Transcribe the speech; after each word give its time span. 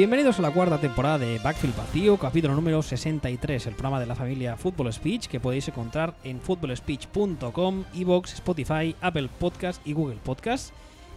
Bienvenidos 0.00 0.38
a 0.38 0.42
la 0.42 0.50
cuarta 0.50 0.80
temporada 0.80 1.18
de 1.18 1.38
Backfield 1.44 1.76
Vacío, 1.76 2.16
capítulo 2.16 2.54
número 2.54 2.80
63, 2.80 3.66
el 3.66 3.74
programa 3.74 4.00
de 4.00 4.06
la 4.06 4.14
familia 4.14 4.56
Football 4.56 4.90
Speech 4.94 5.28
que 5.28 5.40
podéis 5.40 5.68
encontrar 5.68 6.14
en 6.24 6.40
footballspeech.com, 6.40 7.84
Evox, 7.94 8.32
Spotify, 8.32 8.96
Apple 9.02 9.28
Podcast 9.38 9.86
y 9.86 9.92
Google 9.92 10.16
Podcast 10.24 10.74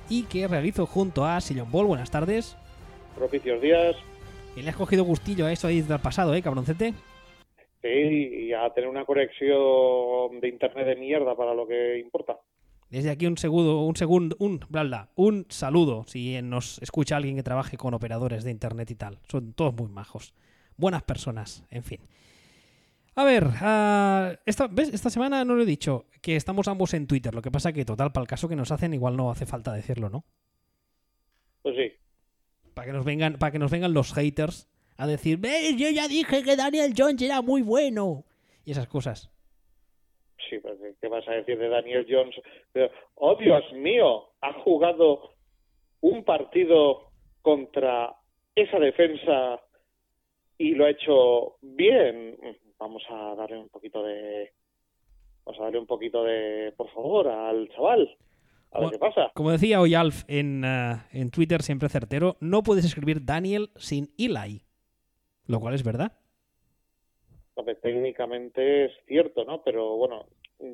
y 0.09 0.23
que 0.23 0.49
realizo 0.49 0.85
junto 0.85 1.23
a 1.23 1.39
Sillon 1.39 1.71
Ball. 1.71 1.85
Buenas 1.85 2.11
tardes. 2.11 2.57
Propicios 3.15 3.61
días. 3.61 3.95
Y 4.57 4.63
le 4.63 4.71
has 4.71 4.75
cogido 4.75 5.05
gustillo 5.05 5.45
a 5.45 5.53
eso 5.53 5.67
ahí 5.67 5.79
del 5.79 6.01
pasado, 6.01 6.35
¿eh, 6.35 6.41
cabroncete? 6.41 6.93
Sí, 7.81 7.87
y 7.87 8.51
a 8.51 8.69
tener 8.71 8.89
una 8.89 9.05
conexión 9.05 10.41
de 10.41 10.49
internet 10.49 10.87
de 10.87 10.97
mierda 10.97 11.37
para 11.37 11.53
lo 11.53 11.65
que 11.65 11.99
importa. 11.99 12.37
Desde 12.93 13.09
aquí 13.09 13.25
un 13.25 13.39
segundo, 13.39 13.81
un 13.85 13.95
segundo, 13.95 14.35
un, 14.37 14.59
bla, 14.69 15.09
un 15.15 15.47
saludo 15.49 16.05
si 16.07 16.39
nos 16.43 16.79
escucha 16.79 17.17
alguien 17.17 17.35
que 17.35 17.41
trabaje 17.41 17.75
con 17.75 17.95
operadores 17.95 18.43
de 18.43 18.51
internet 18.51 18.91
y 18.91 18.93
tal. 18.93 19.17
Son 19.27 19.53
todos 19.53 19.73
muy 19.73 19.89
majos. 19.89 20.35
Buenas 20.77 21.01
personas, 21.01 21.63
en 21.71 21.83
fin. 21.83 22.01
A 23.15 23.23
ver, 23.23 23.47
ah, 23.61 24.35
esta, 24.45 24.67
¿ves? 24.67 24.89
esta 24.93 25.09
semana 25.09 25.43
no 25.43 25.55
lo 25.55 25.63
he 25.63 25.65
dicho, 25.65 26.05
que 26.21 26.35
estamos 26.35 26.67
ambos 26.67 26.93
en 26.93 27.07
Twitter. 27.07 27.33
Lo 27.33 27.41
que 27.41 27.49
pasa 27.49 27.73
que, 27.73 27.83
total, 27.83 28.11
para 28.11 28.25
el 28.25 28.27
caso 28.27 28.47
que 28.47 28.55
nos 28.55 28.71
hacen, 28.71 28.93
igual 28.93 29.17
no 29.17 29.31
hace 29.31 29.47
falta 29.47 29.73
decirlo, 29.73 30.11
¿no? 30.11 30.23
Pues 31.63 31.75
sí. 31.75 31.93
Para 32.75 32.85
que 32.85 32.93
nos 32.93 33.05
vengan, 33.05 33.39
para 33.39 33.51
que 33.51 33.57
nos 33.57 33.71
vengan 33.71 33.93
los 33.95 34.13
haters 34.13 34.67
a 34.97 35.07
decir, 35.07 35.39
¿ves? 35.39 35.75
Yo 35.77 35.89
ya 35.89 36.07
dije 36.07 36.43
que 36.43 36.55
Daniel 36.55 36.93
Jones 36.95 37.19
era 37.23 37.41
muy 37.41 37.63
bueno. 37.63 38.23
Y 38.63 38.71
esas 38.71 38.85
cosas. 38.85 39.31
Sí, 40.49 40.59
pues, 40.59 40.77
¿qué 40.99 41.07
vas 41.07 41.27
a 41.27 41.33
decir 41.33 41.57
de 41.57 41.69
Daniel 41.69 42.05
Jones? 42.09 42.35
Oh, 43.15 43.35
Dios 43.35 43.63
mío, 43.73 44.29
ha 44.41 44.53
jugado 44.61 45.31
un 46.01 46.23
partido 46.23 47.09
contra 47.41 48.15
esa 48.55 48.79
defensa 48.79 49.61
y 50.57 50.75
lo 50.75 50.85
ha 50.85 50.89
hecho 50.91 51.55
bien. 51.61 52.37
Vamos 52.77 53.03
a 53.09 53.35
darle 53.35 53.57
un 53.57 53.69
poquito 53.69 54.03
de. 54.03 54.51
Vamos 55.45 55.59
a 55.59 55.63
darle 55.63 55.79
un 55.79 55.87
poquito 55.87 56.23
de. 56.23 56.73
Por 56.75 56.89
favor, 56.89 57.27
al 57.27 57.69
chaval. 57.69 58.17
A 58.71 58.79
ver 58.79 58.89
qué 58.91 58.97
pasa. 58.97 59.31
Como 59.35 59.51
decía 59.51 59.79
hoy 59.79 59.93
Alf 59.93 60.23
en, 60.27 60.63
eh, 60.65 60.95
en 61.11 61.29
Twitter, 61.29 61.61
siempre 61.61 61.89
certero, 61.89 62.37
no 62.39 62.63
puedes 62.63 62.85
escribir 62.85 63.23
Daniel 63.23 63.69
sin 63.75 64.13
Eli. 64.17 64.63
Lo 65.45 65.59
cual 65.59 65.75
es 65.75 65.83
verdad 65.83 66.22
técnicamente 67.81 68.85
es 68.85 68.91
cierto, 69.07 69.45
¿no? 69.45 69.61
Pero 69.63 69.95
bueno, 69.97 70.25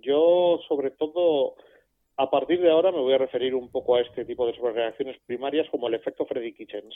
yo 0.01 0.59
sobre 0.67 0.91
todo 0.91 1.55
a 2.17 2.29
partir 2.29 2.61
de 2.61 2.69
ahora 2.69 2.91
me 2.91 2.99
voy 2.99 3.13
a 3.13 3.17
referir 3.17 3.55
un 3.55 3.69
poco 3.69 3.95
a 3.95 4.01
este 4.01 4.25
tipo 4.25 4.45
de 4.45 4.55
sobrereacciones 4.55 5.17
primarias 5.25 5.69
como 5.69 5.87
el 5.87 5.93
efecto 5.93 6.25
Freddy 6.25 6.53
Kitchens. 6.53 6.95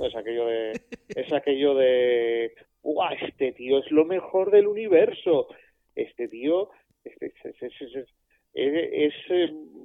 Es 0.00 0.16
aquello 0.16 0.46
de, 0.46 0.72
es 1.14 1.32
aquello 1.32 1.74
de, 1.74 2.52
¡Uah, 2.82 3.12
este 3.14 3.52
tío 3.52 3.78
es 3.78 3.90
lo 3.90 4.04
mejor 4.04 4.50
del 4.50 4.66
universo! 4.66 5.48
Este 5.94 6.28
tío 6.28 6.70
este, 7.04 7.32
es, 7.44 7.62
es, 7.62 8.06
es, 8.54 9.30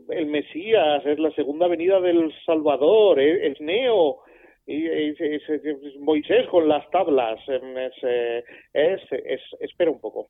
el 0.09 0.25
Mesías, 0.28 1.06
es 1.06 1.19
la 1.19 1.31
segunda 1.31 1.68
venida 1.68 2.00
del 2.00 2.34
Salvador, 2.46 3.19
es, 3.19 3.59
Neo, 3.59 4.19
es, 4.68 6.00
Moisés 6.00 6.48
con 6.48 6.68
las 6.68 6.90
tablas, 6.90 7.40
es, 7.48 9.02
es, 9.14 9.42
espera 9.59 9.92
un 9.92 10.00
poco. 10.00 10.28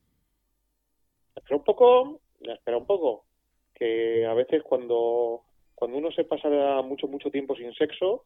Espera 1.34 1.56
un 1.56 1.64
poco, 1.64 2.20
espera 2.40 2.76
un 2.76 2.86
poco, 2.86 3.24
que 3.74 4.26
a 4.26 4.34
veces 4.34 4.62
cuando, 4.62 5.42
cuando 5.74 5.98
uno 5.98 6.10
se 6.10 6.24
pasa 6.24 6.48
mucho, 6.82 7.08
mucho 7.08 7.30
tiempo 7.30 7.54
sin 7.56 7.72
sexo, 7.74 8.22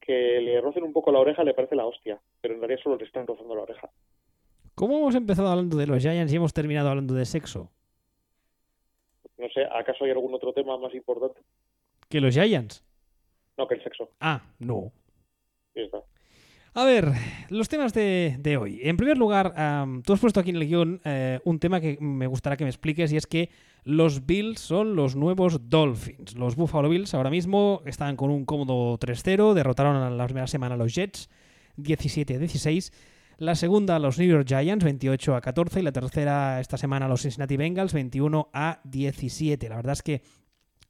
que 0.00 0.40
le 0.40 0.60
rocen 0.60 0.82
un 0.82 0.92
poco 0.92 1.12
la 1.12 1.20
oreja 1.20 1.44
le 1.44 1.54
parece 1.54 1.76
la 1.76 1.86
hostia, 1.86 2.18
pero 2.40 2.54
en 2.54 2.60
realidad 2.60 2.80
solo 2.82 2.96
le 2.96 3.04
están 3.04 3.26
rozando 3.26 3.54
la 3.54 3.62
oreja. 3.62 3.90
¿Cómo 4.74 4.96
hemos 4.96 5.14
empezado 5.14 5.48
hablando 5.48 5.76
de 5.76 5.86
los 5.86 6.02
Giants 6.02 6.32
y 6.32 6.36
hemos 6.36 6.54
terminado 6.54 6.88
hablando 6.88 7.14
de 7.14 7.26
sexo? 7.26 7.70
No 9.36 9.48
sé, 9.50 9.64
¿acaso 9.64 10.04
hay 10.04 10.10
algún 10.10 10.34
otro 10.34 10.52
tema 10.52 10.76
más 10.78 10.94
importante? 10.94 11.40
¿Que 12.08 12.20
los 12.20 12.34
Giants? 12.34 12.84
No, 13.56 13.68
que 13.68 13.74
el 13.74 13.82
sexo. 13.82 14.08
Ah, 14.20 14.42
no. 14.58 14.90
A 16.72 16.84
ver, 16.84 17.12
los 17.48 17.68
temas 17.68 17.92
de, 17.92 18.58
hoy. 18.60 18.80
En 18.82 18.96
primer 18.96 19.18
lugar, 19.18 19.54
tú 20.04 20.12
has 20.12 20.20
puesto 20.20 20.38
aquí 20.38 20.50
en 20.50 20.56
el 20.56 20.68
guion 20.68 21.00
eh, 21.04 21.40
un 21.44 21.58
tema 21.58 21.80
que 21.80 21.98
me 22.00 22.28
gustaría 22.28 22.56
que 22.56 22.64
me 22.64 22.70
expliques 22.70 23.12
y 23.12 23.16
es 23.16 23.26
que 23.26 23.50
los 23.82 24.24
Bills 24.24 24.60
son 24.60 24.94
los 24.94 25.16
nuevos 25.16 25.68
Dolphins. 25.68 26.36
Los 26.36 26.54
Buffalo 26.54 26.88
Bills 26.88 27.12
ahora 27.14 27.30
mismo 27.30 27.82
están 27.86 28.14
con 28.16 28.30
un 28.30 28.44
cómodo 28.44 28.98
3-0, 28.98 29.54
derrotaron 29.54 30.16
la 30.16 30.24
primera 30.26 30.46
semana 30.46 30.76
a 30.76 30.78
los 30.78 30.94
Jets 30.94 31.28
17-16. 31.76 32.92
La 33.38 33.54
segunda 33.54 33.96
a 33.96 33.98
los 33.98 34.18
New 34.18 34.28
York 34.28 34.46
Giants 34.46 34.84
28 34.84 35.34
a 35.34 35.40
14 35.40 35.80
y 35.80 35.82
la 35.82 35.92
tercera 35.92 36.60
esta 36.60 36.76
semana 36.76 37.06
a 37.06 37.08
los 37.08 37.22
Cincinnati 37.22 37.56
Bengals 37.56 37.94
21 37.94 38.50
a 38.52 38.80
17. 38.84 39.68
La 39.68 39.76
verdad 39.76 39.94
es 39.94 40.02
que 40.02 40.22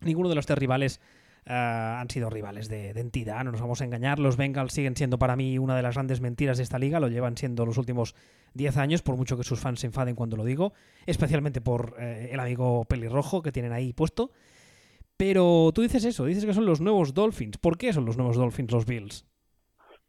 ninguno 0.01 0.29
de 0.29 0.35
los 0.35 0.47
tres 0.47 0.59
rivales 0.59 1.01
eh, 1.47 1.53
han 1.53 2.09
sido 2.11 2.31
rivales 2.31 2.69
de, 2.69 2.91
entidad, 2.91 3.45
no 3.45 3.53
nos 3.53 3.61
vamos 3.61 3.81
a 3.81 3.85
engañar. 3.85 4.19
Los 4.19 4.37
Bengals 4.37 4.73
siguen 4.73 4.97
siendo 4.97 5.19
para 5.19 5.37
mí 5.37 5.59
una 5.59 5.77
de 5.77 5.83
las 5.83 5.95
grandes 5.95 6.21
mentiras 6.21 6.59
de 6.59 6.65
esta 6.65 6.79
liga, 6.79 7.01
lo 7.01 7.09
llevan 7.09 7.37
siendo 7.37 7.67
los 7.67 7.79
últimos 7.79 8.15
10 8.55 8.77
años, 8.77 9.03
por 9.03 9.17
mucho 9.17 9.37
que 9.37 9.45
sus 9.45 9.61
fans 9.61 9.81
se 9.81 9.87
enfaden 9.87 10.15
cuando 10.15 10.37
lo 10.37 10.45
digo, 10.45 10.73
especialmente 11.07 11.61
por 11.61 11.95
eh, 11.99 12.31
el 12.33 12.41
amigo 12.41 12.85
pelirrojo 12.85 13.43
que 13.43 13.53
tienen 13.53 13.73
ahí 13.73 13.93
puesto. 13.93 14.31
Pero 15.17 15.71
tú 15.75 15.83
dices 15.83 16.05
eso, 16.05 16.25
dices 16.25 16.47
que 16.47 16.55
son 16.55 16.65
los 16.65 16.81
nuevos 16.81 17.13
Dolphins. 17.13 17.59
¿Por 17.59 17.77
qué 17.77 17.93
son 17.93 18.07
los 18.07 18.17
nuevos 18.17 18.37
Dolphins 18.37 18.73
los 18.73 18.87
Bills? 18.87 19.27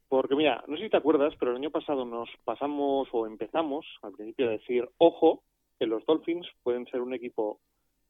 Porque 0.08 0.36
mira, 0.36 0.64
no 0.68 0.76
sé 0.78 0.84
si 0.84 0.90
te 0.90 0.98
acuerdas, 0.98 1.34
pero 1.40 1.52
el 1.52 1.58
año 1.58 1.70
pasado 1.70 2.06
nos 2.06 2.30
pasamos 2.44 3.08
o 3.12 3.28
empezamos 3.28 3.86
al 4.02 4.12
principio 4.12 4.48
a 4.48 4.52
decir, 4.52 4.90
ojo, 4.98 5.44
que 5.80 5.86
los 5.86 6.06
Dolphins 6.06 6.48
pueden 6.64 6.86
ser 6.88 7.02
un 7.02 7.14
equipo 7.14 7.60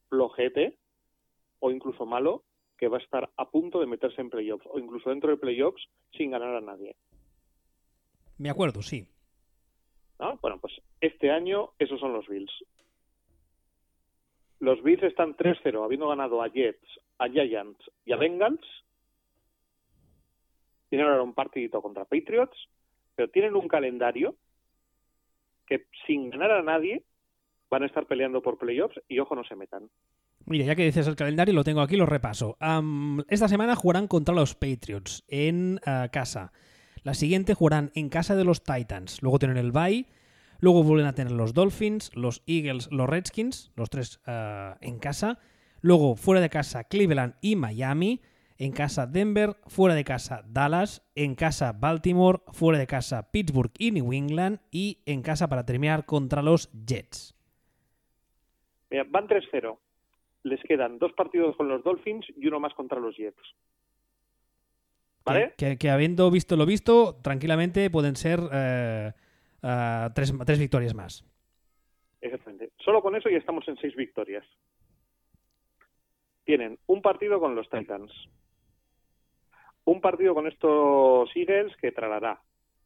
flojete 0.08 0.76
o 1.60 1.70
incluso 1.70 2.04
malo, 2.04 2.42
que 2.82 2.88
va 2.88 2.98
a 2.98 3.00
estar 3.00 3.30
a 3.36 3.48
punto 3.48 3.78
de 3.78 3.86
meterse 3.86 4.20
en 4.20 4.28
playoffs 4.28 4.66
o 4.68 4.76
incluso 4.76 5.10
dentro 5.10 5.30
de 5.30 5.36
playoffs 5.36 5.88
sin 6.18 6.32
ganar 6.32 6.56
a 6.56 6.60
nadie. 6.60 6.96
Me 8.38 8.50
acuerdo, 8.50 8.82
sí. 8.82 9.06
Bueno, 10.40 10.58
pues 10.60 10.72
este 11.00 11.30
año 11.30 11.74
esos 11.78 12.00
son 12.00 12.12
los 12.12 12.26
Bills. 12.26 12.50
Los 14.58 14.82
Bills 14.82 15.04
están 15.04 15.36
3-0, 15.36 15.84
habiendo 15.84 16.08
ganado 16.08 16.42
a 16.42 16.48
Jets, 16.48 16.84
a 17.18 17.28
Giants 17.28 17.78
y 18.04 18.14
a 18.14 18.16
Bengals. 18.16 18.66
Tienen 20.88 21.06
ahora 21.06 21.22
un 21.22 21.34
partidito 21.34 21.80
contra 21.80 22.04
Patriots, 22.04 22.68
pero 23.14 23.28
tienen 23.28 23.54
un 23.54 23.68
calendario 23.68 24.34
que 25.68 25.86
sin 26.04 26.30
ganar 26.30 26.50
a 26.50 26.62
nadie 26.62 27.04
van 27.70 27.84
a 27.84 27.86
estar 27.86 28.06
peleando 28.06 28.42
por 28.42 28.58
playoffs 28.58 29.00
y 29.06 29.20
ojo 29.20 29.36
no 29.36 29.44
se 29.44 29.54
metan. 29.54 29.88
Mira, 30.46 30.64
ya 30.64 30.74
que 30.74 30.84
dices 30.84 31.06
el 31.06 31.16
calendario, 31.16 31.54
lo 31.54 31.64
tengo 31.64 31.80
aquí, 31.80 31.96
lo 31.96 32.06
repaso. 32.06 32.56
esta 33.28 33.48
semana 33.48 33.76
jugarán 33.76 34.08
contra 34.08 34.34
los 34.34 34.54
Patriots 34.54 35.24
en 35.28 35.80
eh, 35.86 36.08
casa. 36.12 36.52
La 37.04 37.14
siguiente 37.14 37.54
jugarán 37.54 37.90
en 37.94 38.08
casa 38.08 38.36
de 38.36 38.44
los 38.44 38.62
Titans. 38.62 39.22
Luego 39.22 39.38
tienen 39.38 39.56
el 39.56 39.72
bye. 39.72 40.06
Luego 40.60 40.84
vuelven 40.84 41.06
a 41.06 41.14
tener 41.14 41.32
los 41.32 41.54
Dolphins, 41.54 42.14
los 42.14 42.42
Eagles, 42.46 42.88
los 42.92 43.08
Redskins, 43.08 43.72
los 43.74 43.90
tres 43.90 44.20
eh, 44.26 44.74
en 44.80 44.98
casa. 44.98 45.38
Luego 45.80 46.16
fuera 46.16 46.40
de 46.40 46.50
casa 46.50 46.84
Cleveland 46.84 47.34
y 47.40 47.56
Miami. 47.56 48.20
En 48.58 48.70
casa 48.70 49.06
Denver, 49.06 49.56
fuera 49.66 49.96
de 49.96 50.04
casa 50.04 50.44
Dallas, 50.46 51.02
en 51.16 51.34
casa 51.34 51.72
Baltimore, 51.72 52.40
fuera 52.52 52.78
de 52.78 52.86
casa 52.86 53.32
Pittsburgh 53.32 53.72
y 53.76 53.90
New 53.90 54.12
England 54.12 54.60
y 54.70 55.02
en 55.04 55.22
casa 55.22 55.48
para 55.48 55.66
terminar 55.66 56.04
contra 56.04 56.42
los 56.42 56.70
Jets. 56.72 57.34
Mira, 58.90 59.04
van 59.08 59.26
3-0 59.26 59.78
les 60.44 60.60
quedan 60.62 60.98
dos 60.98 61.12
partidos 61.12 61.56
con 61.56 61.68
los 61.68 61.82
Dolphins 61.84 62.26
y 62.36 62.46
uno 62.46 62.60
más 62.60 62.74
contra 62.74 63.00
los 63.00 63.16
Jets. 63.16 63.42
¿Vale? 65.24 65.54
Que, 65.56 65.90
habiendo 65.90 66.30
visto 66.30 66.56
lo 66.56 66.66
visto, 66.66 67.16
tranquilamente 67.22 67.88
pueden 67.90 68.16
ser 68.16 68.40
eh, 68.52 69.12
eh, 69.62 70.08
tres, 70.14 70.34
tres 70.44 70.58
victorias 70.58 70.94
más. 70.94 71.24
Exactamente. 72.20 72.72
Solo 72.84 73.02
con 73.02 73.14
eso 73.14 73.28
ya 73.28 73.38
estamos 73.38 73.66
en 73.68 73.76
seis 73.76 73.94
victorias. 73.94 74.44
Tienen 76.44 76.78
un 76.86 77.02
partido 77.02 77.38
con 77.38 77.54
los 77.54 77.68
Titans, 77.70 78.12
un 79.84 80.00
partido 80.00 80.34
con 80.34 80.48
estos 80.48 81.30
Eagles 81.36 81.76
que 81.76 81.92
tralará, 81.92 82.40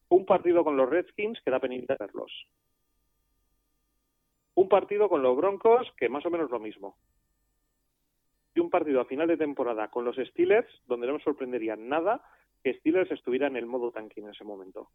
un 0.08 0.26
partido 0.26 0.62
con 0.62 0.76
los 0.76 0.88
Redskins 0.88 1.40
que 1.42 1.50
da 1.50 1.58
penita 1.58 1.96
verlos, 1.98 2.30
un 4.54 4.68
partido 4.68 5.08
con 5.08 5.22
los 5.22 5.36
Broncos 5.36 5.86
que 5.96 6.08
más 6.08 6.24
o 6.26 6.30
menos 6.30 6.50
lo 6.50 6.58
mismo, 6.58 6.96
y 8.56 8.60
un 8.60 8.70
partido 8.70 9.00
a 9.00 9.04
final 9.04 9.28
de 9.28 9.36
temporada 9.36 9.88
con 9.88 10.04
los 10.04 10.16
Steelers 10.16 10.68
donde 10.86 11.06
no 11.06 11.14
me 11.14 11.22
sorprendería 11.22 11.76
nada 11.76 12.22
que 12.64 12.74
Steelers 12.74 13.10
estuviera 13.10 13.46
en 13.46 13.56
el 13.56 13.66
modo 13.66 13.92
tanque 13.92 14.20
en 14.20 14.30
ese 14.30 14.44
momento. 14.44 14.88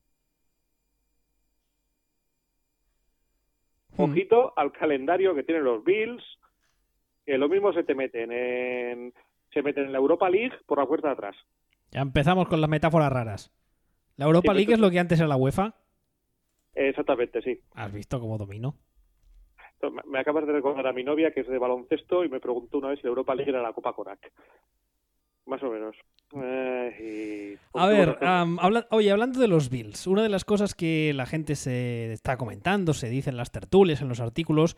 Hmm. 3.96 4.04
Ojito 4.04 4.54
al 4.58 4.72
calendario 4.72 5.36
que 5.36 5.44
tienen 5.44 5.64
los 5.64 5.84
Bills, 5.84 6.24
que 7.26 7.38
lo 7.38 7.48
mismo 7.48 7.72
se 7.72 7.84
te 7.84 7.94
meten 7.94 8.32
en 8.32 9.14
se 9.54 9.62
meten 9.62 9.86
en 9.86 9.92
la 9.92 10.00
Europa 10.00 10.30
League 10.30 10.56
por 10.66 10.80
la 10.80 10.88
puerta 10.88 11.10
de 11.10 11.14
atrás. 11.14 11.36
Ya 11.92 12.02
empezamos 12.02 12.48
con 12.48 12.62
las 12.62 12.70
metáforas 12.70 13.12
raras. 13.12 13.54
¿La 14.16 14.26
Europa 14.26 14.54
League 14.54 14.74
es 14.74 14.80
lo 14.80 14.90
que 14.90 15.00
antes 15.00 15.20
era 15.20 15.28
la 15.28 15.36
UEFA? 15.36 15.76
Exactamente, 16.74 17.42
sí. 17.42 17.60
¿Has 17.76 17.92
visto 17.94 18.20
cómo 18.20 18.38
domino? 18.38 18.76
Me 20.06 20.20
acabas 20.20 20.46
de 20.46 20.54
recordar 20.54 20.88
a 20.88 20.94
mi 20.94 21.04
novia 21.04 21.32
que 21.32 21.42
es 21.42 21.48
de 21.48 21.58
baloncesto 21.58 22.24
y 22.24 22.30
me 22.30 22.40
preguntó 22.40 22.78
una 22.78 22.90
vez 22.90 23.00
si 23.00 23.04
la 23.04 23.10
Europa 23.10 23.36
League 23.36 23.50
era 23.50 23.62
la 23.62 23.74
Copa 23.74 23.94
Corac. 23.94 24.32
Más 25.46 25.62
o 25.64 25.72
menos. 25.72 25.96
Eh, 26.34 27.58
a 27.74 27.88
ver, 27.88 28.18
oye, 28.92 29.12
hablando 29.12 29.40
de 29.40 29.48
los 29.48 29.70
Bills, 29.70 30.08
una 30.08 30.24
de 30.24 30.30
las 30.30 30.46
cosas 30.46 30.76
que 30.76 31.14
la 31.14 31.26
gente 31.26 31.56
se 31.56 32.14
está 32.14 32.38
comentando, 32.38 32.94
se 32.94 33.10
dice 33.10 33.32
en 33.32 33.38
las 33.38 33.52
tertulias, 33.52 34.02
en 34.02 34.08
los 34.08 34.22
artículos, 34.22 34.78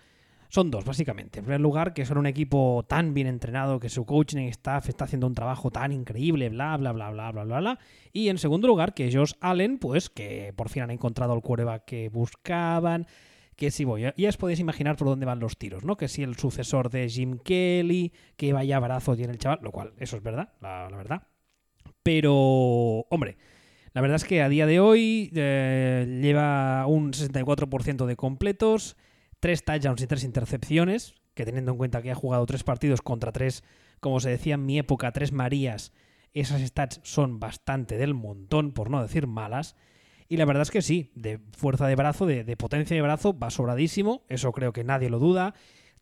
son 0.53 0.71
dos, 0.71 0.85
básicamente. 0.85 1.39
En 1.39 1.45
primer 1.45 1.61
lugar, 1.61 1.93
que 1.93 2.05
son 2.05 2.17
un 2.17 2.27
equipo 2.27 2.85
tan 2.87 3.13
bien 3.13 3.27
entrenado, 3.27 3.79
que 3.79 3.89
su 3.89 4.05
coaching 4.05 4.47
staff 4.49 4.87
está 4.87 5.05
haciendo 5.05 5.27
un 5.27 5.33
trabajo 5.33 5.71
tan 5.71 5.91
increíble, 5.91 6.49
bla, 6.49 6.77
bla, 6.77 6.91
bla, 6.91 7.09
bla, 7.11 7.31
bla, 7.31 7.43
bla, 7.43 7.59
bla. 7.59 7.79
Y 8.11 8.29
en 8.29 8.37
segundo 8.37 8.67
lugar, 8.67 8.93
que 8.93 9.11
Josh 9.11 9.33
Allen, 9.41 9.79
pues 9.79 10.09
que 10.09 10.53
por 10.55 10.69
fin 10.69 10.83
han 10.83 10.91
encontrado 10.91 11.33
el 11.33 11.41
quarterback 11.41 11.85
que 11.85 12.09
buscaban, 12.09 13.07
que 13.55 13.71
si 13.71 13.83
voy, 13.85 14.05
ya 14.15 14.29
os 14.29 14.37
podéis 14.37 14.59
imaginar 14.59 14.95
por 14.95 15.07
dónde 15.07 15.25
van 15.25 15.39
los 15.39 15.57
tiros, 15.57 15.83
¿no? 15.83 15.97
Que 15.97 16.07
si 16.07 16.23
el 16.23 16.35
sucesor 16.35 16.89
de 16.89 17.09
Jim 17.09 17.37
Kelly, 17.37 18.13
que 18.35 18.53
vaya 18.53 18.79
brazo 18.79 19.15
tiene 19.15 19.33
el 19.33 19.39
chaval, 19.39 19.59
lo 19.61 19.71
cual, 19.71 19.93
eso 19.97 20.17
es 20.17 20.23
verdad, 20.23 20.53
la, 20.61 20.87
verdad. 20.89 21.27
Pero, 22.01 22.33
hombre, 23.09 23.37
la 23.93 24.01
verdad 24.01 24.15
es 24.15 24.25
que 24.25 24.41
a 24.41 24.49
día 24.49 24.65
de 24.65 24.79
hoy 24.79 25.31
eh, 25.35 26.19
lleva 26.21 26.85
un 26.87 27.13
64% 27.13 28.05
de 28.05 28.15
completos, 28.15 28.97
tres 29.39 29.63
touchdowns 29.63 30.01
y 30.01 30.07
tres 30.07 30.23
intercepciones, 30.23 31.15
que 31.33 31.45
teniendo 31.45 31.71
en 31.71 31.77
cuenta 31.77 32.01
que 32.01 32.11
ha 32.11 32.15
jugado 32.15 32.45
tres 32.45 32.63
partidos 32.63 33.01
contra 33.01 33.31
tres, 33.31 33.63
como 33.99 34.19
se 34.19 34.29
decía 34.29 34.55
en 34.55 34.65
mi 34.65 34.79
época, 34.79 35.11
tres 35.11 35.31
Marías, 35.31 35.93
esas 36.33 36.61
stats 36.61 36.99
son 37.03 37.39
bastante 37.39 37.97
del 37.97 38.13
montón, 38.13 38.71
por 38.71 38.89
no 38.89 39.01
decir 39.01 39.27
malas. 39.27 39.75
Y 40.33 40.37
la 40.37 40.45
verdad 40.45 40.63
es 40.63 40.71
que 40.71 40.81
sí, 40.81 41.11
de 41.13 41.39
fuerza 41.55 41.85
de 41.85 41.95
brazo, 41.95 42.25
de, 42.25 42.57
potencia 42.57 42.95
de 42.95 43.03
brazo, 43.03 43.37
va 43.37 43.51
sobradísimo, 43.51 44.23
eso 44.29 44.51
creo 44.51 44.73
que 44.73 44.83
nadie 44.83 45.11
lo 45.11 45.19
duda. 45.19 45.53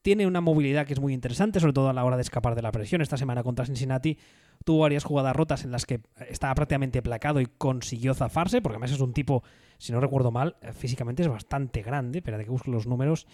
Tiene 0.01 0.25
una 0.25 0.39
movilidad 0.39 0.87
que 0.87 0.93
es 0.93 1.01
muy 1.01 1.13
interesante, 1.13 1.59
sobre 1.59 1.73
todo 1.73 1.89
a 1.89 1.93
la 1.93 2.05
hora 2.05 2.15
de 2.15 2.21
escapar 2.21 2.55
de 2.55 2.61
la 2.61 2.71
presión. 2.71 3.01
Esta 3.01 3.17
semana 3.17 3.43
contra 3.43 3.65
Cincinnati 3.65 4.17
tuvo 4.63 4.83
varias 4.83 5.03
jugadas 5.03 5.35
rotas 5.35 5.65
en 5.65 5.71
las 5.71 5.85
que 5.85 5.99
estaba 6.29 6.55
prácticamente 6.55 7.01
placado 7.01 7.41
y 7.41 7.45
consiguió 7.45 8.13
zafarse, 8.13 8.61
porque 8.61 8.75
además 8.75 8.93
es 8.93 9.01
un 9.01 9.11
tipo, 9.11 9.43
si 9.77 9.91
no 9.91 9.99
recuerdo 9.99 10.31
mal, 10.31 10.55
eh, 10.61 10.71
físicamente 10.71 11.23
es 11.23 11.27
bastante 11.27 11.81
grande. 11.81 12.19
Espérate 12.19 12.45
que 12.45 12.51
busco 12.51 12.71
los 12.71 12.87
números. 12.87 13.27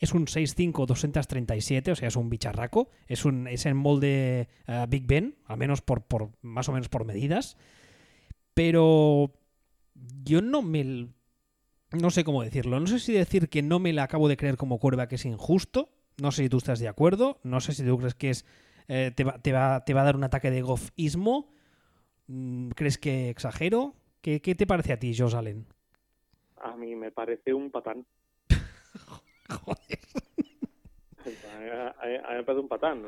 Es 0.00 0.14
un 0.14 0.26
6'5, 0.26 0.84
237, 0.84 1.92
o 1.92 1.94
sea, 1.94 2.08
es 2.08 2.16
un 2.16 2.28
bicharraco. 2.28 2.90
Es, 3.06 3.24
un, 3.24 3.46
es 3.46 3.66
en 3.66 3.76
molde 3.76 4.48
eh, 4.66 4.86
Big 4.88 5.06
Ben, 5.06 5.36
al 5.46 5.58
menos 5.58 5.80
por, 5.80 6.02
por, 6.02 6.30
más 6.42 6.68
o 6.68 6.72
menos 6.72 6.88
por 6.88 7.04
medidas. 7.04 7.56
Pero 8.52 9.32
yo 10.24 10.42
no 10.42 10.62
me... 10.62 11.08
No 11.92 12.10
sé 12.10 12.22
cómo 12.22 12.42
decirlo. 12.42 12.78
No 12.78 12.86
sé 12.86 13.00
si 13.00 13.12
decir 13.12 13.48
que 13.48 13.62
no 13.62 13.78
me 13.78 13.92
la 13.92 14.04
acabo 14.04 14.28
de 14.28 14.36
creer 14.36 14.56
como 14.56 14.78
que 14.78 15.14
es 15.14 15.24
injusto. 15.24 15.90
No 16.20 16.30
sé 16.30 16.44
si 16.44 16.48
tú 16.48 16.58
estás 16.58 16.78
de 16.78 16.88
acuerdo. 16.88 17.40
No 17.42 17.60
sé 17.60 17.72
si 17.72 17.84
tú 17.84 17.98
crees 17.98 18.14
que 18.14 18.30
es 18.30 18.44
eh, 18.92 19.12
te, 19.14 19.22
va, 19.22 19.38
te, 19.38 19.52
va, 19.52 19.76
a 19.76 20.04
dar 20.04 20.16
un 20.16 20.24
ataque 20.24 20.50
de 20.50 20.62
gofismo. 20.62 21.52
Mm, 22.26 22.70
¿Crees 22.70 22.98
que 22.98 23.30
exagero? 23.30 23.94
¿Qué, 24.20 24.40
te 24.40 24.66
parece 24.66 24.92
a 24.92 24.98
ti, 24.98 25.16
Josh 25.16 25.36
Allen? 25.36 25.64
A 26.56 26.76
mí 26.76 26.96
me 26.96 27.12
parece 27.12 27.54
un 27.54 27.70
patán. 27.70 28.04
Joder. 29.48 30.00
A, 31.24 32.06
mí 32.06 32.36
me 32.36 32.42
parece 32.42 32.60
un 32.60 32.68
patán. 32.68 33.02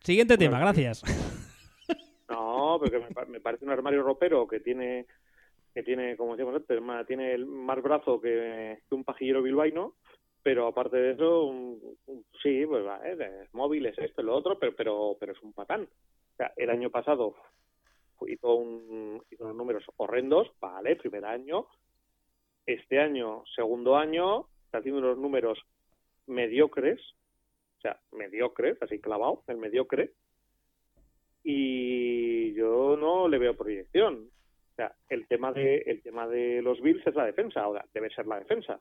Siguiente 0.00 0.38
tema, 0.38 0.58
gracias. 0.58 1.02
No, 2.30 2.78
porque 2.80 2.98
me, 3.28 3.40
parece 3.40 3.66
un 3.66 3.70
armario 3.70 4.02
ropero 4.02 4.48
que 4.48 4.60
tiene 4.60 5.06
que 5.74 5.82
tiene, 5.82 6.16
como 6.16 6.32
decíamos 6.32 6.54
antes, 6.56 7.06
tiene 7.06 7.38
más 7.38 7.82
brazo 7.82 8.20
que, 8.20 8.78
un 8.90 9.04
pajillero 9.04 9.42
bilbaíno, 9.42 9.94
pero 10.42 10.66
aparte 10.66 10.96
de 10.96 11.12
eso, 11.12 11.54
sí, 12.42 12.66
pues 12.66 12.84
va, 12.84 13.00
¿eh? 13.08 13.44
es 13.44 13.54
móvil, 13.54 13.86
es 13.86 13.98
esto, 13.98 14.22
lo 14.22 14.34
otro, 14.34 14.58
pero, 14.58 14.74
pero, 14.74 15.16
pero 15.18 15.32
es 15.32 15.42
un 15.42 15.52
patán. 15.52 15.82
O 15.82 16.36
sea, 16.36 16.52
el 16.56 16.70
año 16.70 16.90
pasado 16.90 17.34
hizo, 18.26 18.54
un, 18.54 19.22
hizo 19.30 19.44
unos 19.44 19.56
números 19.56 19.84
horrendos, 19.96 20.50
vale, 20.60 20.96
primer 20.96 21.24
año. 21.24 21.66
Este 22.66 23.00
año, 23.00 23.44
segundo 23.54 23.96
año, 23.96 24.46
está 24.64 24.78
haciendo 24.78 25.00
unos 25.00 25.18
números 25.18 25.58
mediocres, 26.26 27.00
o 27.78 27.80
sea, 27.80 28.00
mediocres, 28.12 28.80
así 28.80 29.00
clavado, 29.00 29.42
el 29.48 29.56
mediocre. 29.56 30.12
Y 31.44 32.54
yo 32.54 32.96
no 32.96 33.28
le 33.28 33.38
veo 33.38 33.56
proyección. 33.56 34.30
O 34.72 34.74
sea, 34.74 34.94
el 35.10 35.26
tema 35.26 35.52
de, 35.52 35.82
el 35.86 36.00
tema 36.02 36.26
de 36.26 36.62
los 36.62 36.80
Bills 36.80 37.06
es 37.06 37.14
la 37.14 37.26
defensa, 37.26 37.60
ahora 37.60 37.84
debe 37.92 38.08
ser 38.08 38.26
la 38.26 38.38
defensa. 38.38 38.80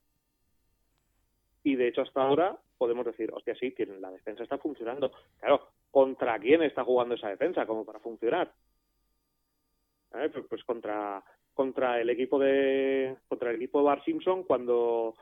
Y 1.63 1.75
de 1.75 1.89
hecho 1.89 2.01
hasta 2.01 2.21
ahora 2.21 2.57
podemos 2.77 3.05
decir, 3.05 3.29
hostia, 3.33 3.55
sí, 3.55 3.75
la 3.99 4.09
defensa 4.09 4.43
está 4.43 4.57
funcionando. 4.57 5.11
Claro, 5.37 5.67
¿contra 5.91 6.39
quién 6.39 6.63
está 6.63 6.85
jugando 6.85 7.15
esa 7.15 7.27
defensa 7.27 7.65
como 7.65 7.85
para 7.85 7.99
funcionar? 7.99 8.51
Pues, 10.09 10.45
pues, 10.49 10.63
contra 10.63 11.23
contra 11.53 11.99
el 11.99 12.09
equipo 12.09 12.39
de 12.39 13.17
contra 13.27 13.49
el 13.49 13.57
equipo 13.57 13.79
de 13.79 13.85
Bar 13.85 14.03
Simpson 14.05 14.43
cuando 14.43 15.13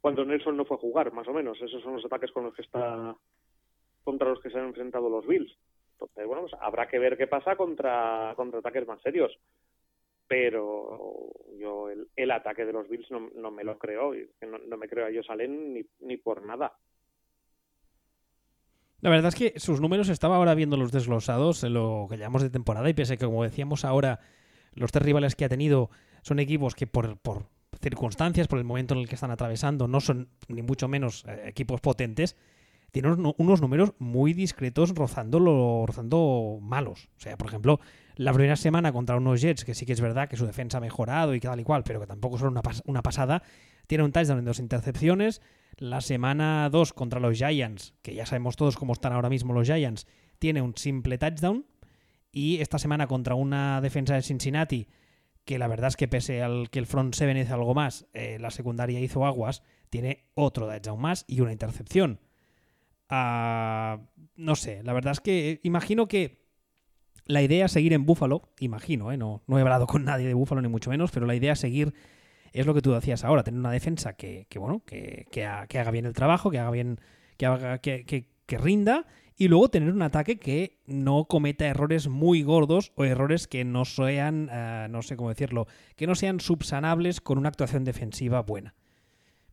cuando 0.00 0.24
Nelson 0.24 0.56
no 0.56 0.64
fue 0.64 0.76
a 0.76 0.80
jugar, 0.80 1.12
más 1.12 1.28
o 1.28 1.32
menos. 1.32 1.60
Esos 1.62 1.82
son 1.82 1.94
los 1.94 2.04
ataques 2.04 2.32
con 2.32 2.44
los 2.44 2.54
que 2.54 2.62
está 2.62 3.16
contra 4.02 4.28
los 4.28 4.40
que 4.40 4.50
se 4.50 4.58
han 4.58 4.66
enfrentado 4.66 5.08
los 5.08 5.26
Bills. 5.26 5.56
Entonces, 5.92 6.26
bueno, 6.26 6.42
pues 6.42 6.54
habrá 6.60 6.88
que 6.88 6.98
ver 6.98 7.16
qué 7.16 7.26
pasa 7.26 7.56
contra, 7.56 8.32
contra 8.36 8.58
ataques 8.58 8.86
más 8.86 9.00
serios 9.02 9.38
pero 10.28 11.32
yo 11.58 11.88
el, 12.14 12.30
ataque 12.30 12.64
de 12.64 12.72
los 12.72 12.88
Bills 12.88 13.10
no, 13.10 13.50
me 13.50 13.64
lo 13.64 13.78
creo, 13.78 14.12
no, 14.42 14.58
no, 14.58 14.76
me 14.76 14.88
creo 14.88 15.06
a 15.06 15.10
ellos 15.10 15.26
salen 15.26 15.74
ni, 15.74 15.86
ni 16.00 16.16
por 16.18 16.44
nada. 16.44 16.76
La 19.00 19.10
verdad 19.10 19.28
es 19.28 19.34
que 19.34 19.58
sus 19.58 19.80
números 19.80 20.08
estaba 20.08 20.36
ahora 20.36 20.54
viendo 20.54 20.76
los 20.76 20.92
desglosados 20.92 21.64
en 21.64 21.74
lo 21.74 22.06
que 22.10 22.18
llamamos 22.18 22.42
de 22.42 22.50
temporada 22.50 22.88
y 22.90 22.94
pese 22.94 23.16
que 23.16 23.24
como 23.24 23.44
decíamos 23.44 23.84
ahora 23.84 24.20
los 24.74 24.92
tres 24.92 25.06
rivales 25.06 25.36
que 25.36 25.44
ha 25.44 25.48
tenido 25.48 25.90
son 26.22 26.40
equipos 26.40 26.74
que 26.74 26.86
por, 26.86 27.16
por 27.18 27.46
circunstancias, 27.80 28.48
por 28.48 28.58
el 28.58 28.64
momento 28.64 28.94
en 28.94 29.00
el 29.00 29.08
que 29.08 29.14
están 29.14 29.30
atravesando, 29.30 29.88
no 29.88 30.00
son 30.00 30.28
ni 30.48 30.62
mucho 30.62 30.88
menos 30.88 31.24
eh, 31.26 31.44
equipos 31.46 31.80
potentes, 31.80 32.36
tiene 32.90 33.08
unos, 33.12 33.60
números 33.60 33.92
muy 33.98 34.32
discretos 34.32 34.94
rozando, 34.94 35.40
lo, 35.40 35.84
rozando 35.86 36.58
malos. 36.62 37.08
O 37.16 37.20
sea, 37.20 37.36
por 37.36 37.48
ejemplo, 37.48 37.80
la 38.16 38.32
primera 38.32 38.56
semana 38.56 38.92
contra 38.92 39.16
unos 39.16 39.40
Jets, 39.40 39.64
que 39.64 39.74
sí 39.74 39.84
que 39.84 39.92
es 39.92 40.00
verdad 40.00 40.28
que 40.28 40.36
su 40.36 40.46
defensa 40.46 40.78
ha 40.78 40.80
mejorado 40.80 41.34
y 41.34 41.40
tal 41.40 41.60
y 41.60 41.64
cual, 41.64 41.84
pero 41.84 42.00
que 42.00 42.06
tampoco 42.06 42.38
son 42.38 42.48
una, 42.48 42.62
una 42.86 43.02
pasada, 43.02 43.42
tiene 43.86 44.04
un 44.04 44.12
touchdown 44.12 44.38
en 44.38 44.44
dos 44.46 44.58
intercepciones. 44.58 45.42
La 45.76 46.00
semana 46.00 46.68
2 46.70 46.92
contra 46.92 47.20
los 47.20 47.36
Giants, 47.36 47.94
que 48.02 48.14
ya 48.14 48.26
sabemos 48.26 48.56
todos 48.56 48.76
cómo 48.76 48.94
están 48.94 49.12
ahora 49.12 49.28
mismo 49.28 49.52
los 49.52 49.66
Giants, 49.66 50.06
tiene 50.38 50.62
un 50.62 50.76
simple 50.76 51.18
touchdown. 51.18 51.66
Y 52.32 52.60
esta 52.60 52.78
semana 52.78 53.06
contra 53.06 53.34
una 53.34 53.80
defensa 53.80 54.14
de 54.14 54.22
Cincinnati, 54.22 54.88
que 55.44 55.58
la 55.58 55.68
verdad 55.68 55.88
es 55.88 55.96
que 55.96 56.08
pese 56.08 56.42
al 56.42 56.70
que 56.70 56.78
el 56.78 56.86
front 56.86 57.14
seven 57.14 57.36
hizo 57.36 57.54
algo 57.54 57.74
más, 57.74 58.06
eh, 58.12 58.38
la 58.40 58.50
secundaria 58.50 59.00
hizo 59.00 59.24
aguas, 59.24 59.62
tiene 59.88 60.26
otro 60.34 60.66
touchdown 60.66 61.00
más 61.00 61.24
y 61.28 61.40
una 61.40 61.52
intercepción 61.52 62.20
no 63.10 64.56
sé, 64.56 64.82
la 64.82 64.92
verdad 64.92 65.12
es 65.12 65.20
que 65.20 65.60
imagino 65.62 66.08
que 66.08 66.46
la 67.24 67.42
idea 67.42 67.66
es 67.66 67.72
seguir 67.72 67.92
en 67.92 68.06
Búfalo, 68.06 68.50
imagino, 68.58 69.12
¿eh? 69.12 69.16
no, 69.16 69.42
no 69.46 69.58
he 69.58 69.62
hablado 69.62 69.86
con 69.86 70.04
nadie 70.04 70.26
de 70.26 70.34
Búfalo 70.34 70.62
ni 70.62 70.68
mucho 70.68 70.90
menos, 70.90 71.10
pero 71.10 71.26
la 71.26 71.34
idea 71.34 71.52
es 71.52 71.58
seguir, 71.58 71.94
es 72.52 72.66
lo 72.66 72.74
que 72.74 72.82
tú 72.82 72.92
decías 72.92 73.24
ahora, 73.24 73.42
tener 73.42 73.60
una 73.60 73.70
defensa 73.70 74.14
que, 74.14 74.46
bueno, 74.56 74.82
que, 74.84 75.26
que, 75.30 75.44
haga 75.44 75.90
bien 75.90 76.06
el 76.06 76.14
trabajo, 76.14 76.50
que 76.50 76.58
haga 76.58 76.70
bien, 76.70 77.00
que, 77.36 77.46
haga, 77.46 77.78
que, 77.78 78.04
que 78.04 78.58
rinda 78.58 79.06
y 79.38 79.46
luego 79.46 79.68
tener 79.68 79.92
un 79.92 80.02
ataque 80.02 80.38
que 80.38 80.80
no 80.86 81.26
cometa 81.26 81.66
errores 81.66 82.08
muy 82.08 82.42
gordos 82.42 82.92
o 82.96 83.04
errores 83.04 83.46
que 83.46 83.64
no 83.64 83.84
sean, 83.84 84.50
eh, 84.52 84.88
no 84.90 85.00
sé 85.02 85.16
cómo 85.16 85.28
decirlo, 85.28 85.68
que 85.94 86.08
no 86.08 86.16
sean 86.16 86.40
subsanables 86.40 87.20
con 87.20 87.38
una 87.38 87.48
actuación 87.48 87.84
defensiva 87.84 88.42
buena. 88.42 88.74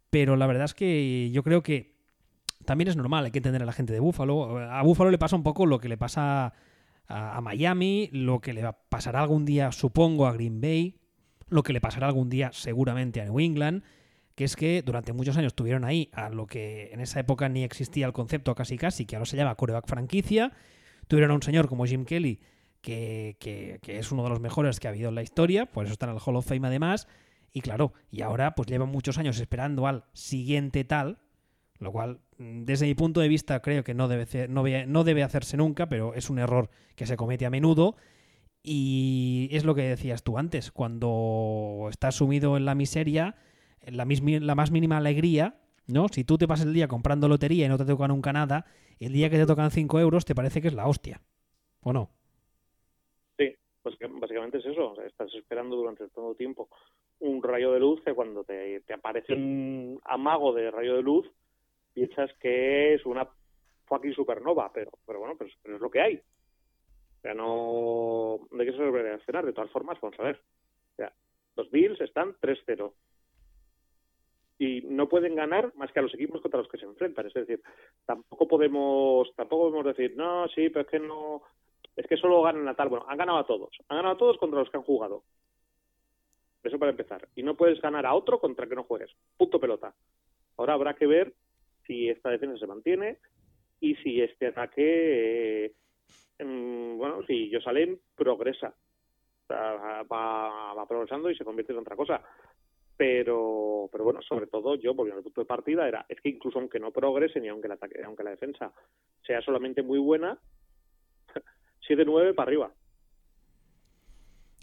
Pero 0.09 0.37
la 0.37 0.47
verdad 0.47 0.65
es 0.65 0.73
que 0.73 1.29
yo 1.31 1.43
creo 1.43 1.61
que 1.61 1.94
también 2.65 2.89
es 2.89 2.95
normal, 2.95 3.25
hay 3.25 3.31
que 3.31 3.39
entender 3.39 3.63
a 3.63 3.65
la 3.65 3.73
gente 3.73 3.93
de 3.93 3.99
Búfalo. 3.99 4.57
A 4.59 4.81
Búfalo 4.83 5.11
le 5.11 5.17
pasa 5.17 5.35
un 5.35 5.43
poco 5.43 5.65
lo 5.65 5.79
que 5.79 5.89
le 5.89 5.97
pasa 5.97 6.53
a, 7.07 7.41
Miami, 7.41 8.09
lo 8.11 8.39
que 8.39 8.53
le 8.53 8.63
pasará 8.89 9.21
algún 9.21 9.45
día, 9.45 9.71
supongo, 9.71 10.27
a 10.27 10.33
Green 10.33 10.61
Bay, 10.61 10.99
lo 11.47 11.63
que 11.63 11.73
le 11.73 11.81
pasará 11.81 12.07
algún 12.07 12.29
día 12.29 12.51
seguramente 12.51 13.21
a 13.21 13.25
New 13.25 13.39
England, 13.39 13.83
que 14.35 14.43
es 14.43 14.55
que 14.55 14.81
durante 14.81 15.13
muchos 15.13 15.37
años 15.37 15.53
tuvieron 15.53 15.85
ahí 15.85 16.09
a 16.13 16.29
lo 16.29 16.47
que 16.47 16.89
en 16.91 16.99
esa 16.99 17.19
época 17.19 17.47
ni 17.47 17.63
existía 17.63 18.05
el 18.05 18.13
concepto 18.13 18.53
casi 18.55 18.77
casi, 18.77 19.05
que 19.05 19.15
ahora 19.15 19.25
se 19.25 19.37
llama 19.37 19.55
coreback 19.55 19.87
franquicia. 19.87 20.51
Tuvieron 21.07 21.31
a 21.31 21.35
un 21.35 21.43
señor 21.43 21.69
como 21.69 21.85
Jim 21.85 22.03
Kelly, 22.03 22.41
que, 22.81 23.37
que, 23.39 23.79
que, 23.81 23.99
es 23.99 24.11
uno 24.11 24.23
de 24.23 24.29
los 24.29 24.39
mejores 24.39 24.79
que 24.79 24.87
ha 24.87 24.91
habido 24.91 25.09
en 25.09 25.15
la 25.15 25.23
historia, 25.23 25.67
por 25.67 25.85
eso 25.85 25.93
está 25.93 26.07
en 26.07 26.13
el 26.13 26.21
Hall 26.23 26.35
of 26.35 26.47
Fame 26.47 26.67
además. 26.67 27.07
Y 27.53 27.61
claro, 27.61 27.93
y 28.11 28.21
ahora 28.21 28.53
pues 28.53 28.67
llevan 28.67 28.89
muchos 28.89 29.17
años 29.17 29.39
esperando 29.39 29.87
al 29.87 30.03
siguiente 30.11 30.83
tal, 30.83 31.19
lo 31.79 31.91
cual, 31.91 32.19
mm, 32.37 32.63
desde 32.63 32.85
mi 32.85 32.95
punto 32.95 33.19
de 33.19 33.27
vista, 33.27 33.61
creo 33.61 33.83
que 33.83 33.93
no 33.93 34.07
debe, 34.07 34.47
no, 34.47 35.03
debe 35.03 35.23
hacerse 35.23 35.57
nunca, 35.57 35.89
pero 35.89 36.13
es 36.13 36.29
un 36.29 36.39
error 36.39 36.69
que 36.95 37.05
se 37.05 37.17
comete 37.17 37.45
a 37.45 37.49
menudo. 37.49 37.95
Y 38.63 39.49
es 39.51 39.63
lo 39.63 39.75
que 39.75 39.83
decías 39.83 40.23
tú 40.23 40.37
antes, 40.39 40.71
cuando 40.71 41.87
estás 41.89 42.15
sumido 42.15 42.57
en 42.57 42.65
la 42.65 42.73
miseria, 42.73 43.35
en 43.81 43.97
la, 43.97 44.07
la 44.41 44.55
más 44.55 44.71
mínima 44.71 44.97
alegría, 44.97 45.59
¿no? 45.87 46.07
Si 46.07 46.23
tú 46.23 46.37
te 46.37 46.47
pasas 46.47 46.65
el 46.65 46.73
día 46.73 46.87
comprando 46.87 47.27
lotería 47.27 47.67
y 47.67 47.69
no 47.69 47.77
te 47.77 47.85
toca 47.85 48.07
nunca 48.07 48.33
nada, 48.33 48.65
el 48.99 49.13
día 49.13 49.29
que 49.29 49.37
te 49.37 49.45
tocan 49.45 49.69
5 49.69 49.99
euros 49.99 50.25
te 50.25 50.33
parece 50.33 50.61
que 50.61 50.69
es 50.69 50.73
la 50.73 50.87
hostia. 50.87 51.21
¿O 51.81 51.93
no? 51.93 52.09
Sí, 53.37 53.53
pues 53.83 53.95
básicamente 54.19 54.57
es 54.57 54.65
eso. 54.65 54.99
estás 55.03 55.31
esperando 55.35 55.75
durante 55.75 56.07
todo 56.09 56.33
tiempo 56.33 56.69
un 57.19 57.43
rayo 57.43 57.71
de 57.71 57.79
luz 57.79 58.01
que 58.03 58.13
cuando 58.13 58.43
te, 58.43 58.81
aparece 58.93 59.33
un 59.33 59.99
amago 60.05 60.53
de 60.53 60.71
rayo 60.71 60.95
de 60.95 61.03
luz 61.03 61.31
piensas 61.95 62.31
que 62.39 62.93
es 62.93 63.05
una 63.05 63.27
fucking 63.85 64.13
supernova, 64.13 64.71
pero, 64.73 64.91
pero 65.07 65.19
bueno, 65.19 65.35
pero, 65.37 65.49
es 65.49 65.81
lo 65.81 65.89
que 65.89 66.01
hay. 66.01 66.15
O 66.15 67.21
sea, 67.21 67.33
no, 67.33 68.39
de 68.51 68.65
qué 68.65 68.71
se 68.73 68.83
debe 68.83 69.01
reaccionar. 69.01 69.45
De 69.45 69.53
todas 69.53 69.71
formas, 69.71 69.99
vamos 70.01 70.19
a 70.19 70.23
ver. 70.23 70.35
O 70.35 70.95
sea, 70.97 71.13
los 71.55 71.71
Bills 71.71 71.99
están 72.01 72.35
3-0 72.35 72.93
y 74.59 74.81
no 74.81 75.09
pueden 75.09 75.35
ganar 75.35 75.73
más 75.75 75.91
que 75.91 75.99
a 75.99 76.01
los 76.01 76.13
equipos 76.13 76.41
contra 76.41 76.59
los 76.59 76.69
que 76.69 76.77
se 76.77 76.85
enfrentan. 76.85 77.25
Es 77.25 77.33
decir, 77.33 77.61
tampoco 78.05 78.47
podemos, 78.47 79.33
tampoco 79.35 79.69
podemos 79.71 79.85
decir, 79.85 80.15
no, 80.15 80.47
sí, 80.49 80.69
pero 80.69 80.81
es 80.81 80.87
que 80.87 80.99
no, 80.99 81.41
es 81.95 82.05
que 82.07 82.17
solo 82.17 82.41
ganan 82.41 82.67
a 82.67 82.75
tal. 82.75 82.89
Bueno, 82.89 83.05
han 83.07 83.17
ganado 83.17 83.37
a 83.37 83.47
todos. 83.47 83.71
Han 83.87 83.97
ganado 83.97 84.15
a 84.15 84.17
todos 84.17 84.37
contra 84.37 84.59
los 84.59 84.69
que 84.69 84.77
han 84.77 84.83
jugado. 84.83 85.23
Eso 86.63 86.77
para 86.77 86.91
empezar. 86.91 87.27
Y 87.35 87.43
no 87.43 87.55
puedes 87.55 87.79
ganar 87.79 88.05
a 88.05 88.13
otro 88.13 88.39
contra 88.39 88.67
que 88.67 88.75
no 88.75 88.83
juegues. 88.83 89.11
Punto 89.37 89.59
pelota. 89.59 89.93
Ahora 90.57 90.73
habrá 90.73 90.95
que 90.95 91.07
ver 91.07 91.33
si 91.85 92.09
esta 92.09 92.29
defensa 92.29 92.57
se 92.57 92.67
mantiene 92.67 93.17
y 93.79 93.95
si 93.95 94.21
este 94.21 94.47
ataque, 94.47 95.65
eh, 95.65 96.95
bueno, 96.97 97.23
si 97.27 97.51
Josalem 97.53 97.97
progresa. 98.15 98.73
va, 99.51 100.03
va 100.73 100.87
progresando 100.87 101.29
y 101.29 101.35
se 101.35 101.45
convierte 101.45 101.71
en 101.71 101.79
otra 101.79 101.95
cosa 101.95 102.21
pero 102.97 103.89
pero 103.91 104.03
bueno 104.03 104.21
sobre 104.21 104.47
todo 104.47 104.75
yo 104.75 104.95
porque 104.95 105.13
el 105.13 105.23
punto 105.23 105.41
de 105.41 105.45
partida 105.45 105.87
era 105.87 106.05
es 106.07 106.19
que 106.21 106.29
incluso 106.29 106.59
aunque 106.59 106.79
no 106.79 106.91
progresen 106.91 107.43
y 107.45 107.49
aunque 107.49 107.67
el 107.67 107.73
ataque 107.73 108.01
aunque 108.03 108.23
la 108.23 108.31
defensa 108.31 108.71
sea 109.25 109.41
solamente 109.41 109.81
muy 109.81 109.99
buena 109.99 110.37
7-9 111.87 112.33
para 112.33 112.47
arriba 112.47 112.71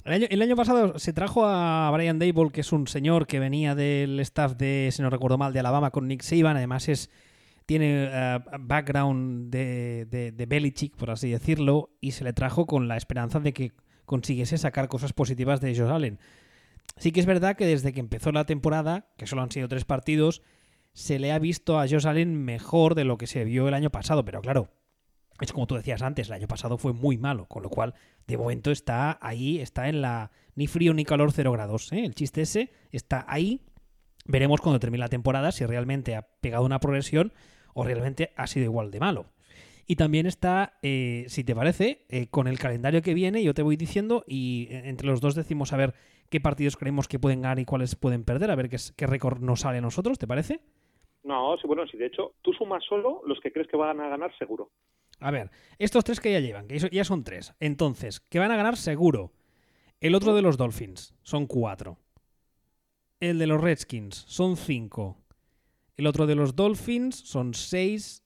el 0.05 0.13
año, 0.13 0.27
el 0.31 0.43
año, 0.43 0.57
pasado 0.57 0.99
se 0.99 1.13
trajo 1.13 1.47
a 1.47 1.91
Brian 1.93 2.19
Dable, 2.19 2.51
que 2.51 2.63
es 2.63 2.73
un 2.73 2.87
señor 2.87 3.27
que 3.27 3.39
venía 3.39 3.75
del 3.75 4.19
staff 4.21 4.55
de, 4.57 4.91
si 4.93 5.03
no 5.03 5.11
recuerdo 5.11 5.39
mal, 5.39 5.53
de 5.53 5.61
Alabama 5.61 5.91
con 5.91 6.09
Nick 6.09 6.23
Saban. 6.23 6.57
Además 6.57 6.89
es 6.89 7.11
tiene 7.67 8.09
uh, 8.09 8.41
background 8.61 9.51
de, 9.51 10.07
de, 10.35 10.47
Belichick, 10.47 10.97
por 10.97 11.11
así 11.11 11.31
decirlo, 11.31 11.91
y 12.01 12.13
se 12.13 12.25
le 12.25 12.33
trajo 12.33 12.67
con 12.67 12.89
la 12.89 12.97
esperanza 12.97 13.41
de 13.41 13.53
que 13.53 13.73
consiguiese 14.05 14.59
sacar 14.59 14.89
cosas 14.89 15.13
positivas 15.13 15.61
de 15.61 15.75
Josh 15.75 15.91
Allen. 15.91 16.19
Sí 16.97 17.13
que 17.13 17.21
es 17.21 17.27
verdad 17.27 17.57
que 17.57 17.67
desde 17.67 17.93
que 17.93 18.01
empezó 18.01 18.33
la 18.33 18.45
temporada, 18.45 19.07
que 19.17 19.27
solo 19.27 19.43
han 19.43 19.51
sido 19.51 19.69
tres 19.69 19.85
partidos, 19.85 20.43
se 20.93 21.19
le 21.19 21.33
ha 21.33 21.39
visto 21.39 21.79
a 21.79 21.89
Josh 21.89 22.07
Allen 22.07 22.45
mejor 22.45 22.95
de 22.95 23.05
lo 23.05 23.17
que 23.17 23.27
se 23.27 23.45
vio 23.45 23.69
el 23.69 23.75
año 23.75 23.91
pasado, 23.91 24.25
pero 24.25 24.43
claro, 24.43 24.69
es 25.43 25.53
como 25.53 25.67
tú 25.67 25.75
decías 25.75 26.03
antes, 26.03 26.29
el 26.29 26.35
año 26.35 26.47
pasado 26.47 26.79
fue 26.79 26.93
muy 26.93 27.19
malo, 27.19 27.47
con 27.47 27.63
lo 27.63 27.69
cual 27.69 27.95
de 28.27 28.37
momento 28.37 28.71
está 28.71 29.19
ahí, 29.21 29.59
está 29.59 29.89
en 29.89 30.01
la 30.01 30.31
ni 30.55 30.67
frío 30.67 30.95
ni 30.95 31.05
calor 31.05 31.33
cero 31.33 31.53
grados. 31.53 31.93
¿eh? 31.93 32.05
El 32.05 32.15
chiste 32.15 32.43
ese 32.43 32.73
está 32.91 33.25
ahí. 33.29 33.63
Veremos 34.25 34.61
cuando 34.61 34.79
termine 34.79 35.01
la 35.01 35.09
temporada 35.09 35.51
si 35.51 35.67
realmente 35.67 36.15
ha 36.15 36.23
pegado 36.23 36.65
una 36.65 36.79
progresión 36.79 37.33
o 37.75 37.85
realmente 37.85 38.33
ha 38.37 38.47
sido 38.47 38.65
igual 38.65 38.91
de 38.91 39.01
malo. 39.01 39.27
Y 39.87 39.97
también 39.97 40.27
está, 40.27 40.79
eh, 40.83 41.25
si 41.27 41.43
te 41.43 41.57
parece, 41.57 42.07
eh, 42.09 42.29
con 42.29 42.47
el 42.47 42.59
calendario 42.59 43.03
que 43.03 43.15
viene, 43.15 43.43
yo 43.43 43.53
te 43.53 43.63
voy 43.63 43.77
diciendo 43.77 44.25
y 44.29 44.69
entre 44.71 45.09
los 45.09 45.21
dos 45.21 45.35
decimos 45.35 45.73
a 45.73 45.77
ver 45.77 45.95
qué 46.31 46.41
partidos 46.41 46.77
creemos 46.77 47.09
que 47.09 47.19
pueden 47.19 47.43
ganar 47.43 47.59
y 47.59 47.65
cuáles 47.65 47.97
pueden 47.97 48.25
perder, 48.25 48.53
a 48.53 48.55
ver 48.55 48.69
qué, 48.69 48.77
qué 48.97 49.07
récord 49.09 49.41
nos 49.41 49.61
sale 49.61 49.79
a 49.79 49.83
nosotros, 49.83 50.19
¿te 50.19 50.29
parece? 50.29 50.61
No, 51.25 51.57
sí, 51.57 51.67
bueno, 51.67 51.87
sí, 51.87 51.97
de 51.97 52.07
hecho, 52.07 52.35
tú 52.43 52.53
sumas 52.53 52.85
solo 52.85 53.23
los 53.27 53.41
que 53.41 53.53
crees 53.53 53.69
que 53.69 53.77
van 53.77 54.01
a 54.01 54.09
ganar 54.09 54.37
seguro. 54.39 54.71
A 55.21 55.31
ver, 55.31 55.51
estos 55.79 56.05
tres 56.05 56.21
que 56.21 56.33
ya 56.33 56.41
llevan, 56.41 56.67
que 56.67 56.79
ya 56.79 57.05
son 57.05 57.25
tres. 57.25 57.55
Entonces, 57.61 58.21
que 58.21 58.39
van 58.39 58.51
a 58.51 58.57
ganar 58.57 58.77
seguro. 58.77 59.33
El 60.01 60.15
otro 60.15 60.35
de 60.35 60.43
los 60.43 60.57
Dolphins 60.57 61.15
son 61.23 61.47
cuatro. 61.47 61.99
El 63.21 63.39
de 63.39 63.47
los 63.47 63.61
Redskins 63.61 64.25
son 64.27 64.57
cinco. 64.57 65.17
El 65.97 66.07
otro 66.07 66.27
de 66.27 66.35
los 66.35 66.57
Dolphins 66.57 67.17
son 67.17 67.55
seis. 67.55 68.25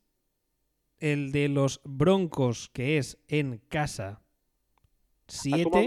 El 0.99 1.33
de 1.33 1.49
los 1.49 1.83
Broncos, 1.85 2.71
que 2.71 2.97
es 2.97 3.19
en 3.29 3.59
casa, 3.69 4.23
siete 5.29 5.87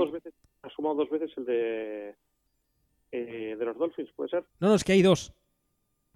ha 0.61 0.69
sumado 0.69 0.95
dos 0.95 1.09
veces 1.09 1.31
el 1.37 1.45
de, 1.45 2.15
eh, 3.11 3.55
de 3.57 3.65
los 3.65 3.77
Dolphins, 3.77 4.11
¿puede 4.15 4.29
ser? 4.29 4.45
No, 4.59 4.69
no, 4.69 4.75
es 4.75 4.83
que 4.83 4.93
hay 4.93 5.01
dos. 5.01 5.33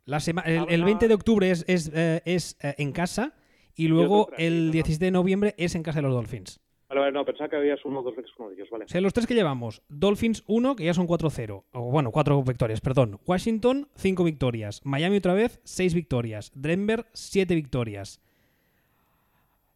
La 0.06 0.18
el, 0.18 0.84
20 0.84 1.08
de 1.08 1.13
octubre 1.13 1.50
es, 1.50 1.63
es, 1.68 1.90
eh, 1.94 2.22
es 2.25 2.58
eh, 2.62 2.75
en 2.78 2.92
casa 2.92 3.34
y 3.75 3.88
luego 3.88 4.30
el 4.38 4.72
17 4.72 5.06
de 5.06 5.12
noviembre 5.12 5.56
es 5.58 5.75
en 5.75 5.84
casa 5.84 6.00
de 6.00 6.03
los 6.03 6.13
Dolphins. 6.13 6.60
Vale, 6.89 7.01
vale, 7.01 7.12
no, 7.12 7.25
pensaba 7.25 7.50
que 7.50 7.56
había 7.56 7.75
sumado 7.77 8.03
dos 8.03 8.15
veces 8.15 8.32
uno 8.38 8.50
de 8.50 8.56
ellos, 8.56 8.70
vale. 8.70 8.86
O 8.86 8.88
sea, 8.88 9.01
los 9.01 9.13
tres 9.13 9.25
que 9.25 9.34
llevamos, 9.34 9.82
Dolphins 9.89 10.44
1, 10.46 10.75
que 10.75 10.86
ya 10.86 10.94
son 10.94 11.08
4-0, 11.08 11.63
o 11.72 11.82
bueno, 11.92 12.12
4 12.12 12.44
victorias, 12.44 12.82
perdón. 12.82 13.20
Washington, 13.25 13.89
5 13.96 14.24
victorias. 14.24 14.82
Miami 14.84 15.18
otra 15.18 15.34
vez, 15.34 15.60
6 15.63 15.96
victorias. 15.96 16.51
Denver, 16.53 17.08
7 17.13 17.56
victorias. 17.56 18.22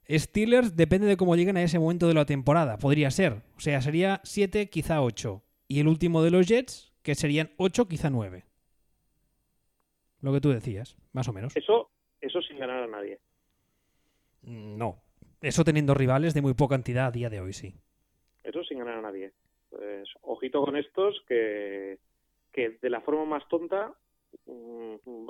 Steelers 0.09 0.75
depende 0.75 1.07
de 1.07 1.17
cómo 1.17 1.35
lleguen 1.35 1.57
a 1.57 1.63
ese 1.63 1.79
momento 1.79 2.07
de 2.07 2.13
la 2.13 2.25
temporada. 2.25 2.77
Podría 2.77 3.11
ser. 3.11 3.41
O 3.57 3.59
sea, 3.59 3.81
sería 3.81 4.21
7, 4.23 4.69
quizá 4.69 5.01
8. 5.01 5.41
Y 5.67 5.79
el 5.79 5.87
último 5.87 6.21
de 6.21 6.31
los 6.31 6.47
Jets, 6.47 6.93
que 7.01 7.15
serían 7.15 7.51
8, 7.57 7.87
quizá 7.87 8.09
9. 8.09 8.45
Lo 10.21 10.33
que 10.33 10.41
tú 10.41 10.49
decías, 10.49 10.95
más 11.11 11.27
o 11.27 11.33
menos. 11.33 11.55
Eso, 11.55 11.89
eso 12.21 12.41
sin 12.41 12.57
ganar 12.57 12.83
a 12.83 12.87
nadie. 12.87 13.19
Mm, 14.47 14.77
no. 14.77 15.01
Eso 15.41 15.63
teniendo 15.63 15.93
rivales 15.93 16.33
de 16.33 16.41
muy 16.41 16.53
poca 16.53 16.75
entidad 16.75 17.07
a 17.07 17.11
día 17.11 17.29
de 17.29 17.39
hoy, 17.39 17.53
sí. 17.53 17.75
Eso 18.43 18.63
sin 18.63 18.79
ganar 18.79 18.95
a 18.95 19.01
nadie. 19.01 19.33
Pues 19.69 20.09
ojito 20.21 20.63
con 20.63 20.77
estos 20.77 21.21
que, 21.27 21.99
que 22.51 22.77
de 22.81 22.89
la 22.89 23.01
forma 23.01 23.25
más 23.25 23.47
tonta, 23.49 23.93
mm, 24.45 25.27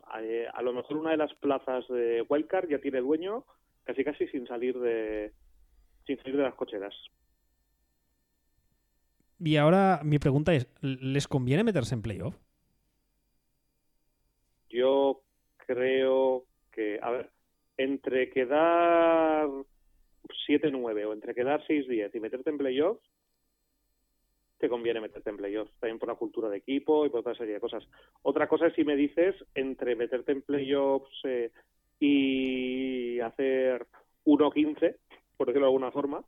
a, 0.54 0.62
lo 0.62 0.74
mejor 0.74 0.98
una 0.98 1.12
de 1.12 1.18
las 1.18 1.34
plazas 1.36 1.86
de 1.90 2.26
Wildcard 2.30 2.70
ya 2.70 2.80
tiene 2.80 3.02
dueño 3.02 3.44
casi 3.84 4.04
casi 4.04 4.28
sin 4.28 4.46
salir 4.48 4.78
de 4.80 5.34
sin 6.06 6.18
salir 6.18 6.38
de 6.38 6.44
las 6.44 6.56
cocheras. 6.56 6.94
Y 9.40 9.58
ahora 9.58 10.02
mi 10.04 10.20
pregunta 10.20 10.54
es, 10.54 10.68
¿les 10.82 11.28
conviene 11.28 11.64
meterse 11.64 11.96
en 11.96 12.02
playoff? 12.02 12.38
Yo 14.70 15.22
creo 15.66 16.46
que, 16.72 17.00
a 17.02 17.12
ver, 17.12 17.32
entre 17.78 18.30
quedar 18.30 19.48
7-9 20.48 21.06
o 21.06 21.14
entre 21.14 21.34
quedar 21.34 21.66
6-10 21.68 22.12
y 22.14 22.20
meterte 22.20 22.50
en 22.50 22.58
playoff, 22.58 23.00
te 24.58 24.70
conviene 24.70 25.02
meterte 25.02 25.30
en 25.30 25.38
playoffs, 25.38 25.72
también 25.80 26.00
por 26.00 26.10
la 26.10 26.16
cultura 26.16 26.50
de 26.50 26.58
equipo 26.58 27.06
y 27.06 27.10
por 27.10 27.20
otra 27.20 27.36
serie 27.36 27.56
de 27.56 27.60
cosas. 27.60 27.88
Otra 28.24 28.48
cosa 28.48 28.68
es 28.68 28.74
si 28.74 28.84
me 28.84 28.96
dices 28.96 29.36
entre 29.54 29.96
meterte 29.96 30.32
en 30.32 30.42
playoffs 30.42 31.20
eh, 31.26 31.52
y 32.00 33.20
hacer 33.20 33.86
1-15, 34.26 34.96
por 35.38 35.48
decirlo 35.48 35.66
de 35.66 35.72
alguna 35.72 35.92
forma, 35.92 36.24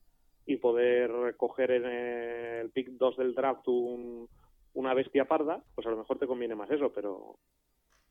y 0.46 0.58
poder 0.58 1.36
coger 1.38 1.72
en 1.72 1.86
el 1.86 2.70
pick 2.72 2.90
2 2.90 3.18
del 3.18 3.36
draft 3.36 3.68
una 3.68 4.94
bestia 4.94 5.26
parda, 5.26 5.64
pues 5.76 5.86
a 5.88 5.92
lo 5.92 5.98
mejor 5.98 6.18
te 6.20 6.28
conviene 6.28 6.56
más 6.56 6.70
eso, 6.72 6.92
pero 6.94 7.38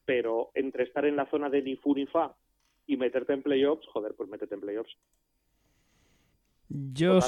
pero 0.05 0.51
entre 0.55 0.85
estar 0.85 1.05
en 1.05 1.17
la 1.17 1.27
zona 1.27 1.51
de 1.51 1.61
ni 1.61 1.77
fu 1.77 1.95
ni 1.95 2.07
fa 2.07 2.35
y 2.89 2.97
meterte 2.97 3.35
en 3.35 3.43
playoffs, 3.43 3.87
joder, 3.93 4.15
pues 4.17 4.29
métete 4.29 4.57
en 4.57 4.61
playoffs. 4.61 4.97
Yo, 6.69 7.21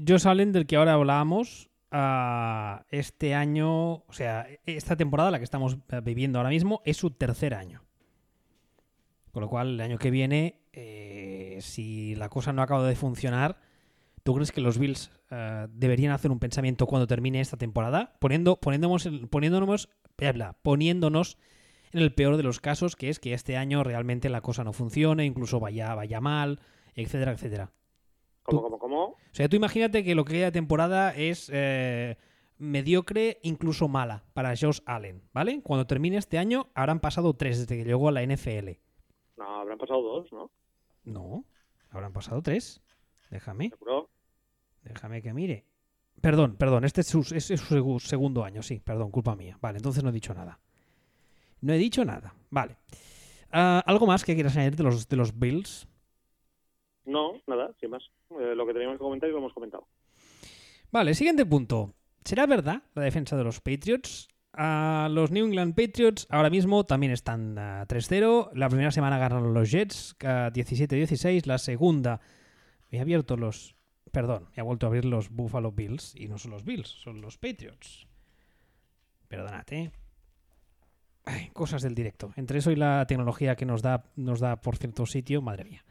yo 0.00 0.18
salen 0.18 0.52
del 0.52 0.66
que 0.66 0.76
ahora 0.76 0.94
hablábamos, 0.94 1.68
a 1.90 2.84
este 2.90 3.34
año, 3.34 3.92
o 3.94 4.12
sea, 4.12 4.46
esta 4.66 4.96
temporada, 4.96 5.30
la 5.30 5.38
que 5.38 5.44
estamos 5.44 5.78
viviendo 6.02 6.38
ahora 6.38 6.50
mismo, 6.50 6.82
es 6.84 6.96
su 6.96 7.10
tercer 7.10 7.54
año. 7.54 7.82
Con 9.32 9.42
lo 9.42 9.48
cual, 9.48 9.74
el 9.74 9.80
año 9.80 9.98
que 9.98 10.10
viene, 10.10 10.60
eh, 10.72 11.58
si 11.60 12.14
la 12.16 12.28
cosa 12.28 12.52
no 12.52 12.62
acaba 12.62 12.86
de 12.86 12.96
funcionar, 12.96 13.60
¿tú 14.22 14.34
crees 14.34 14.52
que 14.52 14.60
los 14.60 14.78
Bills 14.78 15.10
eh, 15.30 15.66
deberían 15.70 16.12
hacer 16.12 16.30
un 16.30 16.38
pensamiento 16.38 16.86
cuando 16.86 17.06
termine 17.06 17.40
esta 17.40 17.56
temporada? 17.56 18.16
Poniendo, 18.20 18.56
poniéndonos, 18.56 19.08
poniéndonos, 19.30 19.88
poniéndonos 20.62 21.38
en 21.92 22.00
el 22.00 22.14
peor 22.14 22.36
de 22.36 22.42
los 22.42 22.60
casos, 22.60 22.96
que 22.96 23.08
es 23.08 23.18
que 23.18 23.32
este 23.32 23.56
año 23.56 23.82
realmente 23.84 24.28
la 24.28 24.40
cosa 24.40 24.64
no 24.64 24.72
funcione, 24.72 25.24
incluso 25.24 25.60
vaya, 25.60 25.94
vaya 25.94 26.20
mal, 26.20 26.60
etcétera, 26.94 27.32
etcétera. 27.32 27.72
¿Cómo, 28.42 28.62
cómo, 28.62 28.78
cómo? 28.78 29.04
O 29.04 29.16
sea, 29.32 29.48
tú 29.48 29.56
imagínate 29.56 30.04
que 30.04 30.14
lo 30.14 30.24
que 30.24 30.34
queda 30.34 30.46
de 30.46 30.52
temporada 30.52 31.14
es 31.14 31.50
eh, 31.52 32.16
mediocre, 32.56 33.38
incluso 33.42 33.88
mala 33.88 34.24
para 34.32 34.54
Josh 34.56 34.80
Allen, 34.86 35.22
¿vale? 35.32 35.62
Cuando 35.62 35.86
termine 35.86 36.16
este 36.16 36.38
año 36.38 36.70
habrán 36.74 37.00
pasado 37.00 37.34
tres 37.34 37.58
desde 37.58 37.76
que 37.76 37.84
llegó 37.84 38.08
a 38.08 38.12
la 38.12 38.22
NFL. 38.22 38.70
No, 39.36 39.60
habrán 39.60 39.78
pasado 39.78 40.02
dos, 40.02 40.32
¿no? 40.32 40.50
No, 41.04 41.44
habrán 41.90 42.12
pasado 42.12 42.42
tres. 42.42 42.82
Déjame. 43.30 43.70
¿Seguro? 43.70 44.10
Déjame 44.82 45.22
que 45.22 45.32
mire. 45.32 45.66
Perdón, 46.20 46.56
perdón, 46.56 46.84
este 46.84 47.02
es 47.02 47.06
su, 47.06 47.20
es 47.34 47.44
su 47.44 47.98
segundo 48.00 48.42
año, 48.42 48.62
sí, 48.62 48.80
perdón, 48.80 49.12
culpa 49.12 49.36
mía. 49.36 49.56
Vale, 49.60 49.78
entonces 49.78 50.02
no 50.02 50.10
he 50.10 50.12
dicho 50.12 50.34
nada. 50.34 50.58
No 51.60 51.72
he 51.72 51.78
dicho 51.78 52.04
nada, 52.04 52.34
vale. 52.50 52.76
Ah, 53.50 53.82
¿Algo 53.86 54.06
más 54.06 54.24
que 54.24 54.34
quieras 54.34 54.56
añadir 54.56 54.76
de 54.76 54.84
los, 54.84 55.08
de 55.08 55.16
los 55.16 55.38
Bills? 55.38 55.88
No, 57.04 57.40
nada, 57.46 57.72
sin 57.80 57.90
más. 57.90 58.02
Eh, 58.30 58.54
lo 58.54 58.66
que 58.66 58.74
teníamos 58.74 58.98
que 58.98 59.04
comentar 59.04 59.28
y 59.28 59.32
lo 59.32 59.38
hemos 59.38 59.54
comentado. 59.54 59.86
Vale, 60.90 61.14
siguiente 61.14 61.46
punto. 61.46 61.94
¿Será 62.24 62.46
verdad 62.46 62.82
la 62.94 63.02
defensa 63.02 63.36
de 63.36 63.44
los 63.44 63.60
Patriots? 63.60 64.28
A 64.52 65.08
los 65.10 65.30
New 65.30 65.46
England 65.46 65.74
Patriots 65.74 66.26
ahora 66.30 66.50
mismo 66.50 66.84
también 66.84 67.12
están 67.12 67.58
a 67.58 67.86
3-0. 67.86 68.50
La 68.54 68.68
primera 68.68 68.90
semana 68.90 69.18
ganaron 69.18 69.54
los 69.54 69.70
Jets 69.70 70.16
17-16. 70.18 71.46
La 71.46 71.58
segunda, 71.58 72.20
me 72.90 72.98
he 72.98 73.00
abierto 73.00 73.36
los. 73.36 73.76
Perdón, 74.12 74.48
me 74.56 74.60
ha 74.60 74.64
vuelto 74.64 74.86
a 74.86 74.88
abrir 74.88 75.04
los 75.04 75.30
Buffalo 75.30 75.72
Bills. 75.72 76.14
Y 76.16 76.28
no 76.28 76.38
son 76.38 76.50
los 76.50 76.64
Bills, 76.64 76.88
son 76.88 77.20
los 77.20 77.38
Patriots. 77.38 78.06
Perdonad, 79.28 79.66
¿eh? 79.70 79.90
Cosas 81.52 81.82
del 81.82 81.94
directo. 81.94 82.32
Entre 82.36 82.58
eso 82.58 82.70
y 82.70 82.76
la 82.76 83.06
tecnología 83.06 83.56
que 83.56 83.66
nos 83.66 83.82
da, 83.82 84.04
nos 84.16 84.40
da 84.40 84.60
por 84.60 84.76
cierto 84.76 85.06
sitio, 85.06 85.42
madre 85.42 85.64
mía. 85.64 85.84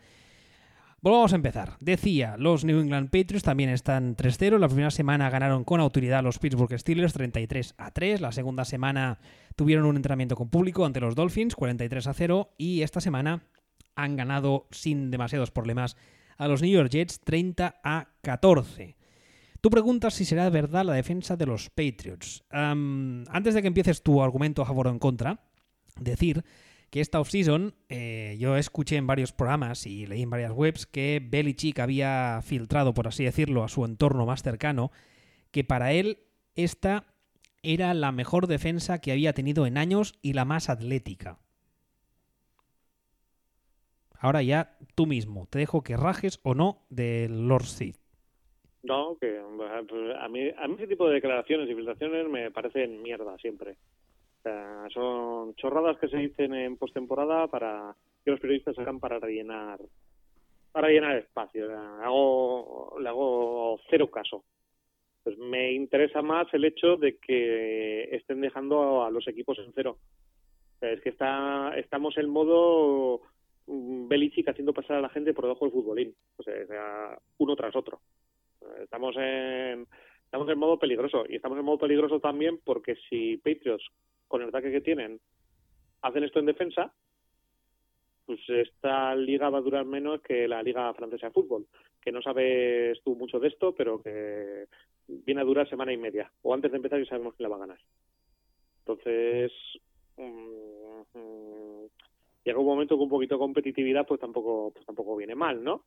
Volvamos 0.99 1.31
a 1.31 1.35
empezar. 1.35 1.77
Decía, 1.79 2.37
los 2.37 2.65
New 2.65 2.79
England 2.79 3.11
Patriots 3.11 3.43
también 3.43 3.69
están 3.69 4.15
3-0. 4.15 4.57
La 4.57 4.67
primera 4.67 4.89
semana 4.89 5.29
ganaron 5.29 5.63
con 5.63 5.79
autoridad 5.79 6.23
los 6.23 6.39
Pittsburgh 6.39 6.77
Steelers 6.77 7.13
33 7.13 7.75
a 7.77 7.91
3. 7.91 8.19
La 8.19 8.31
segunda 8.31 8.65
semana 8.65 9.19
tuvieron 9.55 9.85
un 9.85 9.95
entrenamiento 9.95 10.35
con 10.35 10.49
público 10.49 10.85
ante 10.85 10.99
los 10.99 11.13
Dolphins 11.13 11.55
43 11.55 12.07
a 12.07 12.13
0. 12.13 12.49
Y 12.57 12.81
esta 12.81 12.99
semana 12.99 13.43
han 13.95 14.15
ganado 14.15 14.67
sin 14.71 15.11
demasiados 15.11 15.51
problemas 15.51 15.97
a 16.37 16.47
los 16.47 16.63
New 16.63 16.71
York 16.71 16.89
Jets 16.89 17.19
30 17.21 17.79
a 17.83 18.07
14. 18.21 18.96
Tú 19.67 19.71
preguntas 19.71 20.13
si 20.13 20.23
será 20.23 20.49
verdad 20.49 20.85
la 20.85 20.93
defensa 20.93 21.35
de 21.35 21.45
los 21.45 21.69
Patriots. 21.69 22.41
antes 22.51 23.53
de 23.53 23.61
que 23.61 23.67
empieces 23.67 24.01
tu 24.01 24.23
argumento 24.23 24.61
a 24.61 24.65
favor 24.65 24.87
o 24.87 24.91
en 24.91 24.97
contra, 24.97 25.41
decir 25.99 26.45
que 26.89 27.01
esta 27.01 27.19
offseason 27.19 27.75
eh, 27.89 28.37
yo 28.39 28.55
escuché 28.55 28.95
en 28.95 29.07
varios 29.07 29.33
programas 29.33 29.85
y 29.85 30.05
leí 30.05 30.21
en 30.21 30.29
varias 30.29 30.53
webs 30.53 30.85
que 30.85 31.21
Belichick 31.21 31.79
había 31.79 32.39
filtrado, 32.45 32.93
por 32.93 33.09
así 33.09 33.25
decirlo, 33.25 33.65
a 33.65 33.67
su 33.67 33.83
entorno 33.83 34.25
más 34.25 34.41
cercano, 34.41 34.89
que 35.51 35.65
para 35.65 35.91
él 35.91 36.19
esta 36.55 37.03
era 37.61 37.93
la 37.93 38.13
mejor 38.13 38.47
defensa 38.47 38.99
que 38.99 39.11
había 39.11 39.33
tenido 39.33 39.65
en 39.65 39.77
años 39.77 40.17
y 40.21 40.31
la 40.31 40.45
más 40.45 40.69
atlética. 40.69 41.39
Ahora 44.17 44.41
ya 44.43 44.77
tú 44.95 45.07
mismo, 45.07 45.45
te 45.47 45.59
dejo 45.59 45.83
que 45.83 45.97
rajes 45.97 46.39
o 46.43 46.55
no 46.55 46.85
del 46.89 47.49
Lord 47.49 47.65
Sith. 47.65 48.06
No, 48.83 49.17
que 49.19 49.39
a 49.39 50.27
mí, 50.29 50.49
a 50.49 50.65
ese 50.65 50.87
tipo 50.87 51.07
de 51.07 51.15
declaraciones 51.15 51.69
y 51.69 51.75
filtraciones 51.75 52.27
me 52.29 52.51
parecen 52.51 53.01
mierda 53.01 53.37
siempre 53.37 53.75
son 54.93 55.55
chorradas 55.55 55.97
que 55.99 56.07
se 56.07 56.17
dicen 56.17 56.53
en 56.53 56.77
postemporada 56.77 57.47
para 57.47 57.95
que 58.23 58.31
los 58.31 58.39
periodistas 58.39 58.77
hagan 58.79 58.99
para 58.99 59.19
rellenar 59.19 59.79
para 60.71 60.87
rellenar 60.87 61.17
espacio. 61.17 61.67
Hago, 62.03 62.97
le 62.99 63.09
hago 63.09 63.79
cero 63.89 64.11
caso. 64.11 64.43
Pues 65.23 65.37
me 65.37 65.73
interesa 65.73 66.21
más 66.21 66.47
el 66.53 66.65
hecho 66.65 66.97
de 66.97 67.17
que 67.17 68.03
estén 68.15 68.41
dejando 68.41 69.03
a 69.03 69.09
los 69.09 69.27
equipos 69.27 69.57
en 69.59 69.71
cero. 69.73 69.97
es 70.81 71.01
que 71.01 71.09
está, 71.09 71.73
estamos 71.77 72.17
en 72.17 72.29
modo 72.29 73.21
mm, 73.65 74.07
Belichick 74.07 74.47
haciendo 74.49 74.73
pasar 74.73 74.97
a 74.97 75.01
la 75.01 75.09
gente 75.09 75.33
por 75.33 75.45
debajo 75.45 75.65
del 75.65 75.73
futbolín. 75.73 76.15
O 76.37 76.43
sea, 76.43 77.17
uno 77.39 77.55
tras 77.55 77.75
otro. 77.75 77.99
Estamos 78.81 79.15
en, 79.17 79.87
estamos 80.25 80.49
en 80.49 80.59
modo 80.59 80.77
peligroso. 80.79 81.25
Y 81.27 81.35
estamos 81.35 81.57
en 81.57 81.65
modo 81.65 81.79
peligroso 81.79 82.19
también 82.19 82.59
porque 82.63 82.95
si 83.09 83.37
Patriots 83.37 83.85
con 84.27 84.41
el 84.41 84.49
ataque 84.49 84.71
que 84.71 84.81
tienen, 84.81 85.19
hacen 86.01 86.23
esto 86.23 86.39
en 86.39 86.45
defensa, 86.45 86.93
pues 88.25 88.39
esta 88.49 89.15
liga 89.15 89.49
va 89.49 89.59
a 89.59 89.61
durar 89.61 89.85
menos 89.85 90.21
que 90.21 90.47
la 90.47 90.61
liga 90.61 90.93
francesa 90.93 91.27
de 91.27 91.31
fútbol, 91.31 91.65
que 92.01 92.11
no 92.11 92.21
sabes 92.21 93.01
tú 93.03 93.15
mucho 93.15 93.39
de 93.39 93.47
esto, 93.47 93.73
pero 93.73 94.01
que 94.01 94.65
viene 95.07 95.41
a 95.41 95.45
durar 95.45 95.69
semana 95.69 95.93
y 95.93 95.97
media, 95.97 96.29
o 96.41 96.53
antes 96.53 96.71
de 96.71 96.77
empezar 96.77 96.99
y 96.99 97.05
sabemos 97.05 97.35
quién 97.35 97.49
la 97.49 97.55
va 97.55 97.63
a 97.63 97.67
ganar. 97.67 97.79
Entonces, 98.79 99.51
mm, 100.17 101.85
llega 102.43 102.59
un 102.59 102.65
momento 102.65 102.97
que 102.97 103.03
un 103.03 103.09
poquito 103.09 103.35
de 103.35 103.39
competitividad 103.39 104.05
pues 104.05 104.19
tampoco, 104.19 104.71
pues 104.73 104.85
tampoco 104.85 105.15
viene 105.15 105.35
mal, 105.35 105.63
¿no? 105.63 105.85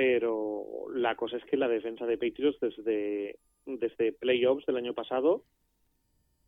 Pero 0.00 0.86
la 0.94 1.14
cosa 1.14 1.36
es 1.36 1.44
que 1.44 1.58
la 1.58 1.68
defensa 1.68 2.06
de 2.06 2.16
Patriots 2.16 2.58
desde, 2.58 3.38
desde 3.66 4.12
playoffs 4.14 4.64
del 4.64 4.78
año 4.78 4.94
pasado 4.94 5.44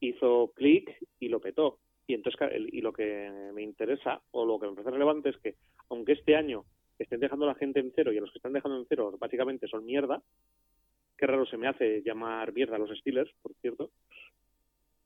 hizo 0.00 0.54
clic 0.56 0.96
y 1.20 1.28
lo 1.28 1.38
petó. 1.38 1.78
Y 2.06 2.14
entonces 2.14 2.40
y 2.72 2.80
lo 2.80 2.94
que 2.94 3.30
me 3.52 3.60
interesa 3.60 4.22
o 4.30 4.46
lo 4.46 4.58
que 4.58 4.68
me 4.68 4.72
parece 4.72 4.92
relevante 4.92 5.28
es 5.28 5.36
que 5.36 5.56
aunque 5.90 6.12
este 6.12 6.34
año 6.34 6.64
estén 6.98 7.20
dejando 7.20 7.44
a 7.44 7.48
la 7.48 7.54
gente 7.54 7.78
en 7.80 7.92
cero 7.94 8.10
y 8.10 8.16
a 8.16 8.22
los 8.22 8.32
que 8.32 8.38
están 8.38 8.54
dejando 8.54 8.78
en 8.78 8.86
cero 8.88 9.14
básicamente 9.20 9.68
son 9.68 9.84
mierda, 9.84 10.22
qué 11.18 11.26
raro 11.26 11.44
se 11.44 11.58
me 11.58 11.68
hace 11.68 12.00
llamar 12.02 12.54
mierda 12.54 12.76
a 12.76 12.78
los 12.78 12.98
Steelers, 13.00 13.34
por 13.42 13.52
cierto. 13.56 13.90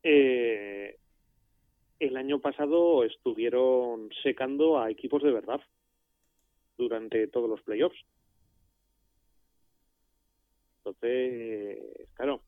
Eh, 0.04 0.98
el 1.98 2.16
año 2.16 2.38
pasado 2.38 3.02
estuvieron 3.02 4.08
secando 4.22 4.78
a 4.78 4.88
equipos 4.88 5.24
de 5.24 5.32
verdad 5.32 5.60
durante 6.78 7.26
todos 7.26 7.50
los 7.50 7.60
playoffs. 7.62 7.98
Entonces, 10.86 11.78
claro, 12.14 12.42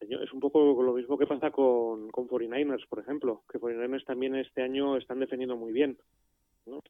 es 0.00 0.32
un 0.32 0.40
poco 0.40 0.82
lo 0.82 0.94
mismo 0.94 1.16
que 1.16 1.26
pasa 1.26 1.52
con, 1.52 2.10
con 2.10 2.28
49ers, 2.28 2.88
por 2.88 2.98
ejemplo, 2.98 3.42
que 3.50 3.60
49ers 3.60 4.04
también 4.04 4.34
este 4.34 4.62
año 4.62 4.96
están 4.96 5.20
defendiendo 5.20 5.56
muy 5.56 5.72
bien. 5.72 5.96
¿no? 6.66 6.82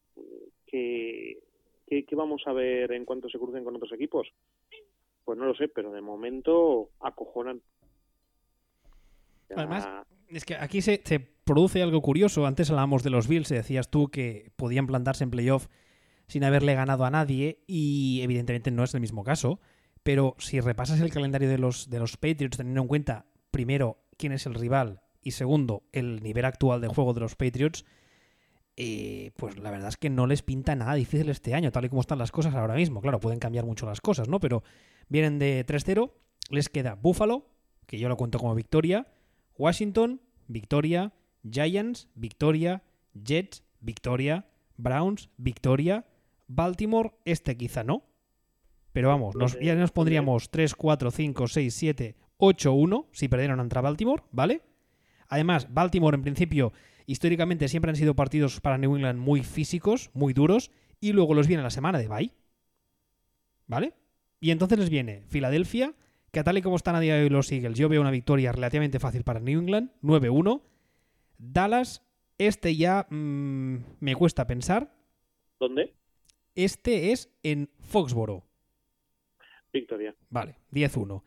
¿Qué, 0.66 1.38
vamos 2.12 2.42
a 2.46 2.52
ver 2.52 2.92
en 2.92 3.04
cuanto 3.04 3.28
se 3.28 3.38
crucen 3.38 3.64
con 3.64 3.76
otros 3.76 3.92
equipos? 3.92 4.28
Pues 5.24 5.38
no 5.38 5.44
lo 5.44 5.54
sé, 5.54 5.68
pero 5.68 5.92
de 5.92 6.00
momento 6.00 6.88
acojonan. 7.00 7.60
Además, 9.54 9.88
es 10.28 10.44
que 10.46 10.54
aquí 10.54 10.80
se, 10.80 11.02
se, 11.04 11.20
produce 11.20 11.82
algo 11.82 12.00
curioso. 12.00 12.46
Antes 12.46 12.70
hablábamos 12.70 13.02
de 13.02 13.10
los 13.10 13.28
Bills 13.28 13.50
y 13.50 13.56
decías 13.56 13.90
tú 13.90 14.08
que 14.08 14.52
podían 14.56 14.86
plantarse 14.86 15.24
en 15.24 15.30
playoff 15.30 15.68
sin 16.28 16.44
haberle 16.44 16.74
ganado 16.74 17.04
a 17.04 17.10
nadie 17.10 17.64
y 17.66 18.20
evidentemente 18.22 18.70
no 18.70 18.84
es 18.84 18.94
el 18.94 19.00
mismo 19.00 19.24
caso. 19.24 19.60
Pero 20.02 20.36
si 20.38 20.60
repasas 20.60 21.00
el 21.00 21.10
calendario 21.10 21.48
de 21.48 21.58
los, 21.58 21.90
de 21.90 21.98
los 21.98 22.16
Patriots, 22.16 22.56
teniendo 22.56 22.82
en 22.82 22.88
cuenta, 22.88 23.26
primero, 23.50 23.98
quién 24.16 24.32
es 24.32 24.46
el 24.46 24.54
rival 24.54 25.02
y 25.22 25.32
segundo, 25.32 25.82
el 25.92 26.22
nivel 26.22 26.44
actual 26.44 26.80
de 26.80 26.88
juego 26.88 27.14
de 27.14 27.20
los 27.20 27.34
Patriots, 27.34 27.84
eh, 28.76 29.32
pues 29.36 29.58
la 29.58 29.70
verdad 29.72 29.88
es 29.88 29.96
que 29.96 30.08
no 30.08 30.26
les 30.26 30.42
pinta 30.42 30.76
nada 30.76 30.94
difícil 30.94 31.28
este 31.30 31.54
año, 31.54 31.72
tal 31.72 31.84
y 31.84 31.88
como 31.88 32.00
están 32.00 32.18
las 32.18 32.30
cosas 32.30 32.54
ahora 32.54 32.74
mismo. 32.74 33.00
Claro, 33.00 33.18
pueden 33.18 33.40
cambiar 33.40 33.64
mucho 33.64 33.86
las 33.86 34.00
cosas, 34.00 34.28
¿no? 34.28 34.38
Pero 34.38 34.62
vienen 35.08 35.38
de 35.38 35.66
3-0, 35.66 36.12
les 36.50 36.68
queda 36.68 36.94
Buffalo, 36.94 37.50
que 37.86 37.98
yo 37.98 38.08
lo 38.08 38.16
cuento 38.16 38.38
como 38.38 38.54
victoria, 38.54 39.08
Washington, 39.56 40.20
victoria, 40.46 41.12
Giants, 41.50 42.08
victoria, 42.14 42.84
Jets, 43.14 43.64
victoria, 43.80 44.46
Browns, 44.76 45.28
victoria, 45.36 46.06
Baltimore, 46.48 47.12
este 47.24 47.56
quizá 47.56 47.84
no, 47.84 48.04
pero 48.92 49.08
vamos, 49.08 49.36
ya 49.60 49.74
nos 49.74 49.92
pondríamos 49.92 50.50
3, 50.50 50.74
4, 50.74 51.10
5, 51.10 51.46
6, 51.46 51.74
7, 51.74 52.16
8, 52.38 52.72
1 52.72 53.08
si 53.12 53.28
perdieron 53.28 53.58
contra 53.58 53.80
Baltimore, 53.80 54.22
¿vale? 54.32 54.62
Además, 55.28 55.72
Baltimore 55.72 56.16
en 56.16 56.22
principio, 56.22 56.72
históricamente 57.06 57.68
siempre 57.68 57.90
han 57.90 57.96
sido 57.96 58.16
partidos 58.16 58.60
para 58.60 58.78
New 58.78 58.96
England 58.96 59.20
muy 59.20 59.42
físicos, 59.42 60.10
muy 60.14 60.32
duros, 60.32 60.70
y 61.00 61.12
luego 61.12 61.34
los 61.34 61.46
viene 61.46 61.62
la 61.62 61.70
semana 61.70 61.98
de 61.98 62.08
bye, 62.08 62.32
¿vale? 63.66 63.94
Y 64.40 64.50
entonces 64.50 64.78
les 64.78 64.90
viene 64.90 65.22
Filadelfia, 65.28 65.94
que 66.30 66.40
a 66.40 66.44
tal 66.44 66.58
y 66.58 66.62
como 66.62 66.76
están 66.76 66.94
a 66.94 67.00
día 67.00 67.14
de 67.14 67.24
hoy 67.24 67.28
los 67.28 67.50
Eagles, 67.52 67.78
yo 67.78 67.88
veo 67.88 68.00
una 68.00 68.10
victoria 68.10 68.52
relativamente 68.52 68.98
fácil 68.98 69.22
para 69.22 69.40
New 69.40 69.60
England, 69.60 69.90
9-1. 70.02 70.62
Dallas, 71.38 72.02
este 72.36 72.76
ya 72.76 73.06
mm, 73.10 73.76
me 74.00 74.14
cuesta 74.14 74.46
pensar. 74.46 74.94
¿Dónde? 75.58 75.94
Este 76.58 77.12
es 77.12 77.30
en 77.44 77.70
Foxboro. 77.78 78.44
Victoria. 79.72 80.16
Vale, 80.28 80.58
10-1. 80.72 81.22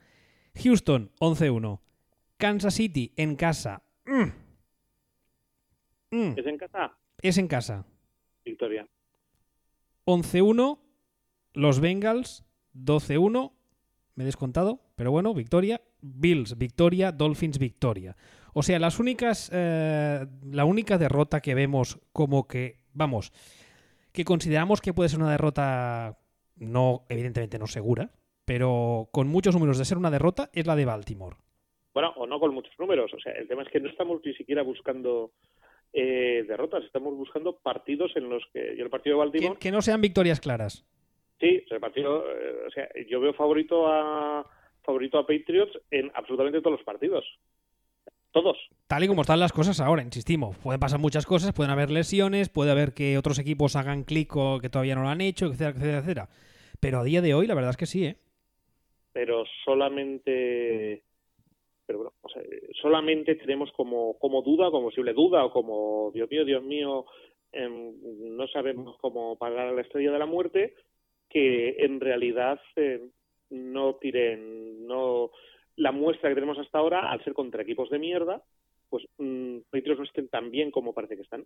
Houston, 0.61 1.09
11-1. 1.21 1.79
Kansas 2.35 2.73
City, 2.73 3.13
en 3.15 3.37
casa. 3.37 3.81
Mm. 4.05 4.31
Mm. 6.11 6.33
¿Es 6.37 6.45
en 6.45 6.57
casa? 6.57 6.97
Es 7.21 7.37
en 7.37 7.47
casa. 7.47 7.85
Victoria. 8.43 8.85
11-1. 10.03 10.79
Los 11.53 11.79
Bengals, 11.79 12.43
12-1. 12.75 13.53
Me 14.15 14.23
he 14.23 14.25
descontado, 14.25 14.81
pero 14.97 15.11
bueno, 15.11 15.33
victoria. 15.33 15.79
Bills, 16.01 16.57
victoria. 16.57 17.13
Dolphins, 17.13 17.57
victoria. 17.57 18.17
O 18.53 18.63
sea, 18.63 18.79
las 18.79 18.99
únicas. 18.99 19.49
Eh, 19.53 20.27
la 20.43 20.65
única 20.65 20.97
derrota 20.97 21.39
que 21.39 21.55
vemos 21.55 22.01
como 22.11 22.49
que. 22.49 22.81
Vamos. 22.91 23.31
Que 24.13 24.25
consideramos 24.25 24.81
que 24.81 24.93
puede 24.93 25.09
ser 25.09 25.19
una 25.19 25.31
derrota 25.31 26.17
no, 26.57 27.05
evidentemente 27.09 27.59
no 27.59 27.67
segura, 27.67 28.11
pero 28.45 29.09
con 29.11 29.27
muchos 29.27 29.55
números 29.55 29.77
de 29.77 29.85
ser 29.85 29.97
una 29.97 30.11
derrota, 30.11 30.49
es 30.53 30.67
la 30.67 30.75
de 30.75 30.85
Baltimore. 30.85 31.37
Bueno, 31.93 32.13
o 32.15 32.27
no 32.27 32.39
con 32.39 32.53
muchos 32.53 32.77
números. 32.79 33.13
O 33.13 33.19
sea, 33.19 33.33
el 33.33 33.47
tema 33.47 33.63
es 33.63 33.69
que 33.69 33.79
no 33.79 33.89
estamos 33.89 34.21
ni 34.23 34.33
siquiera 34.33 34.61
buscando 34.61 35.31
eh, 35.93 36.45
derrotas, 36.47 36.83
estamos 36.83 37.15
buscando 37.15 37.57
partidos 37.57 38.11
en 38.15 38.29
los 38.29 38.43
que. 38.53 38.75
Yo 38.77 38.83
el 38.83 38.89
partido 38.89 39.17
de 39.17 39.25
Baltimore. 39.25 39.59
Que, 39.59 39.71
no 39.71 39.81
sean 39.81 40.01
victorias 40.01 40.39
claras. 40.39 40.85
Sí, 41.39 41.63
el 41.69 41.79
partido. 41.79 42.23
Eh, 42.29 42.67
o 42.67 42.71
sea, 42.71 42.87
yo 43.09 43.19
veo 43.19 43.33
favorito 43.33 43.87
a 43.87 44.45
favorito 44.83 45.19
a 45.19 45.27
Patriots 45.27 45.79
en 45.91 46.11
absolutamente 46.13 46.61
todos 46.61 46.77
los 46.77 46.85
partidos. 46.85 47.25
Todos. 48.31 48.57
Tal 48.87 49.03
y 49.03 49.07
como 49.07 49.21
están 49.21 49.39
las 49.39 49.51
cosas 49.51 49.79
ahora, 49.79 50.03
insistimos. 50.03 50.57
Pueden 50.57 50.79
pasar 50.79 50.99
muchas 50.99 51.25
cosas, 51.25 51.53
pueden 51.53 51.71
haber 51.71 51.91
lesiones, 51.91 52.49
puede 52.49 52.71
haber 52.71 52.93
que 52.93 53.17
otros 53.17 53.39
equipos 53.39 53.75
hagan 53.75 54.03
clic 54.03 54.35
o 54.35 54.59
que 54.59 54.69
todavía 54.69 54.95
no 54.95 55.03
lo 55.03 55.09
han 55.09 55.21
hecho, 55.21 55.47
etcétera, 55.47 55.71
etcétera, 55.71 55.97
etcétera. 55.99 56.29
Pero 56.79 56.99
a 56.99 57.03
día 57.03 57.21
de 57.21 57.33
hoy, 57.33 57.47
la 57.47 57.55
verdad 57.55 57.71
es 57.71 57.77
que 57.77 57.85
sí, 57.85 58.05
¿eh? 58.05 58.17
Pero 59.13 59.43
solamente 59.65 61.03
pero 61.91 61.99
bueno, 61.99 62.13
solamente 62.81 63.35
tenemos 63.35 63.69
como, 63.73 64.17
como 64.17 64.41
duda, 64.41 64.71
como 64.71 64.87
posible 64.87 65.11
duda, 65.11 65.43
o 65.43 65.51
como 65.51 66.11
Dios 66.13 66.29
mío, 66.29 66.45
Dios 66.45 66.63
mío, 66.63 67.05
em, 67.51 67.93
no 68.37 68.47
sabemos 68.47 68.95
cómo 69.01 69.37
pagar 69.37 69.67
a 69.67 69.71
la 69.73 69.81
estrella 69.81 70.11
de 70.11 70.19
la 70.19 70.25
muerte, 70.25 70.75
que 71.29 71.75
en 71.79 71.99
realidad 71.99 72.61
eh, 72.77 73.09
no 73.49 73.95
tiren, 73.95 74.87
no 74.87 75.31
la 75.75 75.91
muestra 75.91 76.29
que 76.29 76.35
tenemos 76.35 76.57
hasta 76.57 76.77
ahora, 76.77 77.11
al 77.11 77.23
ser 77.23 77.33
contra 77.33 77.63
equipos 77.63 77.89
de 77.89 77.99
mierda, 77.99 78.43
pues 78.89 79.05
mmm, 79.17 79.57
no 79.71 80.03
estén 80.03 80.27
tan 80.27 80.51
bien 80.51 80.71
como 80.71 80.93
parece 80.93 81.15
que 81.15 81.23
están. 81.23 81.45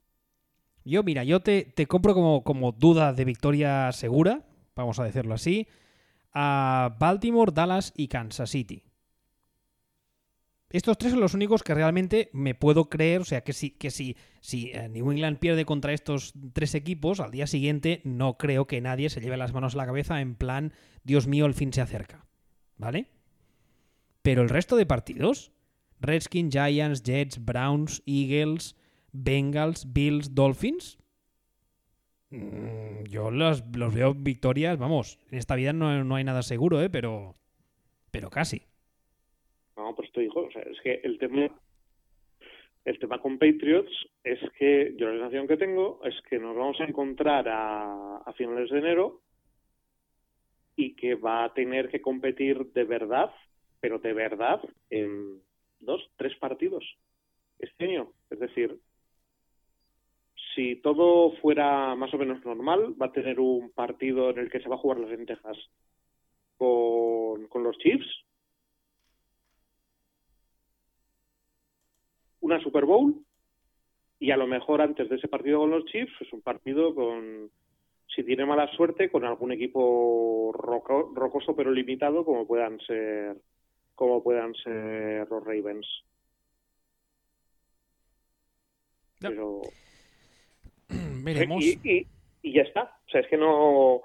Yo, 0.83 1.03
mira, 1.03 1.23
yo 1.23 1.39
te, 1.39 1.73
compro 1.88 2.13
como, 2.13 2.43
como 2.43 2.71
duda 2.71 3.13
de 3.13 3.25
victoria 3.25 3.91
segura, 3.91 4.43
vamos 4.75 4.99
a 4.99 5.03
decirlo 5.03 5.33
así, 5.33 5.67
a 6.33 6.95
Baltimore, 6.99 7.51
Dallas 7.53 7.93
y 7.95 8.07
Kansas 8.07 8.51
City. 8.51 8.83
Estos 10.69 10.97
tres 10.97 11.13
son 11.13 11.21
los 11.21 11.33
únicos 11.33 11.63
que 11.63 11.73
realmente 11.73 12.29
me 12.33 12.53
puedo 12.53 12.89
creer, 12.89 13.21
o 13.21 13.25
sea, 13.25 13.41
que 13.41 13.53
si, 13.53 13.71
que 13.71 13.91
si, 13.91 14.17
si 14.41 14.71
eh, 14.71 14.89
New 14.89 15.11
England 15.11 15.39
pierde 15.39 15.63
contra 15.63 15.93
estos 15.93 16.33
tres 16.53 16.75
equipos, 16.75 17.19
al 17.19 17.31
día 17.31 17.47
siguiente 17.47 18.01
no 18.03 18.38
creo 18.38 18.67
que 18.67 18.81
nadie 18.81 19.09
se 19.09 19.21
lleve 19.21 19.38
las 19.38 19.53
manos 19.53 19.73
a 19.73 19.77
la 19.77 19.85
cabeza 19.85 20.19
en 20.21 20.35
plan, 20.35 20.73
Dios 21.03 21.27
mío, 21.27 21.45
el 21.45 21.53
fin 21.53 21.71
se 21.71 21.81
acerca. 21.81 22.25
¿Vale? 22.77 23.07
Pero 24.25 24.41
el 24.41 24.49
resto 24.49 24.75
de 24.75 24.88
partidos, 24.88 25.51
Redskins, 25.99 26.51
Giants, 26.51 27.03
Jets, 27.03 27.45
Browns, 27.45 28.01
Eagles, 28.07 28.75
Bengals, 29.11 29.93
Bills, 29.93 30.33
Dolphins, 30.33 30.97
mm, 32.31 33.03
yo 33.03 33.29
los, 33.29 33.63
veo 33.71 34.15
victorias, 34.15 34.79
vamos, 34.79 35.19
en 35.29 35.38
esta 35.38 35.55
vida 35.55 35.73
no, 35.73 36.03
no 36.03 36.15
hay 36.15 36.23
nada 36.23 36.41
seguro, 36.41 36.81
¿eh? 36.81 36.89
pero, 36.89 37.35
pero 38.09 38.31
casi. 38.31 38.63
No, 39.77 39.93
pues 39.95 40.07
esto 40.07 40.21
dijo, 40.21 40.39
o 40.39 40.51
sea, 40.51 40.63
es 40.63 40.81
que 40.81 41.01
el 41.03 41.19
tema 41.19 41.47
el 42.83 42.97
tema 42.97 43.21
con 43.21 43.38
Patriots 43.38 43.91
es 44.23 44.39
que 44.57 44.95
yo 44.97 45.05
la 45.05 45.13
sensación 45.13 45.47
que 45.47 45.57
tengo 45.57 46.01
es 46.03 46.19
que 46.27 46.39
nos 46.39 46.55
vamos 46.55 46.81
a 46.81 46.85
encontrar 46.85 47.47
a 47.47 48.33
finales 48.35 48.71
de 48.71 48.79
enero 48.79 49.21
y 50.75 50.95
que 50.95 51.13
va 51.13 51.43
a 51.43 51.53
tener 51.53 51.89
que 51.89 52.01
competir 52.01 52.71
de 52.73 52.85
verdad, 52.85 53.31
pero 53.86 54.00
de 54.00 54.13
verdad, 54.13 54.60
en 54.89 55.43
dos, 55.80 56.02
tres 56.17 56.36
partidos 56.38 56.84
este 57.60 57.86
año. 57.86 58.13
Es 58.32 58.39
decir, 58.39 58.80
si 60.56 60.78
todo 60.78 61.34
fuera 61.34 61.93
más 61.93 62.12
o 62.12 62.17
menos 62.17 62.43
normal, 62.43 63.00
va 63.00 63.06
a 63.06 63.12
tener 63.12 63.39
un 63.39 63.69
partido 63.69 64.32
en 64.32 64.39
el 64.39 64.50
que 64.50 64.60
se 64.60 64.67
va 64.67 64.74
a 64.74 64.80
jugar 64.80 64.98
las 64.98 65.12
lentejas 65.12 65.56
con, 66.58 67.45
con 67.45 67.62
los 67.62 67.78
Chiefs, 67.78 68.08
una 72.39 72.60
Super 72.60 72.86
Bowl 72.86 73.24
y 74.17 74.32
a 74.32 74.38
lo 74.38 74.48
mejor 74.48 74.82
antes 74.82 75.08
de 75.10 75.17
ese 75.17 75.28
partido 75.28 75.60
con 75.60 75.69
los 75.69 75.86
Chiefs 75.86 76.19
es 76.21 76.34
un 76.34 76.41
partido 76.41 76.95
con, 76.95 77.52
si 78.08 78.24
tiene 78.24 78.48
mala 78.48 78.65
suerte, 78.76 79.12
con 79.12 79.26
algún 79.26 79.52
equipo 79.52 80.52
rocoso 80.56 81.56
pero 81.56 81.69
limitado 81.69 82.26
como 82.26 82.48
puedan 82.48 82.80
ser 82.80 83.38
como 83.95 84.23
puedan 84.23 84.53
ser 84.55 85.27
los 85.29 85.43
Ravens. 85.43 85.88
Pero 89.19 89.62
veremos. 91.23 91.63
Y, 91.63 92.08
y, 92.41 92.53
ya 92.53 92.62
está. 92.62 92.97
O 93.08 93.10
sea, 93.10 93.21
es 93.21 93.27
que 93.27 93.38
no 93.38 94.01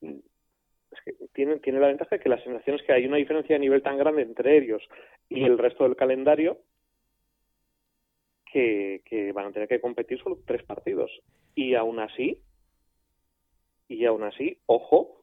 es 0.00 1.00
que 1.04 1.14
tiene, 1.32 1.58
tiene 1.58 1.80
la 1.80 1.88
ventaja 1.88 2.16
de 2.16 2.22
que 2.22 2.28
la 2.28 2.42
sensación 2.42 2.76
es 2.76 2.82
que 2.82 2.92
hay 2.92 3.06
una 3.06 3.16
diferencia 3.16 3.56
a 3.56 3.58
nivel 3.58 3.82
tan 3.82 3.96
grande 3.96 4.22
entre 4.22 4.58
ellos 4.58 4.82
y 5.28 5.42
el 5.44 5.58
resto 5.58 5.84
del 5.84 5.96
calendario 5.96 6.58
que, 8.52 9.32
van 9.34 9.46
a 9.46 9.52
tener 9.52 9.68
que 9.68 9.80
competir 9.80 10.22
solo 10.22 10.38
tres 10.46 10.62
partidos. 10.62 11.10
Y 11.54 11.74
aún 11.74 11.98
así, 12.00 12.38
y 13.88 14.04
aún 14.04 14.22
así, 14.22 14.58
ojo, 14.66 15.21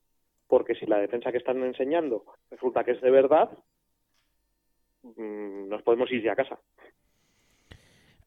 porque 0.49 0.75
si 0.75 0.85
la 0.87 0.97
defensa 0.97 1.31
que 1.31 1.37
están 1.37 1.63
enseñando 1.63 2.25
resulta 2.49 2.83
que 2.83 2.91
es 2.91 3.01
de 3.01 3.11
verdad, 3.11 3.49
mm, 5.03 5.69
nos 5.69 5.83
podemos 5.83 6.11
ir 6.11 6.23
ya 6.23 6.33
a 6.33 6.35
casa. 6.35 6.59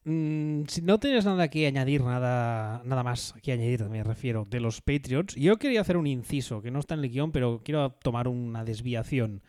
Mm, 0.05 0.65
si 0.67 0.83
no 0.83 0.99
tienes 0.99 1.27
nada 1.27 1.49
que 1.49 1.67
añadir, 1.67 2.03
nada, 2.03 2.83
nada 2.85 3.03
más 3.03 3.35
que 3.43 3.53
añadir, 3.53 3.85
me 3.89 4.03
refiero, 4.05 4.47
de 4.49 4.61
los 4.61 4.81
Patriots, 4.81 5.35
yo 5.35 5.57
quería 5.59 5.81
hacer 5.81 5.97
un 5.97 6.07
inciso, 6.07 6.63
que 6.63 6.71
no 6.71 6.79
está 6.79 6.95
en 6.95 7.01
el 7.01 7.11
guion, 7.11 7.33
pero 7.33 7.61
quiero 7.65 7.91
tomar 7.91 8.29
una 8.29 8.65
desviación. 8.65 9.43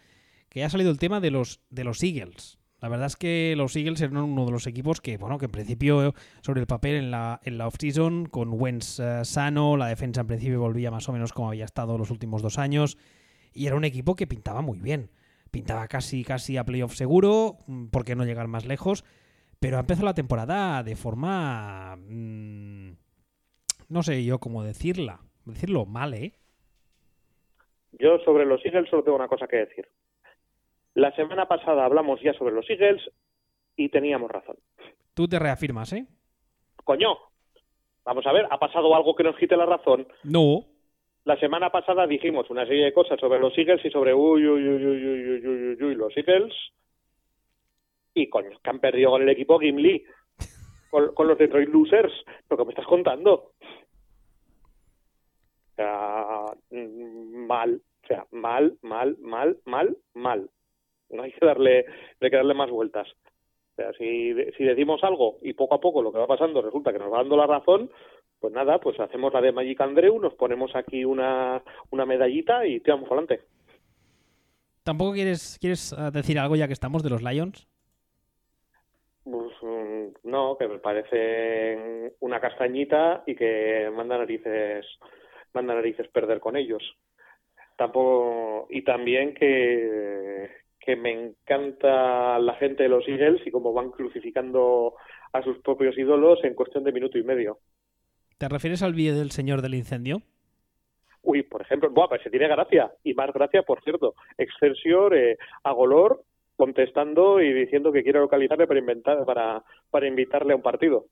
Que 0.50 0.64
ha 0.64 0.70
salido 0.70 0.92
el 0.92 1.00
tema 1.00 1.20
de 1.20 1.32
los, 1.32 1.62
de 1.70 1.84
los 1.84 2.04
Eagles. 2.04 2.60
La 2.84 2.90
verdad 2.90 3.06
es 3.06 3.16
que 3.16 3.54
los 3.56 3.78
Eagles 3.78 4.02
eran 4.02 4.18
uno 4.18 4.46
de 4.46 4.52
los 4.52 4.68
equipos 4.68 5.00
que, 5.00 5.16
bueno, 5.16 5.38
que 5.38 5.46
en 5.46 5.52
principio 5.52 6.14
sobre 6.42 6.60
el 6.60 6.68
papel 6.68 6.96
en 6.96 7.12
la, 7.12 7.40
en 7.46 7.58
la 7.58 7.68
off-season, 7.68 8.26
con 8.26 8.50
Wentz 8.52 9.00
eh, 9.00 9.24
sano, 9.24 9.78
la 9.78 9.88
defensa 9.88 10.20
en 10.20 10.28
principio 10.28 10.60
volvía 10.60 10.92
más 10.92 11.08
o 11.08 11.14
menos 11.14 11.32
como 11.32 11.48
había 11.48 11.64
estado 11.64 11.98
los 11.98 12.12
últimos 12.12 12.42
dos 12.42 12.58
años, 12.60 12.98
y 13.54 13.68
era 13.68 13.78
un 13.78 13.86
equipo 13.86 14.18
que 14.18 14.28
pintaba 14.28 14.60
muy 14.62 14.80
bien. 14.80 15.12
Pintaba 15.50 15.88
casi, 15.88 16.26
casi 16.26 16.58
a 16.58 16.66
playoff 16.66 16.94
seguro, 16.96 17.60
mm, 17.68 17.86
porque 17.86 18.18
no 18.18 18.26
llegar 18.26 18.50
más 18.50 18.66
lejos, 18.66 19.06
pero 19.62 19.78
ha 19.78 19.80
empezado 19.80 20.08
la 20.08 20.14
temporada 20.14 20.84
de 20.84 20.98
forma... 20.98 21.96
Mm, 21.96 22.98
no 23.88 24.04
sé 24.04 24.26
yo 24.26 24.40
cómo 24.40 24.62
decirla, 24.62 25.22
decirlo 25.46 25.86
mal, 25.86 26.14
¿eh? 26.16 26.34
Yo 27.94 28.20
sobre 28.26 28.46
los 28.46 28.60
Eagles 28.66 28.90
solo 28.90 29.06
tengo 29.06 29.16
una 29.16 29.30
cosa 29.30 29.48
que 29.48 29.56
decir. 29.56 29.88
La 30.96 31.16
semana 31.16 31.48
pasada 31.48 31.86
hablamos 31.86 32.22
ya 32.22 32.34
sobre 32.34 32.54
los 32.54 32.70
Eagles 32.70 33.02
y 33.76 33.90
teníamos 33.90 34.30
razón. 34.30 34.58
Tú 35.14 35.28
te 35.28 35.40
reafirmas, 35.40 35.94
¿eh? 35.94 36.06
Coño, 36.84 37.18
vamos 38.04 38.26
a 38.28 38.32
ver, 38.32 38.48
¿ha 38.50 38.60
pasado 38.60 38.96
algo 38.96 39.16
que 39.16 39.24
nos 39.24 39.36
quite 39.38 39.58
la 39.58 39.66
razón? 39.66 40.08
No. 40.24 40.66
La 41.26 41.40
semana 41.40 41.70
pasada 41.70 42.06
dijimos 42.06 42.50
una 42.50 42.66
serie 42.66 42.86
de 42.86 42.94
cosas 42.94 43.20
sobre 43.20 43.40
los 43.40 43.58
Eagles 43.58 43.84
y 43.86 43.90
sobre 43.90 44.14
uy, 44.14 44.46
uy, 44.46 44.68
uy, 44.68 44.86
uy, 44.86 45.08
uy, 45.08 45.48
uy, 45.48 45.84
uy, 45.84 45.96
los 45.96 46.16
Eagles. 46.18 46.54
Y 48.14 48.30
coño, 48.30 48.50
que 48.62 48.70
han 48.70 48.80
perdido 48.80 49.12
con 49.12 49.22
el 49.22 49.30
equipo 49.30 49.58
Gimli, 49.58 50.04
con, 50.92 51.14
con 51.16 51.28
los 51.28 51.38
Detroit 51.38 51.70
Losers. 51.70 52.14
¿Lo 52.50 52.58
que 52.58 52.66
me 52.66 52.72
estás 52.72 52.86
contando? 52.86 53.54
O 55.72 55.76
sea, 55.76 56.46
mm, 56.70 57.48
mal, 57.48 57.82
o 58.04 58.08
sea, 58.08 58.28
mal, 58.32 58.78
mal, 58.82 59.18
mal, 59.20 59.58
mal, 59.66 59.98
mal 60.14 60.50
no 61.10 61.24
hay 61.24 61.32
que 61.32 61.46
darle, 61.46 61.86
hay 62.22 62.30
que 62.30 62.36
darle 62.36 62.54
más 62.54 62.70
vueltas. 62.70 63.08
O 63.74 63.76
sea, 63.76 63.92
si, 63.94 64.34
si 64.58 64.64
decimos 64.64 65.04
algo 65.04 65.38
y 65.42 65.54
poco 65.54 65.76
a 65.76 65.82
poco 65.82 66.02
lo 66.02 66.12
que 66.12 66.20
va 66.20 66.28
pasando 66.28 66.62
resulta 66.62 66.94
que 66.94 67.00
nos 67.00 67.12
va 67.12 67.18
dando 67.18 67.38
la 67.38 67.48
razón, 67.48 67.90
pues 68.40 68.54
nada, 68.54 68.80
pues 68.80 69.00
hacemos 69.00 69.34
la 69.34 69.42
de 69.42 69.52
Magic 69.52 69.82
Andreu, 69.82 70.20
nos 70.20 70.34
ponemos 70.36 70.76
aquí 70.76 71.06
una, 71.06 71.64
una 71.90 72.06
medallita 72.06 72.66
y 72.68 72.82
tiramos 72.82 73.08
adelante. 73.08 73.42
¿Tampoco 74.84 75.14
quieres, 75.14 75.58
quieres 75.62 75.94
ah, 75.98 76.12
decir 76.12 76.38
algo 76.38 76.56
ya 76.56 76.68
que 76.68 76.74
estamos 76.74 77.04
de 77.04 77.10
los 77.10 77.24
Lions? 77.24 77.68
Pues, 79.24 79.54
mm, 79.62 80.30
no, 80.30 80.58
que 80.58 80.68
me 80.68 80.80
parece 80.80 82.14
una 82.20 82.42
castañita 82.42 83.24
y 83.26 83.36
que 83.36 83.90
manda 83.96 84.18
narices, 84.18 84.86
manda 85.54 85.74
narices 85.74 86.10
perder 86.10 86.40
con 86.42 86.58
ellos. 86.58 86.84
Tampoco, 87.78 88.68
y 88.70 88.84
también 88.84 89.34
que, 89.34 90.50
que 90.86 90.96
me 90.96 91.12
encanta 91.12 92.40
la 92.40 92.56
gente 92.56 92.84
de 92.84 92.90
los 92.90 93.08
Eagles 93.08 93.42
y 93.46 93.52
cómo 93.52 93.74
van 93.74 93.92
crucificando 93.92 94.96
a 95.32 95.42
sus 95.42 95.58
propios 95.60 95.98
ídolos 95.98 96.44
en 96.44 96.54
cuestión 96.54 96.84
de 96.84 96.92
minuto 96.92 97.18
y 97.18 97.24
medio. 97.24 97.60
¿Te 98.38 98.50
refieres 98.50 98.84
al 98.84 98.94
vídeo 98.94 99.16
del 99.16 99.32
señor 99.32 99.62
del 99.62 99.76
incendio? 99.76 100.22
Uy, 101.22 101.44
por 101.44 101.62
ejemplo, 101.62 101.90
buah, 101.90 102.10
pues 102.10 102.22
se 102.22 102.30
tiene 102.30 102.48
gracia. 102.48 102.92
Y 103.04 103.14
más 103.14 103.32
gracia, 103.34 103.64
por 103.64 103.82
cierto. 103.84 104.16
Excelsior, 104.38 105.16
eh, 105.16 105.38
Agolor, 105.64 106.24
contestando 106.58 107.42
y 107.42 107.54
diciendo 107.54 107.92
que 107.92 108.04
quiere 108.04 108.20
localizarle 108.20 108.68
para, 108.68 108.80
inventar, 108.80 109.26
para, 109.26 109.64
para 109.90 110.08
invitarle 110.08 110.54
a 110.54 110.58
un 110.58 110.62
partido. 110.62 111.06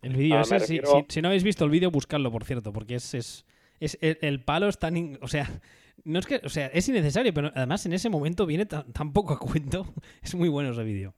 El 0.00 0.14
vídeo 0.14 0.38
ah, 0.38 0.42
ese, 0.42 0.80
si, 1.08 1.20
no 1.20 1.28
habéis 1.28 1.44
visto 1.44 1.64
el 1.64 1.70
vídeo, 1.70 1.90
buscadlo, 1.90 2.30
por 2.30 2.44
cierto, 2.44 2.72
porque 2.72 2.94
es, 2.94 3.14
es, 3.14 3.44
Es, 3.80 3.98
el, 4.00 4.42
palo 4.42 4.68
es 4.68 4.78
tan... 4.78 5.18
o 5.20 5.28
sea, 5.28 5.46
no 6.04 6.18
es 6.18 6.26
que... 6.26 6.40
O 6.44 6.48
sea, 6.48 6.66
es 6.66 6.88
innecesario, 6.88 7.32
pero 7.34 7.50
además 7.54 7.84
en 7.86 7.92
ese 7.92 8.10
momento 8.10 8.46
viene 8.46 8.66
tan, 8.66 9.12
poco 9.12 9.34
a 9.34 9.38
cuento. 9.38 9.84
Es 10.22 10.34
muy 10.34 10.48
bueno 10.48 10.70
ese 10.70 10.84
vídeo. 10.84 11.14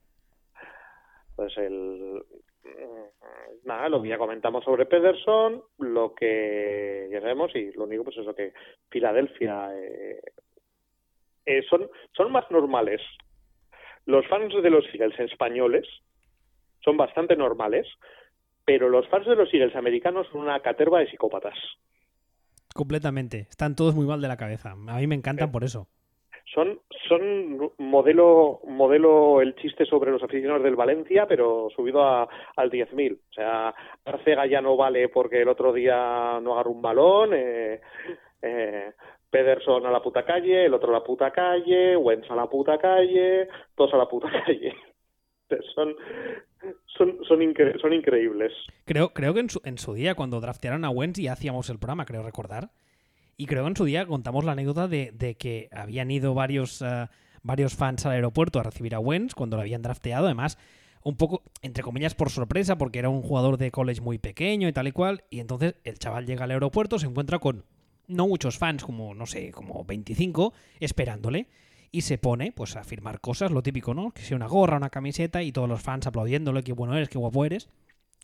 Pues 1.37 1.57
el... 1.59 2.23
Mm, 2.65 3.67
nada, 3.67 3.89
lo 3.89 4.03
que 4.03 4.09
ya 4.09 4.19
comentamos 4.19 4.65
sobre 4.65 4.87
Pederson, 4.87 5.63
lo 5.79 6.15
que 6.15 7.09
ya 7.11 7.21
sabemos 7.21 7.55
y 7.55 7.73
lo 7.73 7.85
único 7.85 8.05
pues 8.05 8.19
eso 8.19 8.35
que 8.35 8.53
Filadelfia 8.91 9.71
eh, 9.77 10.21
eh, 11.47 11.63
son, 11.69 11.89
son 12.17 12.33
más 12.33 12.51
normales. 12.51 13.01
Los 14.07 14.27
fans 14.29 14.53
de 14.63 14.71
los 14.71 14.85
Eagles 14.95 15.19
españoles 15.21 15.87
son 16.85 16.97
bastante 16.97 17.37
normales, 17.37 17.87
pero 18.65 18.89
los 18.89 19.07
fans 19.09 19.27
de 19.27 19.37
los 19.37 19.53
Eagles 19.53 19.77
americanos 19.77 20.27
son 20.31 20.43
una 20.43 20.61
caterva 20.61 21.01
de 21.01 21.11
psicópatas. 21.11 21.59
Completamente. 22.75 23.47
Están 23.51 23.75
todos 23.77 23.95
muy 23.95 24.07
mal 24.07 24.21
de 24.21 24.29
la 24.29 24.37
cabeza. 24.37 24.73
A 24.73 24.99
mí 24.99 25.07
me 25.07 25.15
encantan 25.15 25.49
eh, 25.49 25.53
por 25.53 25.65
eso. 25.65 25.89
Son, 26.55 26.81
son 27.09 27.73
modelo, 27.79 28.61
modelo 28.67 29.41
el 29.41 29.55
chiste 29.57 29.85
sobre 29.87 30.11
los 30.11 30.23
aficionados 30.23 30.65
del 30.65 30.75
Valencia, 30.75 31.27
pero 31.27 31.69
subido 31.75 32.03
a, 32.03 32.29
al 32.57 32.71
10.000. 32.71 33.15
O 33.15 33.33
sea, 33.33 33.75
Arcega 34.05 34.47
ya 34.47 34.61
no 34.61 34.77
vale 34.77 35.09
porque 35.09 35.43
el 35.43 35.49
otro 35.49 35.73
día 35.73 36.41
no 36.43 36.55
agarró 36.55 36.71
un 36.71 36.83
balón. 36.83 37.31
Eh, 37.35 37.81
eh, 38.43 38.93
Pederson 39.31 39.87
a 39.87 39.93
la 39.93 40.03
puta 40.03 40.25
calle, 40.25 40.67
el 40.67 40.75
otro 40.75 40.91
a 40.91 40.99
la 40.99 41.05
puta 41.05 41.31
calle, 41.31 41.97
Wentz 41.97 42.29
a 42.31 42.35
la 42.35 42.47
puta 42.47 42.79
calle, 42.79 43.49
todos 43.77 43.95
a 43.95 43.97
la 43.97 44.09
puta 44.09 44.29
calle. 44.47 44.75
Son, 45.75 45.95
son, 46.97 47.19
son, 47.27 47.43
increíbles. 47.43 48.53
Creo, 48.85 49.13
creo 49.13 49.35
que 49.35 49.41
en 49.41 49.51
su, 49.51 49.61
en 49.65 49.79
su 49.79 49.95
día, 49.95 50.15
cuando 50.15 50.41
draftearon 50.41 50.85
a 50.85 50.91
Wentz, 50.91 51.19
ya 51.19 51.33
hacíamos 51.33 51.71
el 51.71 51.79
programa, 51.79 52.05
creo 52.05 52.23
recordar. 52.23 52.71
Y 53.37 53.47
creo 53.47 53.65
que 53.65 53.71
en 53.71 53.77
su 53.77 53.85
día 53.85 54.07
contamos 54.07 54.45
la 54.45 54.53
anécdota 54.53 54.87
de, 54.87 55.13
de 55.15 55.35
que 55.37 55.69
habían 55.73 56.11
ido 56.11 56.35
varios, 56.35 56.83
eh, 56.83 57.07
varios 57.43 57.75
fans 57.75 58.05
al 58.05 58.13
aeropuerto 58.13 58.61
a 58.61 58.63
recibir 58.63 58.95
a 58.95 58.99
Wentz 58.99 59.35
cuando 59.35 59.57
lo 59.57 59.63
habían 59.63 59.81
drafteado. 59.81 60.27
Además, 60.27 60.59
un 61.03 61.17
poco, 61.17 61.43
entre 61.63 61.83
comillas, 61.83 62.15
por 62.15 62.29
sorpresa, 62.29 62.77
porque 62.77 62.99
era 62.99 63.09
un 63.09 63.23
jugador 63.23 63.57
de 63.57 63.71
college 63.71 64.03
muy 64.03 64.19
pequeño 64.19 64.69
y 64.69 64.73
tal 64.73 64.89
y 64.89 64.93
cual. 64.93 65.25
Y 65.31 65.41
entonces 65.41 65.77
el 65.85 65.99
chaval 65.99 66.27
llega 66.27 66.45
al 66.45 66.51
aeropuerto, 66.51 66.99
se 66.99 67.07
encuentra 67.07 67.39
con 67.39 67.65
no 68.09 68.29
muchos 68.29 68.59
fans, 68.59 68.85
como, 68.85 69.15
no 69.15 69.25
sé, 69.25 69.53
como 69.53 69.85
25, 69.85 70.53
esperándole 70.81 71.47
y 71.93 72.03
se 72.03 72.19
pone 72.19 72.53
pues 72.53 72.77
a 72.77 72.85
firmar 72.85 73.21
cosas, 73.21 73.51
lo 73.51 73.63
típico, 73.63 73.95
¿no? 73.95 74.13
Que 74.13 74.23
sea 74.23 74.37
una 74.37 74.47
gorra, 74.47 74.77
una 74.77 74.91
camiseta 74.91 75.43
y 75.43 75.53
todos 75.53 75.69
los 75.69 75.83
fans 75.83 76.07
aplaudiéndole, 76.07 76.63
qué 76.63 76.73
bueno 76.73 76.97
eres, 76.97 77.09
qué 77.09 77.19
guapo 77.19 77.45
eres. 77.45 77.69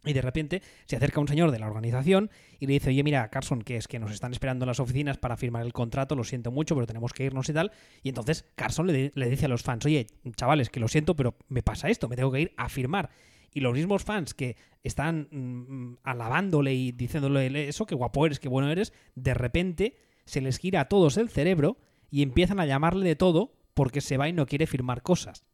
Y 0.04 0.12
de 0.12 0.22
repente 0.22 0.62
se 0.84 0.96
acerca 0.96 1.20
un 1.20 1.26
señor 1.26 1.50
de 1.50 1.58
la 1.58 1.66
organización 1.66 2.30
y 2.60 2.66
le 2.66 2.74
dice, 2.74 2.90
oye, 2.90 3.02
mira, 3.02 3.28
Carson, 3.28 3.62
que 3.62 3.76
es 3.76 3.88
que 3.88 3.98
nos 3.98 4.12
están 4.12 4.30
esperando 4.30 4.64
en 4.64 4.68
las 4.68 4.78
oficinas 4.78 5.18
para 5.18 5.36
firmar 5.36 5.66
el 5.66 5.72
contrato, 5.72 6.14
lo 6.14 6.22
siento 6.22 6.52
mucho, 6.52 6.76
pero 6.76 6.86
tenemos 6.86 7.12
que 7.12 7.24
irnos 7.24 7.48
y 7.48 7.52
tal. 7.52 7.72
Y 8.04 8.10
entonces 8.10 8.44
Carson 8.54 8.86
le, 8.86 9.10
dice 9.28 9.46
a 9.46 9.48
los 9.48 9.62
fans, 9.62 9.84
oye, 9.84 10.06
chavales, 10.36 10.70
que 10.70 10.78
lo 10.78 10.86
siento, 10.86 11.16
pero 11.16 11.36
me 11.48 11.62
pasa 11.62 11.88
esto, 11.88 12.08
me 12.08 12.14
tengo 12.14 12.30
que 12.30 12.40
ir 12.40 12.52
a 12.56 12.68
firmar. 12.68 13.10
Y 13.52 13.60
los 13.60 13.74
mismos 13.74 14.04
fans 14.04 14.32
que 14.32 14.56
están 14.84 15.28
mm, 15.30 15.98
alabándole 16.04 16.72
y 16.74 16.92
diciéndole 16.92 17.68
eso, 17.68 17.86
que 17.86 17.96
guapo 17.96 18.26
eres, 18.26 18.38
qué 18.38 18.48
bueno 18.48 18.70
eres, 18.70 18.92
de 19.16 19.34
repente 19.34 19.96
se 20.24 20.40
les 20.40 20.58
gira 20.58 20.82
a 20.82 20.88
todos 20.88 21.16
el 21.16 21.30
cerebro 21.30 21.78
y 22.10 22.22
empiezan 22.22 22.60
a 22.60 22.66
llamarle 22.66 23.08
de 23.08 23.16
todo 23.16 23.55
porque 23.76 24.00
se 24.00 24.16
va 24.16 24.26
y 24.28 24.32
no 24.32 24.46
quiere 24.46 24.66
firmar 24.66 25.02
cosas. 25.02 25.44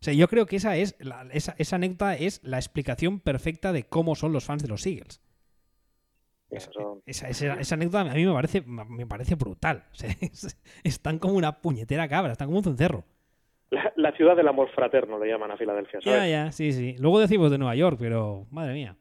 O 0.00 0.04
sea, 0.04 0.12
yo 0.12 0.26
creo 0.26 0.46
que 0.46 0.56
esa 0.56 0.76
es 0.76 0.96
esa, 1.30 1.54
esa, 1.58 1.76
anécdota 1.76 2.16
es 2.16 2.42
la 2.42 2.56
explicación 2.56 3.20
perfecta 3.20 3.72
de 3.72 3.84
cómo 3.84 4.16
son 4.16 4.32
los 4.32 4.44
fans 4.44 4.64
de 4.64 4.68
los 4.68 4.84
Eagles. 4.84 5.22
Esa, 6.50 7.28
esa, 7.28 7.74
anécdota 7.76 8.00
a 8.00 8.14
mí 8.14 8.26
me 8.26 8.32
parece, 8.32 8.62
me 8.66 9.06
parece 9.06 9.36
brutal. 9.36 9.84
están 10.84 11.20
como 11.20 11.34
una 11.34 11.60
puñetera 11.60 12.08
cabra, 12.08 12.32
están 12.32 12.48
como 12.48 12.58
un 12.58 12.64
cencerro. 12.64 13.04
La, 13.70 14.12
ciudad 14.12 14.36
del 14.36 14.48
amor 14.48 14.68
fraterno 14.70 15.18
le 15.18 15.30
llaman 15.30 15.52
a 15.52 15.56
Filadelfia, 15.56 16.00
Ya, 16.00 16.26
ya, 16.26 16.52
sí, 16.52 16.72
sí. 16.72 16.96
Luego 16.98 17.20
decimos 17.20 17.50
de 17.50 17.58
Nueva 17.58 17.76
York, 17.76 17.96
pero 17.98 18.44
madre 18.50 18.74
mía. 18.74 18.96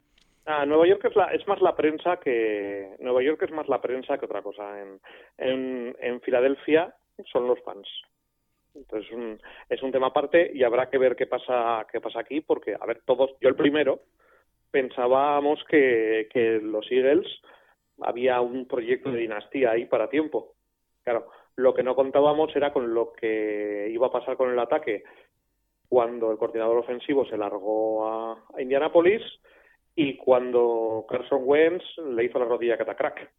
Ah, 0.45 0.65
Nueva 0.65 0.87
York 0.87 1.03
es, 1.03 1.15
la, 1.15 1.25
es 1.33 1.45
más 1.47 1.59
la 1.61 1.75
prensa 1.75 2.17
que 2.17 2.95
Nueva 2.99 3.23
York 3.23 3.41
es 3.41 3.51
más 3.51 3.67
la 3.67 3.81
prensa 3.81 4.17
que 4.19 4.25
otra 4.25 4.43
cosa. 4.43 4.79
En, 4.79 5.01
en, 5.37 5.95
en 5.99 6.21
Filadelfia 6.21 6.95
son 7.31 7.47
los 7.47 7.59
fans. 7.63 7.87
Entonces 8.73 9.11
un, 9.11 9.39
es 9.69 9.81
un 9.83 9.91
tema 9.91 10.07
aparte 10.07 10.51
y 10.53 10.63
habrá 10.63 10.89
que 10.89 10.97
ver 10.97 11.15
qué 11.15 11.27
pasa 11.27 11.85
qué 11.91 11.99
pasa 11.99 12.19
aquí 12.19 12.41
porque 12.41 12.75
a 12.79 12.85
ver 12.85 13.01
todos 13.05 13.31
yo 13.41 13.49
el 13.49 13.55
primero 13.55 13.99
pensábamos 14.71 15.63
que, 15.65 16.29
que 16.31 16.59
los 16.61 16.89
Eagles 16.91 17.27
había 17.99 18.39
un 18.41 18.67
proyecto 18.67 19.11
de 19.11 19.19
dinastía 19.19 19.71
ahí 19.71 19.85
para 19.85 20.09
tiempo. 20.09 20.53
Claro, 21.03 21.27
lo 21.55 21.73
que 21.73 21.83
no 21.83 21.95
contábamos 21.95 22.55
era 22.55 22.71
con 22.71 22.93
lo 22.93 23.11
que 23.13 23.89
iba 23.91 24.07
a 24.07 24.11
pasar 24.11 24.37
con 24.37 24.49
el 24.51 24.59
ataque 24.59 25.03
cuando 25.89 26.31
el 26.31 26.37
coordinador 26.37 26.77
ofensivo 26.77 27.25
se 27.25 27.37
largó 27.37 28.07
a, 28.07 28.45
a 28.55 28.61
Indianapolis 28.61 29.21
y 29.95 30.15
cuando 30.15 31.05
Carson 31.09 31.41
Wentz 31.43 31.83
le 31.97 32.23
hizo 32.23 32.39
la 32.39 32.45
rodilla 32.45 32.77
catacrack. 32.77 33.29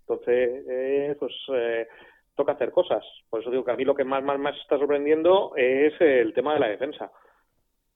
Entonces, 0.00 0.64
eh, 0.68 1.16
pues 1.18 1.32
eh, 1.54 1.88
toca 2.34 2.52
hacer 2.52 2.70
cosas. 2.72 3.04
Por 3.30 3.40
eso 3.40 3.50
digo 3.50 3.64
que 3.64 3.72
a 3.72 3.76
mí 3.76 3.84
lo 3.84 3.94
que 3.94 4.04
más, 4.04 4.22
más, 4.22 4.38
más 4.38 4.56
está 4.56 4.78
sorprendiendo 4.78 5.52
es 5.56 5.94
el 6.00 6.32
tema 6.34 6.54
de 6.54 6.60
la 6.60 6.68
defensa. 6.68 7.10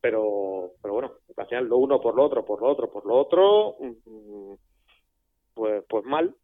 Pero, 0.01 0.73
pero 0.81 0.95
bueno, 0.95 1.13
al 1.37 1.47
final 1.47 1.65
lo 1.67 1.79
uno 1.79 2.01
por 2.01 2.15
lo 2.15 2.25
otro, 2.25 2.45
por 2.45 2.61
lo 2.61 2.69
otro, 2.69 2.91
por 2.91 3.05
lo 3.05 3.17
otro, 3.17 3.77
mm, 3.81 4.53
pues, 5.55 5.85
pues 5.89 6.05
mal. 6.05 6.35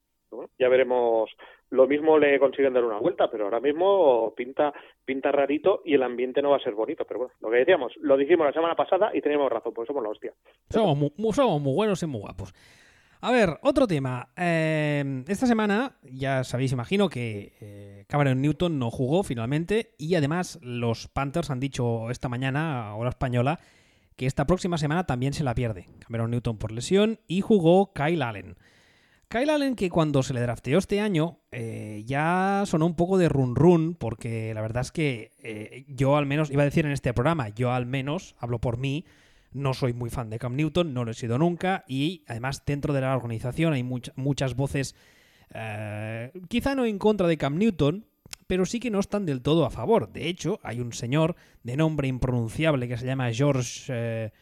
Ya 0.59 0.69
veremos. 0.69 1.31
Lo 1.71 1.87
mismo 1.87 2.19
le 2.19 2.41
consiguen 2.41 2.75
dar 2.75 2.85
una 2.85 2.99
vuelta, 2.99 3.31
pero 3.31 3.45
ahora 3.45 3.61
mismo 3.61 4.35
pinta, 4.37 4.73
pinta 5.05 5.31
rarito 5.31 5.83
y 5.85 5.95
el 5.95 6.03
ambiente 6.03 6.43
no 6.43 6.51
va 6.51 6.57
a 6.57 6.61
ser 6.61 6.75
bonito. 6.75 7.05
Pero 7.05 7.21
bueno, 7.21 7.35
lo 7.41 7.51
que 7.51 7.59
decíamos, 7.59 7.93
lo 8.01 8.17
dijimos 8.17 8.47
la 8.47 8.53
semana 8.53 8.75
pasada 8.75 9.11
y 9.15 9.21
teníamos 9.21 9.51
razón, 9.51 9.73
pues 9.73 9.87
somos 9.87 10.03
la 10.03 10.09
hostia. 10.09 10.33
Somos 10.69 11.13
somos 11.35 11.61
muy 11.61 11.75
buenos 11.75 12.03
y 12.03 12.07
muy 12.07 12.21
guapos. 12.21 12.53
A 13.25 13.31
ver, 13.31 13.59
otro 13.63 13.87
tema. 13.87 14.29
Em, 14.37 15.25
esta 15.29 15.47
semana, 15.47 15.97
ya 16.03 16.45
sabéis, 16.45 16.73
imagino 16.73 17.09
que 17.09 17.55
eh, 17.59 18.05
Cameron 18.07 18.43
Newton 18.43 18.79
no 18.79 18.91
jugó 18.91 19.23
finalmente 19.23 19.95
y 19.97 20.15
además 20.15 20.59
los 20.61 21.09
Panthers 21.09 21.49
han 21.49 21.59
dicho 21.59 22.11
esta 22.11 22.29
mañana, 22.29 22.87
a 22.87 22.95
hora 22.97 23.09
española, 23.09 23.61
que 24.17 24.27
esta 24.27 24.47
próxima 24.47 24.77
semana 24.77 25.07
también 25.07 25.33
se 25.33 25.43
la 25.43 25.55
pierde. 25.55 25.89
Cameron 26.01 26.33
Newton 26.33 26.59
por 26.59 26.71
lesión 26.71 27.19
y 27.27 27.41
jugó 27.41 27.95
Kyle 27.95 28.21
Allen. 28.21 28.59
Kyle 29.29 29.49
Allen 29.49 29.75
que 29.75 29.89
cuando 29.89 30.23
se 30.23 30.35
le 30.35 30.43
drafteó 30.43 30.77
este 30.77 31.01
año 31.01 31.39
eh, 31.51 32.03
ya 32.05 32.65
sonó 32.67 32.85
un 32.85 32.95
poco 32.95 33.17
de 33.17 33.31
run 33.31 33.57
run 33.57 33.95
porque 33.95 34.53
la 34.53 34.61
verdad 34.61 34.83
es 34.83 34.93
que 34.93 35.33
eh, 35.43 35.87
yo 35.89 36.19
al 36.19 36.27
menos, 36.27 36.51
iba 36.51 36.61
a 36.61 36.67
decir 36.67 36.85
en 36.85 36.93
este 36.93 37.15
programa, 37.15 37.49
yo 37.49 37.73
al 37.73 37.87
menos, 37.87 38.37
hablo 38.39 38.61
por 38.61 38.77
mí, 38.77 39.07
no 39.55 39.73
soy 39.73 39.95
muy 39.95 40.11
fan 40.11 40.29
de 40.29 40.39
Cam 40.39 40.57
Newton, 40.57 40.93
no 40.93 41.05
lo 41.05 41.13
he 41.13 41.15
sido 41.15 41.39
nunca 41.39 41.85
y 41.89 42.25
además 42.27 42.63
dentro 42.67 42.93
de 42.93 43.01
la 43.01 43.17
organización 43.17 43.73
hay 43.73 43.83
muchas 43.83 44.55
voces, 44.55 44.95
eh, 45.55 46.31
quizá 46.49 46.75
no 46.75 46.85
en 46.85 46.99
contra 46.99 47.27
de 47.27 47.39
Cam 47.39 47.57
Newton, 47.57 48.07
pero 48.47 48.67
sí 48.67 48.81
que 48.81 48.91
no 48.91 49.01
están 49.01 49.25
del 49.25 49.41
todo 49.41 49.65
a 49.65 49.71
favor. 49.71 50.13
De 50.13 50.29
hecho, 50.29 50.61
hay 50.63 50.81
un 50.81 50.93
señor 50.93 51.37
de 51.63 51.77
nombre 51.77 52.09
impronunciable 52.09 52.89
que 52.89 52.99
se 52.99 53.07
llama 53.07 53.33
George... 53.33 53.87
Eh, 53.89 54.33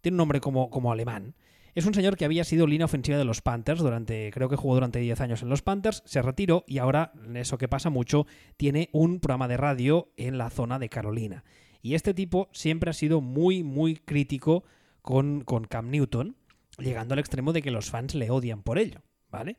tiene 0.00 0.14
un 0.14 0.18
nombre 0.18 0.40
como, 0.40 0.70
como 0.70 0.92
alemán. 0.92 1.34
Es 1.74 1.86
un 1.86 1.94
señor 1.94 2.16
que 2.16 2.24
había 2.24 2.44
sido 2.44 2.66
línea 2.66 2.86
ofensiva 2.86 3.16
de 3.16 3.24
los 3.24 3.42
Panthers 3.42 3.80
durante, 3.80 4.30
creo 4.32 4.48
que 4.48 4.56
jugó 4.56 4.74
durante 4.74 4.98
10 4.98 5.20
años 5.20 5.42
en 5.42 5.48
los 5.48 5.62
Panthers, 5.62 6.02
se 6.04 6.20
retiró 6.20 6.64
y 6.66 6.78
ahora, 6.78 7.12
eso 7.34 7.58
que 7.58 7.68
pasa 7.68 7.90
mucho, 7.90 8.26
tiene 8.56 8.88
un 8.92 9.20
programa 9.20 9.46
de 9.46 9.56
radio 9.56 10.10
en 10.16 10.36
la 10.36 10.50
zona 10.50 10.78
de 10.78 10.88
Carolina. 10.88 11.44
Y 11.82 11.94
este 11.94 12.14
tipo 12.14 12.48
siempre 12.52 12.90
ha 12.90 12.94
sido 12.94 13.20
muy, 13.20 13.62
muy 13.62 13.96
crítico 13.96 14.64
con, 15.02 15.42
con 15.42 15.64
Cam 15.64 15.90
Newton, 15.90 16.36
llegando 16.78 17.14
al 17.14 17.18
extremo 17.18 17.52
de 17.52 17.62
que 17.62 17.70
los 17.70 17.90
fans 17.90 18.14
le 18.14 18.30
odian 18.30 18.62
por 18.62 18.78
ello, 18.78 19.00
¿vale? 19.30 19.56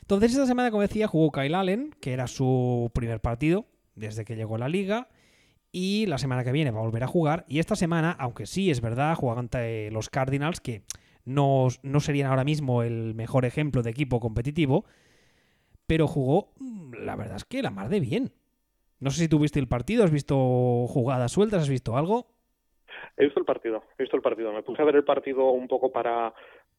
Entonces 0.00 0.32
esta 0.32 0.46
semana, 0.46 0.70
como 0.70 0.82
decía, 0.82 1.08
jugó 1.08 1.32
Kyle 1.32 1.54
Allen, 1.54 1.94
que 2.00 2.12
era 2.12 2.26
su 2.26 2.90
primer 2.94 3.20
partido 3.20 3.66
desde 3.94 4.24
que 4.24 4.36
llegó 4.36 4.56
a 4.56 4.58
la 4.58 4.68
liga, 4.68 5.08
y 5.72 6.06
la 6.06 6.18
semana 6.18 6.44
que 6.44 6.52
viene 6.52 6.70
va 6.70 6.80
a 6.80 6.84
volver 6.84 7.04
a 7.04 7.08
jugar, 7.08 7.44
y 7.48 7.58
esta 7.58 7.74
semana, 7.74 8.12
aunque 8.12 8.46
sí 8.46 8.70
es 8.70 8.80
verdad, 8.80 9.14
juega 9.16 9.40
ante 9.40 9.90
los 9.90 10.10
Cardinals, 10.10 10.60
que 10.60 10.82
no, 11.24 11.68
no 11.82 12.00
serían 12.00 12.30
ahora 12.30 12.44
mismo 12.44 12.82
el 12.82 13.14
mejor 13.14 13.44
ejemplo 13.44 13.82
de 13.82 13.90
equipo 13.90 14.20
competitivo, 14.20 14.84
pero 15.86 16.06
jugó, 16.06 16.52
mm, 16.58 16.94
la 17.04 17.16
verdad 17.16 17.36
es 17.36 17.44
que 17.44 17.62
la 17.62 17.70
mar 17.70 17.88
de 17.88 18.00
bien. 18.00 18.32
No 19.00 19.10
sé 19.10 19.22
si 19.22 19.28
tú 19.28 19.38
viste 19.38 19.58
el 19.58 19.68
partido, 19.68 20.04
has 20.04 20.10
visto 20.10 20.36
jugadas 20.86 21.32
sueltas, 21.32 21.62
has 21.62 21.68
visto 21.68 21.96
algo. 21.96 22.26
He 23.16 23.24
visto 23.24 23.40
el 23.40 23.46
partido, 23.46 23.82
he 23.98 24.02
visto 24.02 24.16
el 24.16 24.22
partido. 24.22 24.52
Me 24.52 24.62
puse 24.62 24.82
a 24.82 24.84
ver 24.84 24.96
el 24.96 25.04
partido 25.04 25.50
un 25.50 25.68
poco 25.68 25.92
para, 25.92 26.32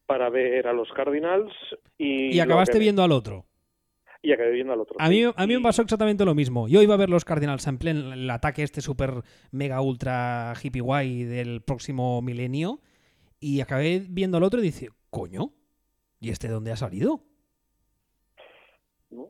para 0.05 0.29
ver 0.29 0.67
a 0.67 0.73
los 0.73 0.91
Cardinals 0.93 1.53
y... 1.97 2.35
Y 2.35 2.39
acabaste 2.39 2.79
viendo 2.79 3.03
al 3.03 3.11
otro. 3.11 3.45
Y 4.21 4.31
acabé 4.31 4.51
viendo 4.51 4.73
al 4.73 4.81
otro. 4.81 4.95
A 4.99 5.07
mí, 5.07 5.23
a 5.23 5.47
mí 5.47 5.55
me 5.55 5.61
pasó 5.61 5.83
exactamente 5.83 6.25
lo 6.25 6.33
mismo. 6.33 6.67
Yo 6.67 6.81
iba 6.81 6.95
a 6.95 6.97
ver 6.97 7.09
los 7.09 7.25
Cardinals 7.25 7.67
en 7.67 7.77
pleno 7.77 8.13
el 8.13 8.29
ataque 8.29 8.63
este 8.63 8.81
super 8.81 9.21
mega 9.51 9.81
ultra 9.81 10.53
hippie 10.61 10.81
guay 10.81 11.23
del 11.25 11.61
próximo 11.61 12.21
milenio 12.23 12.79
y 13.39 13.61
acabé 13.61 14.01
viendo 14.09 14.37
al 14.37 14.43
otro 14.43 14.59
y 14.59 14.63
dice, 14.63 14.89
coño, 15.11 15.51
¿y 16.19 16.31
este 16.31 16.47
de 16.47 16.53
dónde 16.53 16.71
ha 16.71 16.75
salido? 16.75 17.21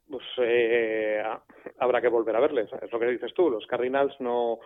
pues 0.08 0.24
eh, 0.39 1.21
habrá 1.80 2.02
que 2.02 2.08
volver 2.08 2.36
a 2.36 2.40
verles. 2.40 2.70
Es 2.82 2.92
lo 2.92 3.00
que 3.00 3.08
dices 3.08 3.34
tú, 3.34 3.50
los 3.50 3.66
Cardinals 3.68 4.16
no, 4.20 4.60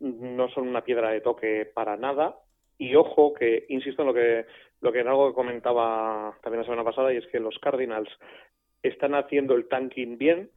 no 0.00 0.48
son 0.50 0.68
una 0.68 0.84
piedra 0.84 1.10
de 1.10 1.20
toque 1.20 1.70
para 1.72 1.96
nada. 1.96 2.36
Y 2.78 2.94
ojo 2.94 3.34
que, 3.34 3.66
insisto 3.68 4.02
en 4.02 4.08
lo 4.08 4.14
que, 4.14 4.46
lo 4.80 4.92
que 4.92 5.00
en 5.00 5.08
algo 5.08 5.28
que 5.28 5.34
comentaba 5.34 6.36
también 6.42 6.60
la 6.60 6.66
semana 6.66 6.84
pasada, 6.84 7.12
y 7.12 7.16
es 7.16 7.26
que 7.26 7.40
los 7.40 7.58
Cardinals 7.58 8.08
están 8.82 9.14
haciendo 9.14 9.54
el 9.54 9.68
tanking 9.68 10.18
bien 10.18 10.50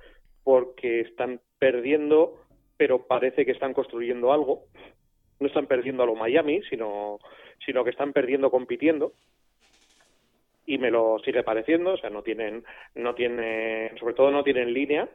porque 0.43 1.01
están 1.01 1.41
perdiendo, 1.57 2.39
pero 2.77 3.07
parece 3.07 3.45
que 3.45 3.51
están 3.51 3.73
construyendo 3.73 4.31
algo. 4.31 4.65
No 5.39 5.47
están 5.47 5.65
perdiendo 5.65 6.03
a 6.03 6.05
lo 6.05 6.15
Miami, 6.15 6.61
sino, 6.69 7.17
sino 7.65 7.83
que 7.83 7.89
están 7.89 8.13
perdiendo 8.13 8.51
compitiendo 8.51 9.13
y 10.65 10.77
me 10.77 10.91
lo 10.91 11.19
sigue 11.19 11.43
pareciendo, 11.43 11.93
o 11.93 11.97
sea, 11.97 12.09
no 12.09 12.23
tienen, 12.23 12.63
no 12.95 13.13
tienen, 13.15 13.97
sobre 13.97 14.13
todo 14.13 14.31
no 14.31 14.43
tienen 14.43 14.73
línea, 14.73 15.09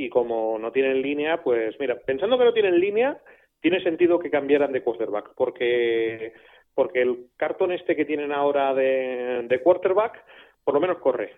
y 0.00 0.08
como 0.08 0.58
no 0.58 0.72
tienen 0.72 1.02
línea, 1.02 1.42
pues 1.42 1.78
mira, 1.78 1.94
pensando 1.94 2.38
que 2.38 2.44
no 2.46 2.54
tienen 2.54 2.80
línea, 2.80 3.20
tiene 3.60 3.82
sentido 3.82 4.18
que 4.18 4.30
cambiaran 4.30 4.72
de 4.72 4.82
quarterback, 4.82 5.34
porque, 5.34 6.32
porque 6.74 7.02
el 7.02 7.26
cartón 7.36 7.72
este 7.72 7.94
que 7.94 8.06
tienen 8.06 8.32
ahora 8.32 8.72
de, 8.72 9.60
quarterback, 9.62 10.24
por 10.64 10.72
lo 10.72 10.80
menos 10.80 10.98
corre. 11.00 11.34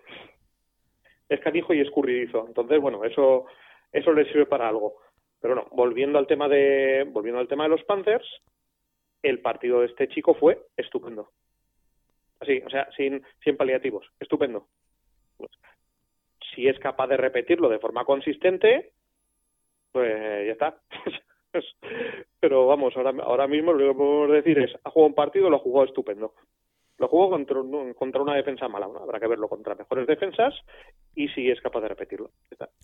Es 1.28 1.40
canijo 1.40 1.74
y 1.74 1.80
escurridizo. 1.80 2.46
Entonces, 2.46 2.80
bueno, 2.80 3.04
eso, 3.04 3.46
eso 3.90 4.12
les 4.12 4.28
sirve 4.28 4.46
para 4.46 4.68
algo. 4.68 4.98
Pero 5.40 5.56
no, 5.56 5.66
volviendo 5.72 6.20
al 6.20 6.28
tema 6.28 6.48
de, 6.48 7.04
volviendo 7.08 7.40
al 7.40 7.48
tema 7.48 7.64
de 7.64 7.70
los 7.70 7.82
Panthers, 7.82 8.26
el 9.24 9.40
partido 9.40 9.80
de 9.80 9.86
este 9.86 10.06
chico 10.06 10.34
fue 10.34 10.66
estupendo. 10.76 11.30
Así, 12.38 12.62
o 12.64 12.70
sea, 12.70 12.88
sin, 12.96 13.24
sin 13.42 13.56
paliativos. 13.56 14.06
Estupendo. 14.20 14.68
Si 16.54 16.66
es 16.68 16.78
capaz 16.78 17.06
de 17.08 17.16
repetirlo 17.16 17.68
de 17.68 17.78
forma 17.78 18.04
consistente, 18.04 18.92
pues 19.90 20.46
ya 20.46 20.52
está. 20.52 20.78
Pero 22.40 22.66
vamos, 22.66 22.96
ahora, 22.96 23.12
ahora 23.22 23.46
mismo 23.46 23.72
lo 23.72 23.92
que 23.92 23.98
podemos 23.98 24.30
decir 24.30 24.58
es, 24.58 24.74
ha 24.84 24.90
jugado 24.90 25.08
un 25.08 25.14
partido, 25.14 25.50
lo 25.50 25.56
ha 25.56 25.60
jugado 25.60 25.86
estupendo. 25.86 26.34
Lo 26.98 27.08
jugó 27.08 27.30
contra, 27.30 27.56
contra 27.96 28.22
una 28.22 28.34
defensa 28.34 28.68
mala, 28.68 28.86
habrá 28.86 29.18
que 29.18 29.26
verlo 29.26 29.48
contra 29.48 29.74
mejores 29.74 30.06
defensas 30.06 30.54
y 31.14 31.28
si 31.28 31.50
es 31.50 31.60
capaz 31.60 31.80
de 31.80 31.88
repetirlo. 31.88 32.30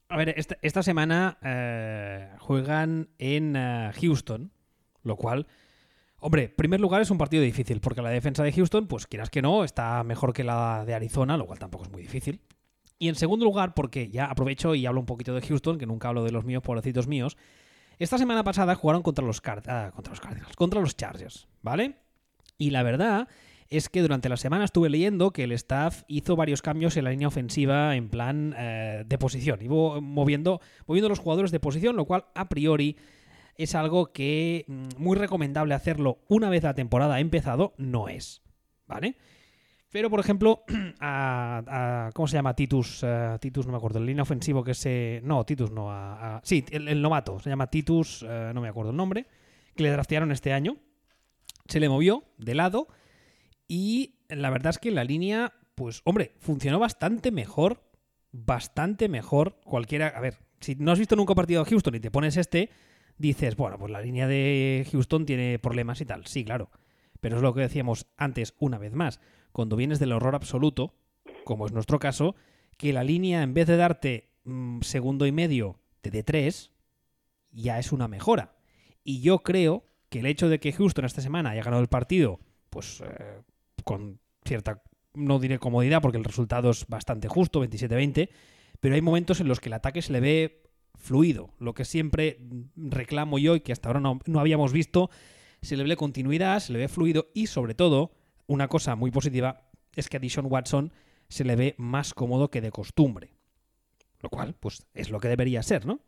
A 0.09 0.17
ver, 0.17 0.35
esta, 0.37 0.83
semana 0.83 1.39
eh, 1.45 2.29
juegan 2.41 3.11
en 3.19 3.55
eh, 3.55 3.93
Houston, 4.01 4.51
lo 5.05 5.17
cual 5.17 5.47
Hombre, 6.21 6.49
primer 6.49 6.81
lugar 6.81 7.01
es 7.01 7.13
un 7.13 7.19
partido 7.19 7.45
difícil, 7.45 7.81
porque 7.81 8.03
la 8.03 8.11
defensa 8.11 8.43
de 8.43 8.53
Houston, 8.53 8.89
pues 8.89 9.07
quieras 9.07 9.31
que 9.31 9.41
no, 9.41 9.63
está 9.63 10.03
mejor 10.03 10.33
que 10.33 10.43
la 10.43 10.85
de 10.85 10.95
Arizona, 10.95 11.37
lo 11.37 11.47
cual 11.47 11.61
tampoco 11.61 11.85
es 11.85 11.93
muy 11.93 12.03
difícil. 12.03 12.41
Y 12.99 13.09
en 13.09 13.15
segundo 13.15 13.45
lugar, 13.45 13.75
porque 13.75 14.11
ya 14.11 14.27
aprovecho 14.27 14.75
y 14.75 14.87
hablo 14.87 15.01
un 15.01 15.07
poquito 15.07 15.35
de 15.35 15.41
Houston, 15.43 15.79
que 15.79 15.87
nunca 15.87 16.09
hablo 16.09 16.25
de 16.25 16.33
los 16.33 16.45
míos, 16.45 16.63
pobrecitos 16.63 17.07
míos. 17.07 17.37
Esta 17.99 18.19
semana 18.19 18.45
pasada 18.45 18.75
jugaron 18.75 19.03
contra 19.03 19.25
los, 19.25 19.41
ah, 19.45 19.93
contra 19.95 20.13
los 20.13 20.21
Cardinals, 20.21 20.57
contra 20.57 20.81
los 20.81 20.97
Chargers, 20.97 21.49
¿vale? 21.63 21.97
Y 22.57 22.71
la 22.71 22.83
verdad 22.83 23.29
es 23.69 23.89
que 23.89 24.01
durante 24.03 24.29
la 24.29 24.37
semana 24.37 24.65
estuve 24.65 24.89
leyendo 24.89 25.33
que 25.33 25.45
el 25.45 25.53
staff 25.53 26.03
hizo 26.09 26.37
varios 26.37 26.63
cambios 26.63 26.97
en 26.97 27.05
la 27.05 27.11
línea 27.11 27.29
ofensiva 27.29 27.97
en 27.97 28.09
plan 28.09 28.55
eh, 28.57 29.05
de 29.07 29.19
posición. 29.19 29.61
Iba 29.63 30.01
moviendo, 30.01 30.61
moviendo 30.87 31.09
los 31.09 31.19
jugadores 31.19 31.51
de 31.51 31.61
posición, 31.61 31.97
lo 31.97 32.07
cual 32.07 32.27
a 32.35 32.49
priori 32.49 32.97
es 33.57 33.75
algo 33.75 34.13
que 34.13 34.65
mm, 34.67 34.89
muy 34.97 35.17
recomendable 35.17 35.75
hacerlo 35.75 36.19
una 36.29 36.49
vez 36.49 36.63
la 36.63 36.75
temporada 36.75 37.17
ha 37.17 37.21
empezado, 37.21 37.75
no 37.77 38.09
es. 38.09 38.43
¿Vale? 38.87 39.17
Pero, 39.91 40.11
por 40.11 40.21
ejemplo, 40.21 40.65
a, 41.01 42.11
¿cómo 42.15 42.29
se 42.29 42.37
llama? 42.37 42.55
Titus, 42.55 43.01
eh, 43.03 43.37
Titus, 43.41 43.67
no 43.67 43.73
me 43.73 43.79
acuerdo, 43.79 43.99
el 43.99 44.07
línea 44.07 44.23
ofensivo 44.23 44.63
que 44.63 44.75
se... 44.75 45.21
No, 45.25 45.45
Titus 45.45 45.71
no, 45.71 45.91
a, 45.91 46.41
sí, 46.45 46.65
el, 46.71 47.01
novato, 47.01 47.39
se 47.41 47.51
llama 47.51 47.69
Titus, 47.69 48.25
eh, 48.29 48.53
no 48.55 48.61
me 48.61 48.69
acuerdo 48.69 48.91
el 48.91 48.97
nombre, 48.97 49.27
que 49.75 49.83
le 49.83 49.91
draftearon 49.91 50.31
este 50.33 50.53
año. 50.53 50.77
Se 51.67 51.81
le 51.81 51.89
movió 51.89 52.25
de 52.39 52.55
lado 52.55 52.89
y 53.67 54.17
la 54.29 54.51
verdad 54.51 54.71
es 54.71 54.79
que 54.79 54.91
la 54.91 55.05
línea, 55.05 55.55
pues, 55.75 56.03
hombre, 56.05 56.35
funcionó 56.39 56.79
bastante 56.79 57.31
mejor, 57.31 57.83
bastante 58.31 59.09
mejor 59.09 59.59
cualquiera... 59.65 60.09
A 60.09 60.21
ver, 60.21 60.39
si 60.61 60.75
no 60.75 60.93
has 60.93 60.99
visto 60.99 61.17
nunca 61.17 61.33
un 61.33 61.37
partido 61.37 61.65
de 61.65 61.71
Houston 61.71 61.95
y 61.95 62.01
te 62.01 62.11
pones 62.11 62.37
este, 62.37 62.71
dices, 63.17 63.57
bueno, 63.57 63.79
pues 63.79 63.91
la 63.91 64.01
línea 64.01 64.27
de 64.27 64.87
Houston 64.91 65.25
tiene 65.25 65.59
problemas 65.59 66.01
y 66.01 66.05
tal. 66.05 66.27
Sí, 66.27 66.45
claro. 66.45 66.71
Pero 67.21 67.37
es 67.37 67.43
lo 67.43 67.55
que 67.55 67.63
decíamos 67.63 68.07
antes, 68.17 68.55
una 68.59 68.79
vez 68.79 68.93
más. 68.93 69.21
Cuando 69.53 69.77
vienes 69.77 69.99
del 69.99 70.13
horror 70.13 70.35
absoluto, 70.35 70.95
como 71.45 71.67
es 71.67 71.73
nuestro 71.73 71.99
caso, 71.99 72.35
que 72.77 72.93
la 72.93 73.05
línea, 73.05 73.43
en 73.43 73.55
vez 73.55 73.67
de 73.67 73.77
darte 73.77 74.31
mm, 74.45 74.81
segundo 74.83 75.27
y 75.27 75.33
medio, 75.33 75.81
te 76.01 76.11
dé 76.11 76.23
tres, 76.23 76.73
ya 77.51 77.79
es 77.79 77.93
una 77.93 78.09
mejora. 78.09 78.57
Y 79.05 79.21
yo 79.21 79.41
creo 79.41 79.85
que 80.09 80.21
el 80.21 80.27
hecho 80.27 80.49
de 80.49 80.61
que 80.61 80.73
Houston 80.73 81.05
esta 81.05 81.21
semana 81.21 81.51
haya 81.51 81.63
ganado 81.63 81.83
el 81.83 81.89
partido, 81.89 82.41
pues 82.71 83.03
eh, 83.03 83.43
con 83.85 84.21
cierta, 84.45 84.83
no 85.15 85.39
diré 85.39 85.59
comodidad, 85.59 86.01
porque 86.01 86.19
el 86.19 86.25
resultado 86.25 86.71
es 86.71 86.87
bastante 86.87 87.29
justo, 87.29 87.63
27-20, 87.65 88.29
pero 88.81 88.95
hay 88.95 89.01
momentos 89.01 89.41
en 89.41 89.49
los 89.49 89.61
que 89.61 89.69
el 89.69 89.75
ataque 89.75 90.03
se 90.03 90.13
le 90.13 90.21
ve 90.21 90.63
fluido, 90.95 91.51
lo 91.59 91.75
que 91.75 91.85
siempre 91.85 92.39
reclamo 92.77 93.39
yo 93.39 93.55
y 93.57 93.61
que 93.61 93.73
hasta 93.73 93.89
ahora 93.89 94.01
no, 94.01 94.41
habíamos 94.41 94.73
visto, 94.73 95.11
se 95.63 95.77
le 95.77 95.85
ve 95.85 95.97
continuidad, 95.97 96.61
se 96.61 96.73
le 96.73 96.81
ve 96.81 96.89
fluido 96.89 97.29
y 97.35 97.47
sobre 97.47 97.75
todo, 97.75 98.13
una 98.49 98.67
cosa 98.67 98.97
muy 98.97 99.13
positiva 99.13 99.69
es 99.95 100.09
que 100.09 100.17
a 100.17 100.21
Dishon 100.21 100.47
Watson 100.51 100.93
se 101.29 101.45
le 101.45 101.55
ve 101.55 101.75
más 101.79 102.15
cómodo 102.15 102.51
que 102.51 102.61
de 102.61 102.73
costumbre. 102.73 103.35
Lo 104.21 104.31
cual, 104.31 104.57
pues, 104.59 104.85
es 104.95 105.11
lo 105.11 105.21
que 105.21 105.29
debería 105.29 105.63
ser, 105.63 105.87
¿no? 105.87 106.01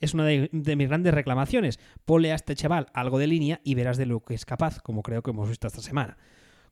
es 0.00 0.14
una 0.14 0.24
de, 0.24 0.48
mis 0.50 0.88
grandes 0.88 1.14
reclamaciones. 1.14 1.78
Pole 2.04 2.32
a 2.32 2.34
este 2.34 2.56
chaval 2.56 2.88
algo 2.92 3.20
de 3.20 3.28
línea 3.28 3.60
y 3.62 3.76
verás 3.76 3.98
de 3.98 4.06
lo 4.06 4.24
que 4.24 4.34
es 4.34 4.44
capaz, 4.44 4.80
como 4.80 5.02
creo 5.02 5.22
que 5.22 5.30
hemos 5.30 5.48
visto 5.48 5.68
esta 5.68 5.80
semana. 5.80 6.16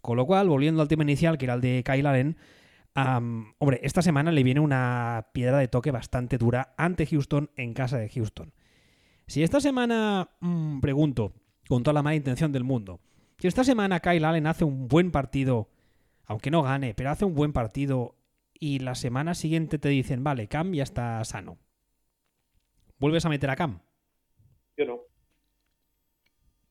Con 0.00 0.16
lo 0.16 0.26
cual, 0.26 0.48
volviendo 0.48 0.82
al 0.82 0.88
tema 0.88 1.04
inicial, 1.04 1.38
que 1.38 1.44
era 1.44 1.54
el 1.54 1.60
de 1.60 1.84
Kyle 1.84 2.06
Allen, 2.06 2.36
hombre, 2.96 3.80
esta 3.84 4.02
semana 4.02 4.32
le 4.32 4.42
viene 4.42 4.60
una 4.60 5.28
piedra 5.32 5.58
de 5.58 5.68
toque 5.68 5.92
bastante 5.92 6.38
dura 6.38 6.74
ante 6.76 7.06
Houston 7.06 7.50
en 7.56 7.72
casa 7.72 7.98
de 7.98 8.08
Houston. 8.08 8.52
Si 9.26 9.42
esta 9.42 9.60
semana, 9.60 10.28
mm, 10.40 10.80
pregunto, 10.80 11.32
con 11.68 11.82
toda 11.82 11.94
la 11.94 12.02
mala 12.02 12.16
intención 12.16 12.50
del 12.52 12.64
mundo, 12.64 13.00
si 13.44 13.48
esta 13.48 13.62
semana 13.62 14.00
Kyle 14.00 14.24
Allen 14.24 14.46
hace 14.46 14.64
un 14.64 14.88
buen 14.88 15.10
partido, 15.10 15.68
aunque 16.24 16.50
no 16.50 16.62
gane, 16.62 16.94
pero 16.94 17.10
hace 17.10 17.26
un 17.26 17.34
buen 17.34 17.52
partido 17.52 18.14
y 18.54 18.78
la 18.78 18.94
semana 18.94 19.34
siguiente 19.34 19.78
te 19.78 19.90
dicen, 19.90 20.24
vale, 20.24 20.48
Cam 20.48 20.72
ya 20.72 20.82
está 20.82 21.22
sano, 21.24 21.58
¿vuelves 22.98 23.26
a 23.26 23.28
meter 23.28 23.50
a 23.50 23.56
Cam? 23.56 23.80
Yo 24.78 24.86
no. 24.86 25.00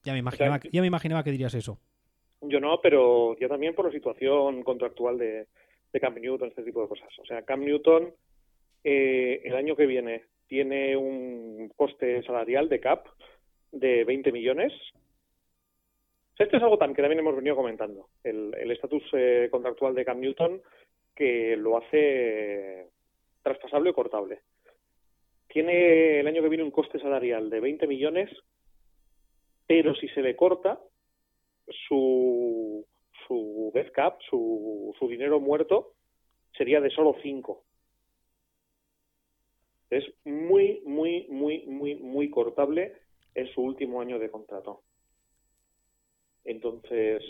Ya 0.02 0.14
me 0.14 0.18
imaginaba, 0.18 0.62
ya 0.72 0.82
me 0.82 0.88
imaginaba 0.88 1.24
que 1.24 1.30
dirías 1.30 1.54
eso. 1.54 1.78
Yo 2.42 2.60
no, 2.60 2.82
pero 2.82 3.38
yo 3.38 3.48
también 3.48 3.76
por 3.76 3.86
la 3.86 3.92
situación 3.92 4.64
contractual 4.64 5.20
de, 5.20 5.46
de 5.92 6.00
Cam 6.00 6.16
Newton, 6.16 6.50
este 6.50 6.64
tipo 6.64 6.82
de 6.82 6.88
cosas. 6.88 7.10
O 7.22 7.26
sea, 7.28 7.44
Cam 7.44 7.64
Newton 7.64 8.16
eh, 8.84 9.42
el 9.44 9.56
año 9.56 9.76
que 9.76 9.86
viene 9.86 10.24
tiene 10.48 10.98
un 10.98 11.72
coste 11.76 12.24
salarial 12.24 12.68
de 12.68 12.80
cap 12.80 13.06
de 13.72 14.06
20 14.06 14.32
millones. 14.32 14.74
Esto 16.38 16.58
es 16.58 16.64
algo 16.64 16.78
que 16.78 17.02
también 17.02 17.20
hemos 17.20 17.36
venido 17.36 17.56
comentando. 17.56 18.10
El 18.24 18.72
estatus 18.72 19.04
eh, 19.14 19.48
contractual 19.52 19.94
de 19.94 20.06
Cam 20.06 20.20
Newton 20.20 20.62
que 21.16 21.56
lo 21.58 21.78
hace 21.78 22.90
traspasable 23.42 23.92
o 23.92 23.94
cortable. 23.94 24.42
Tiene 25.48 26.20
el 26.20 26.28
año 26.28 26.42
que 26.42 26.50
viene 26.50 26.64
un 26.64 26.72
coste 26.72 27.00
salarial 27.00 27.50
de 27.50 27.60
20 27.60 27.86
millones, 27.86 28.32
pero 29.68 29.94
si 29.96 30.08
se 30.10 30.22
le 30.22 30.36
corta, 30.36 30.80
su, 31.88 32.86
su 33.28 33.72
death 33.74 33.92
cap, 33.92 34.20
su, 34.30 34.96
su 34.98 35.08
dinero 35.08 35.40
muerto, 35.40 35.94
sería 36.58 36.82
de 36.82 36.90
solo 36.90 37.16
5. 37.22 37.64
Es 39.92 40.06
muy, 40.26 40.82
muy, 40.86 41.28
muy, 41.30 41.66
muy, 41.68 41.96
muy 41.96 42.30
cortable 42.32 42.94
en 43.36 43.48
su 43.54 43.62
último 43.62 44.02
año 44.02 44.18
de 44.18 44.32
contrato. 44.32 44.82
Entonces, 46.46 47.24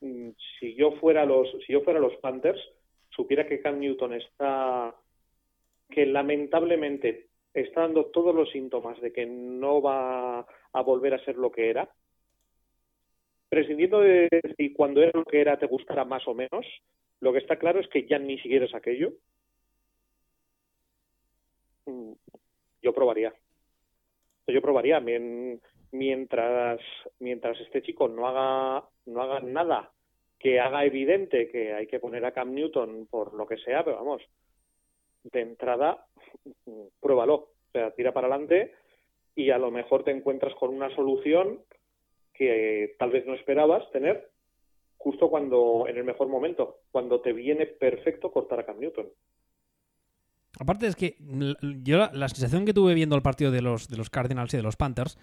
mm, 0.00 0.30
si 0.58 0.74
yo 0.74 0.92
fuera 0.92 1.24
los, 1.24 1.48
si 1.66 1.72
yo 1.72 1.82
fuera 1.82 2.00
los 2.00 2.16
Panthers, 2.16 2.60
supiera 3.10 3.46
que 3.46 3.60
Cam 3.60 3.80
Newton 3.80 4.14
está, 4.14 4.94
que 5.90 6.06
lamentablemente 6.06 7.28
está 7.54 7.82
dando 7.82 8.06
todos 8.06 8.34
los 8.34 8.50
síntomas 8.50 9.00
de 9.00 9.12
que 9.12 9.26
no 9.26 9.80
va 9.82 10.40
a 10.72 10.82
volver 10.82 11.14
a 11.14 11.24
ser 11.24 11.36
lo 11.36 11.50
que 11.50 11.70
era, 11.70 11.88
prescindiendo 13.48 14.00
de 14.00 14.28
si 14.56 14.72
cuando 14.72 15.02
era 15.02 15.12
lo 15.14 15.24
que 15.24 15.40
era 15.40 15.58
te 15.58 15.66
gustara 15.66 16.04
más 16.04 16.26
o 16.28 16.34
menos, 16.34 16.66
lo 17.20 17.32
que 17.32 17.38
está 17.38 17.56
claro 17.56 17.80
es 17.80 17.88
que 17.88 18.06
ya 18.06 18.18
ni 18.18 18.38
siquiera 18.38 18.66
es 18.66 18.74
aquello. 18.74 19.12
Mm, 21.86 22.12
yo 22.82 22.92
probaría. 22.92 23.34
Yo 24.46 24.62
probaría 24.62 25.00
mientras 25.92 26.80
mientras 27.18 27.58
este 27.60 27.82
chico 27.82 28.08
no 28.08 28.28
haga 28.28 28.88
no 29.06 29.22
haga 29.22 29.40
nada 29.40 29.90
que 30.38 30.60
haga 30.60 30.84
evidente 30.84 31.48
que 31.48 31.74
hay 31.74 31.86
que 31.86 31.98
poner 31.98 32.24
a 32.24 32.32
Cam 32.32 32.54
Newton 32.54 33.06
por 33.10 33.34
lo 33.34 33.46
que 33.46 33.56
sea, 33.58 33.84
pero 33.84 33.96
vamos, 33.96 34.22
de 35.24 35.40
entrada, 35.40 36.06
pruébalo. 37.00 37.34
O 37.34 37.70
sea, 37.72 37.90
tira 37.92 38.12
para 38.12 38.28
adelante 38.28 38.72
y 39.34 39.50
a 39.50 39.58
lo 39.58 39.70
mejor 39.70 40.04
te 40.04 40.10
encuentras 40.10 40.54
con 40.54 40.70
una 40.70 40.94
solución 40.94 41.60
que 42.32 42.94
tal 42.98 43.10
vez 43.10 43.26
no 43.26 43.34
esperabas 43.34 43.90
tener 43.90 44.30
justo 44.96 45.28
cuando, 45.28 45.86
en 45.88 45.96
el 45.96 46.04
mejor 46.04 46.28
momento, 46.28 46.80
cuando 46.90 47.20
te 47.20 47.32
viene 47.32 47.66
perfecto 47.66 48.30
cortar 48.30 48.60
a 48.60 48.66
Cam 48.66 48.80
Newton. 48.80 49.06
Aparte 50.60 50.86
es 50.86 50.96
que 50.96 51.16
yo 51.82 51.98
la, 51.98 52.28
sensación 52.28 52.64
que 52.64 52.72
tuve 52.72 52.94
viendo 52.94 53.14
el 53.14 53.22
partido 53.22 53.50
de 53.50 53.62
los, 53.62 53.88
de 53.88 53.96
los 53.96 54.10
Cardinals 54.10 54.54
y 54.54 54.56
de 54.56 54.62
los 54.62 54.76
Panthers 54.76 55.18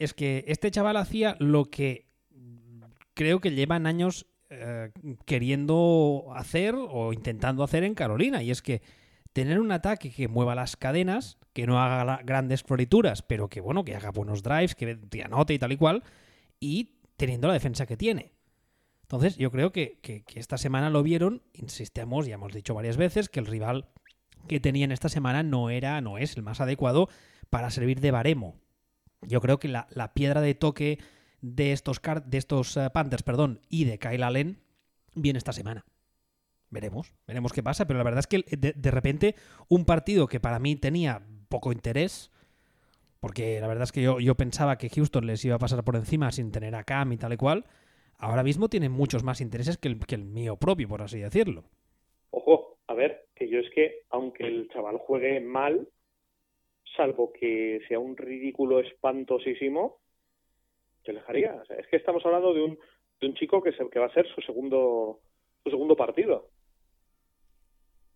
es 0.00 0.14
que 0.14 0.44
este 0.48 0.70
chaval 0.70 0.96
hacía 0.96 1.36
lo 1.38 1.66
que 1.66 2.08
creo 3.14 3.40
que 3.40 3.50
llevan 3.50 3.86
años 3.86 4.26
eh, 4.48 4.90
queriendo 5.26 6.32
hacer 6.34 6.74
o 6.74 7.12
intentando 7.12 7.62
hacer 7.62 7.84
en 7.84 7.94
Carolina. 7.94 8.42
Y 8.42 8.50
es 8.50 8.62
que 8.62 8.82
tener 9.34 9.60
un 9.60 9.70
ataque 9.70 10.10
que 10.10 10.26
mueva 10.26 10.54
las 10.54 10.76
cadenas, 10.76 11.38
que 11.52 11.66
no 11.66 11.80
haga 11.80 12.22
grandes 12.24 12.62
florituras, 12.62 13.22
pero 13.22 13.48
que 13.48 13.60
bueno, 13.60 13.84
que 13.84 13.94
haga 13.94 14.10
buenos 14.10 14.42
drives, 14.42 14.74
que 14.74 14.96
te 14.96 15.22
anote 15.22 15.52
y 15.54 15.58
tal 15.58 15.72
y 15.72 15.76
cual, 15.76 16.02
y 16.58 16.96
teniendo 17.16 17.46
la 17.46 17.54
defensa 17.54 17.84
que 17.84 17.98
tiene. 17.98 18.32
Entonces, 19.02 19.36
yo 19.36 19.50
creo 19.50 19.70
que, 19.70 19.98
que, 20.00 20.24
esta 20.34 20.56
semana 20.56 20.88
lo 20.88 21.02
vieron, 21.02 21.42
insistimos, 21.52 22.26
ya 22.26 22.34
hemos 22.34 22.52
dicho 22.52 22.74
varias 22.74 22.96
veces, 22.96 23.28
que 23.28 23.40
el 23.40 23.46
rival 23.46 23.88
que 24.48 24.60
tenían 24.60 24.92
esta 24.92 25.10
semana 25.10 25.42
no 25.42 25.68
era, 25.68 26.00
no 26.00 26.16
es 26.16 26.36
el 26.36 26.42
más 26.42 26.60
adecuado 26.60 27.08
para 27.50 27.70
servir 27.70 28.00
de 28.00 28.12
baremo. 28.12 28.56
Yo 29.22 29.40
creo 29.40 29.58
que 29.58 29.68
la, 29.68 30.12
piedra 30.14 30.40
de 30.40 30.54
toque 30.54 30.98
de 31.40 31.72
estos, 31.72 31.98
eh, 32.76 32.90
Panthers 32.92 33.22
perdón, 33.22 33.60
y 33.68 33.84
de 33.84 33.98
Kyle 33.98 34.22
Allen 34.22 34.58
viene 35.14 35.38
esta 35.38 35.52
semana. 35.52 35.84
Veremos, 36.70 37.14
veremos 37.26 37.52
qué 37.52 37.62
pasa, 37.62 37.86
pero 37.86 37.98
la 37.98 38.04
verdad 38.04 38.20
es 38.20 38.26
que 38.26 38.44
de, 38.56 38.90
repente 38.90 39.34
un 39.68 39.84
partido 39.84 40.28
que 40.28 40.38
para 40.38 40.60
mí 40.60 40.76
tenía 40.76 41.22
poco 41.48 41.72
interés, 41.72 42.30
porque 43.18 43.60
la 43.60 43.66
verdad 43.66 43.84
es 43.84 43.92
que 43.92 44.02
yo, 44.02 44.20
yo, 44.20 44.36
pensaba 44.36 44.78
que 44.78 44.88
Houston 44.88 45.26
les 45.26 45.44
iba 45.44 45.56
a 45.56 45.58
pasar 45.58 45.82
por 45.82 45.96
encima 45.96 46.30
sin 46.30 46.52
tener 46.52 46.76
a 46.76 46.84
Cam 46.84 47.12
y 47.12 47.16
tal 47.16 47.32
y 47.32 47.36
cual, 47.36 47.64
ahora 48.18 48.44
mismo 48.44 48.68
tiene 48.68 48.88
muchos 48.88 49.24
más 49.24 49.40
intereses 49.40 49.78
que 49.78 49.88
el, 49.88 49.98
que 50.06 50.14
el 50.14 50.24
mío 50.24 50.56
propio, 50.56 50.88
por 50.88 51.02
así 51.02 51.18
decirlo. 51.18 51.64
Ojo, 52.30 52.78
a 52.86 52.94
ver, 52.94 53.26
que 53.34 53.48
yo 53.48 53.58
es 53.58 53.70
que, 53.74 54.02
aunque 54.10 54.46
el 54.46 54.68
chaval 54.68 54.98
juegue 54.98 55.40
mal, 55.40 55.88
salvo 56.96 57.32
que 57.32 57.80
sea 57.88 57.98
un 57.98 58.16
ridículo 58.16 58.80
espantosísimo, 58.80 59.98
yo 61.04 61.12
dejaría. 61.14 61.62
es 61.78 61.86
que 61.86 61.96
estamos 61.96 62.24
hablando 62.26 62.52
de 62.52 62.62
un, 62.62 62.78
de 63.20 63.26
un 63.26 63.34
chico 63.34 63.62
que, 63.62 63.72
que 63.72 63.98
va 63.98 64.06
a 64.06 64.14
ser 64.14 64.26
su 64.28 64.40
segundo, 64.42 65.20
su 65.62 65.70
segundo 65.70 65.96
partido. 65.96 66.48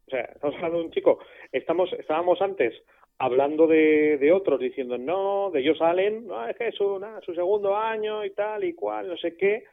O 0.07 0.11
sea, 0.11 0.23
estamos 0.23 0.55
hablando 0.57 0.79
de 0.79 0.85
un 0.85 0.91
chico. 0.91 1.19
Estamos, 1.51 1.93
estábamos 1.95 2.41
antes 2.43 2.75
hablando 3.19 3.67
de, 3.67 4.19
de 4.19 4.33
otros 4.33 4.61
diciendo 4.61 4.99
no, 4.99 5.51
de 5.51 5.61
ellos 5.61 5.79
salen, 5.79 6.27
no, 6.27 6.47
es 6.49 6.57
que 6.57 6.69
es 6.69 6.75
su, 6.75 7.01
su 7.25 7.35
segundo 7.35 7.77
año 7.77 8.25
y 8.25 8.31
tal 8.31 8.65
y 8.65 8.75
cual, 8.75 9.09
no 9.09 9.17
sé 9.17 9.37
qué. 9.37 9.65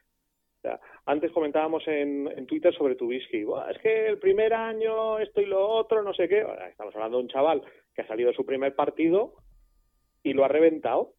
O 0.60 0.62
sea, 0.62 0.80
antes 1.08 1.32
comentábamos 1.32 1.86
en, 1.88 2.28
en 2.38 2.46
Twitter 2.46 2.74
sobre 2.76 2.96
tu 2.96 3.08
whisky, 3.08 3.44
es 3.72 3.78
que 3.82 4.06
el 4.06 4.20
primer 4.20 4.54
año 4.54 5.18
esto 5.18 5.42
y 5.42 5.48
lo 5.48 5.68
otro, 5.68 6.04
no 6.04 6.14
sé 6.14 6.30
qué. 6.30 6.46
estamos 6.70 6.96
hablando 6.96 7.18
de 7.18 7.24
un 7.24 7.30
chaval 7.30 7.64
que 7.94 8.02
ha 8.02 8.08
salido 8.08 8.34
su 8.34 8.46
primer 8.46 8.76
partido 8.76 9.34
y 10.24 10.34
lo 10.34 10.46
ha 10.46 10.48
reventado 10.48 11.14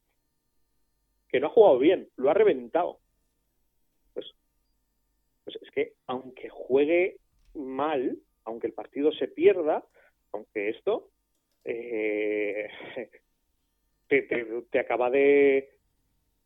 que 1.32 1.40
no 1.40 1.46
ha 1.46 1.50
jugado 1.50 1.78
bien, 1.78 2.08
lo 2.16 2.30
ha 2.30 2.34
reventado. 2.34 2.98
Pues, 4.12 4.26
pues 5.44 5.56
es 5.60 5.70
que 5.70 5.94
aunque 6.06 6.50
juegue 6.50 7.16
mal, 7.54 8.18
aunque 8.44 8.66
el 8.66 8.74
partido 8.74 9.10
se 9.12 9.28
pierda, 9.28 9.82
aunque 10.32 10.68
esto 10.68 11.08
eh, 11.64 12.68
te, 14.08 14.78
acaba 14.78 15.10
de 15.10 15.70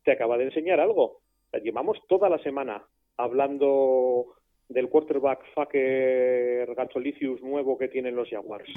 te 0.04 0.12
acaba 0.12 0.38
de 0.38 0.44
enseñar 0.44 0.78
algo. 0.78 1.20
llevamos 1.64 1.98
toda 2.06 2.28
la 2.28 2.38
semana 2.38 2.86
hablando 3.16 4.36
del 4.68 4.88
quarterback 4.88 5.44
fucker 5.52 6.74
Gacholicius 6.74 7.42
nuevo 7.42 7.76
que 7.76 7.88
tienen 7.88 8.14
los 8.14 8.30
Jaguars. 8.30 8.72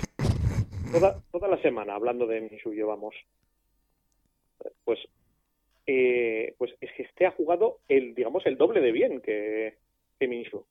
Toda, 0.91 1.21
toda 1.31 1.47
la 1.47 1.61
semana 1.61 1.95
hablando 1.95 2.25
de 2.25 2.41
Minshew 2.41 2.73
llevamos. 2.73 3.15
Pues 4.83 4.99
eh, 5.85 6.55
pues 6.57 6.71
es 6.81 6.91
que 6.93 7.03
este 7.03 7.25
ha 7.25 7.31
jugado 7.31 7.79
el, 7.87 8.13
digamos, 8.13 8.45
el 8.45 8.57
doble 8.57 8.81
de 8.81 8.91
bien 8.91 9.21
que, 9.21 9.77
que 10.19 10.27
Minshew. 10.27 10.65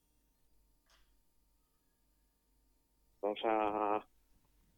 Vamos 3.20 3.40
a, 3.44 4.04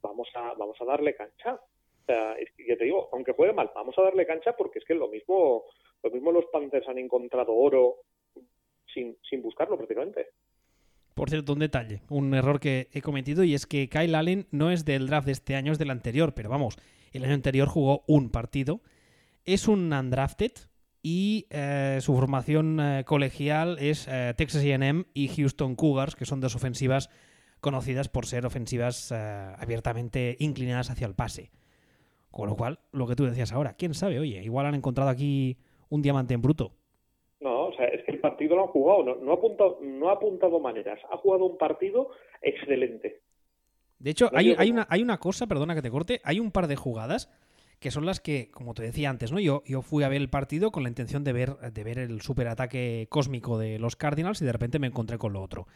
vamos 0.03 0.29
a, 0.35 0.55
vamos 0.55 0.81
a 0.81 0.85
darle 0.85 1.15
cancha. 1.15 1.55
O 1.55 2.05
sea, 2.07 2.37
te 2.57 2.85
digo, 2.85 3.09
aunque 3.13 3.33
juegue 3.33 3.53
mal, 3.53 3.71
vamos 3.75 3.99
a 3.99 4.03
darle 4.03 4.27
cancha 4.27 4.57
porque 4.57 4.79
es 4.79 4.85
que 4.85 4.95
lo 4.95 5.09
mismo, 5.09 5.65
lo 6.03 6.11
mismo 6.11 6.33
los 6.33 6.47
Panthers 6.47 6.89
han 6.89 6.99
encontrado 6.99 7.55
oro 7.55 7.97
sin, 8.93 9.17
sin 9.29 9.43
buscarlo 9.43 9.77
prácticamente. 9.77 10.29
Por 11.15 11.29
cierto, 11.31 11.53
un 11.53 11.59
detalle, 11.59 12.03
un 12.09 12.35
error 12.35 12.61
que 12.61 12.89
he 12.93 13.03
cometido 13.03 13.45
y 13.45 13.55
es 13.55 13.67
que 13.67 13.89
Kyle 13.89 14.15
Allen 14.15 14.47
no 14.51 14.71
es 14.71 14.85
del 14.85 15.07
draft 15.07 15.27
de 15.27 15.33
este 15.33 15.57
año, 15.57 15.73
es 15.73 15.79
del 15.79 15.91
anterior, 15.91 16.35
pero 16.35 16.49
vamos, 16.49 16.77
el 17.13 17.25
año 17.25 17.35
anterior 17.35 17.69
jugó 17.69 18.05
un 18.07 18.31
partido 18.31 18.81
es 19.45 19.69
un 19.69 19.93
undrafted 19.93 20.53
y 21.03 21.47
eh, 21.51 21.99
su 22.01 22.15
formación 22.15 22.79
eh, 22.81 23.05
colegial 23.05 23.79
es 23.81 24.07
eh, 24.09 24.35
Texas 24.37 24.65
AM 24.65 25.07
y 25.15 25.29
Houston 25.29 25.75
Cougars, 25.75 26.15
que 26.15 26.27
son 26.27 26.41
dos 26.41 26.55
ofensivas 26.55 27.11
conocidas 27.61 28.09
por 28.09 28.27
ser 28.27 28.47
ofensivas 28.47 29.13
abiertamente 29.13 30.37
inclinadas 30.39 30.89
hacia 30.89 31.07
el 31.07 31.15
pase. 31.15 31.51
Con 32.31 32.49
lo 32.49 32.57
cual, 32.57 32.79
lo 32.91 33.07
que 33.07 33.17
tú 33.17 33.27
decías 33.27 33.53
ahora, 33.53 33.75
quién 33.75 33.93
sabe, 33.93 34.19
oye, 34.19 34.43
igual 34.43 34.65
han 34.65 34.75
encontrado 34.75 35.11
aquí 35.11 35.59
un 35.91 36.01
diamante 36.01 36.33
en 36.33 36.41
bruto. 36.41 36.73
No, 37.41 37.67
o 37.67 37.73
sea, 37.75 37.87
es 37.89 38.03
que 38.05 38.10
el 38.21 38.31
partido 38.31 38.57
lo 38.57 38.63
han 38.63 38.69
jugado, 38.69 39.17
no, 39.17 39.31
ha, 39.33 39.35
apuntado, 39.35 39.79
no 39.81 40.11
ha 40.11 40.13
apuntado 40.13 40.61
maneras, 40.61 41.01
ha 41.11 41.17
jugado 41.17 41.47
un 41.47 41.59
partido 41.59 42.11
excelente. 42.43 43.23
De 43.99 44.11
hecho, 44.11 44.31
hay, 44.35 44.55
hay, 44.57 44.71
una, 44.71 44.87
hay 44.89 45.03
una 45.03 45.19
cosa, 45.19 45.47
perdona 45.47 45.75
que 45.75 45.83
te 45.83 45.91
corte, 45.91 46.21
hay 46.25 46.41
un 46.41 46.53
par 46.53 46.67
de 46.69 46.77
jugadas 46.77 47.31
que 47.81 47.91
son 47.91 48.05
las 48.05 48.21
que, 48.21 48.51
como 48.51 48.75
te 48.75 48.83
decía 48.83 49.09
antes, 49.09 49.33
¿no? 49.33 49.41
Yo, 49.41 49.63
yo 49.65 49.81
fui 49.81 50.05
a 50.05 50.09
ver 50.09 50.21
el 50.21 50.29
partido 50.29 50.71
con 50.71 50.83
la 50.83 50.91
intención 50.91 51.25
de 51.25 51.33
ver, 51.33 51.57
de 51.57 51.83
ver 51.83 51.99
el 51.99 52.21
superataque 52.21 53.07
cósmico 53.09 53.59
de 53.59 53.79
los 53.79 53.97
Cardinals 53.97 54.43
y 54.43 54.45
de 54.45 54.53
repente 54.53 54.79
me 54.79 54.87
encontré 54.87 55.17
con 55.17 55.33
lo 55.33 55.43
otro. 55.43 55.67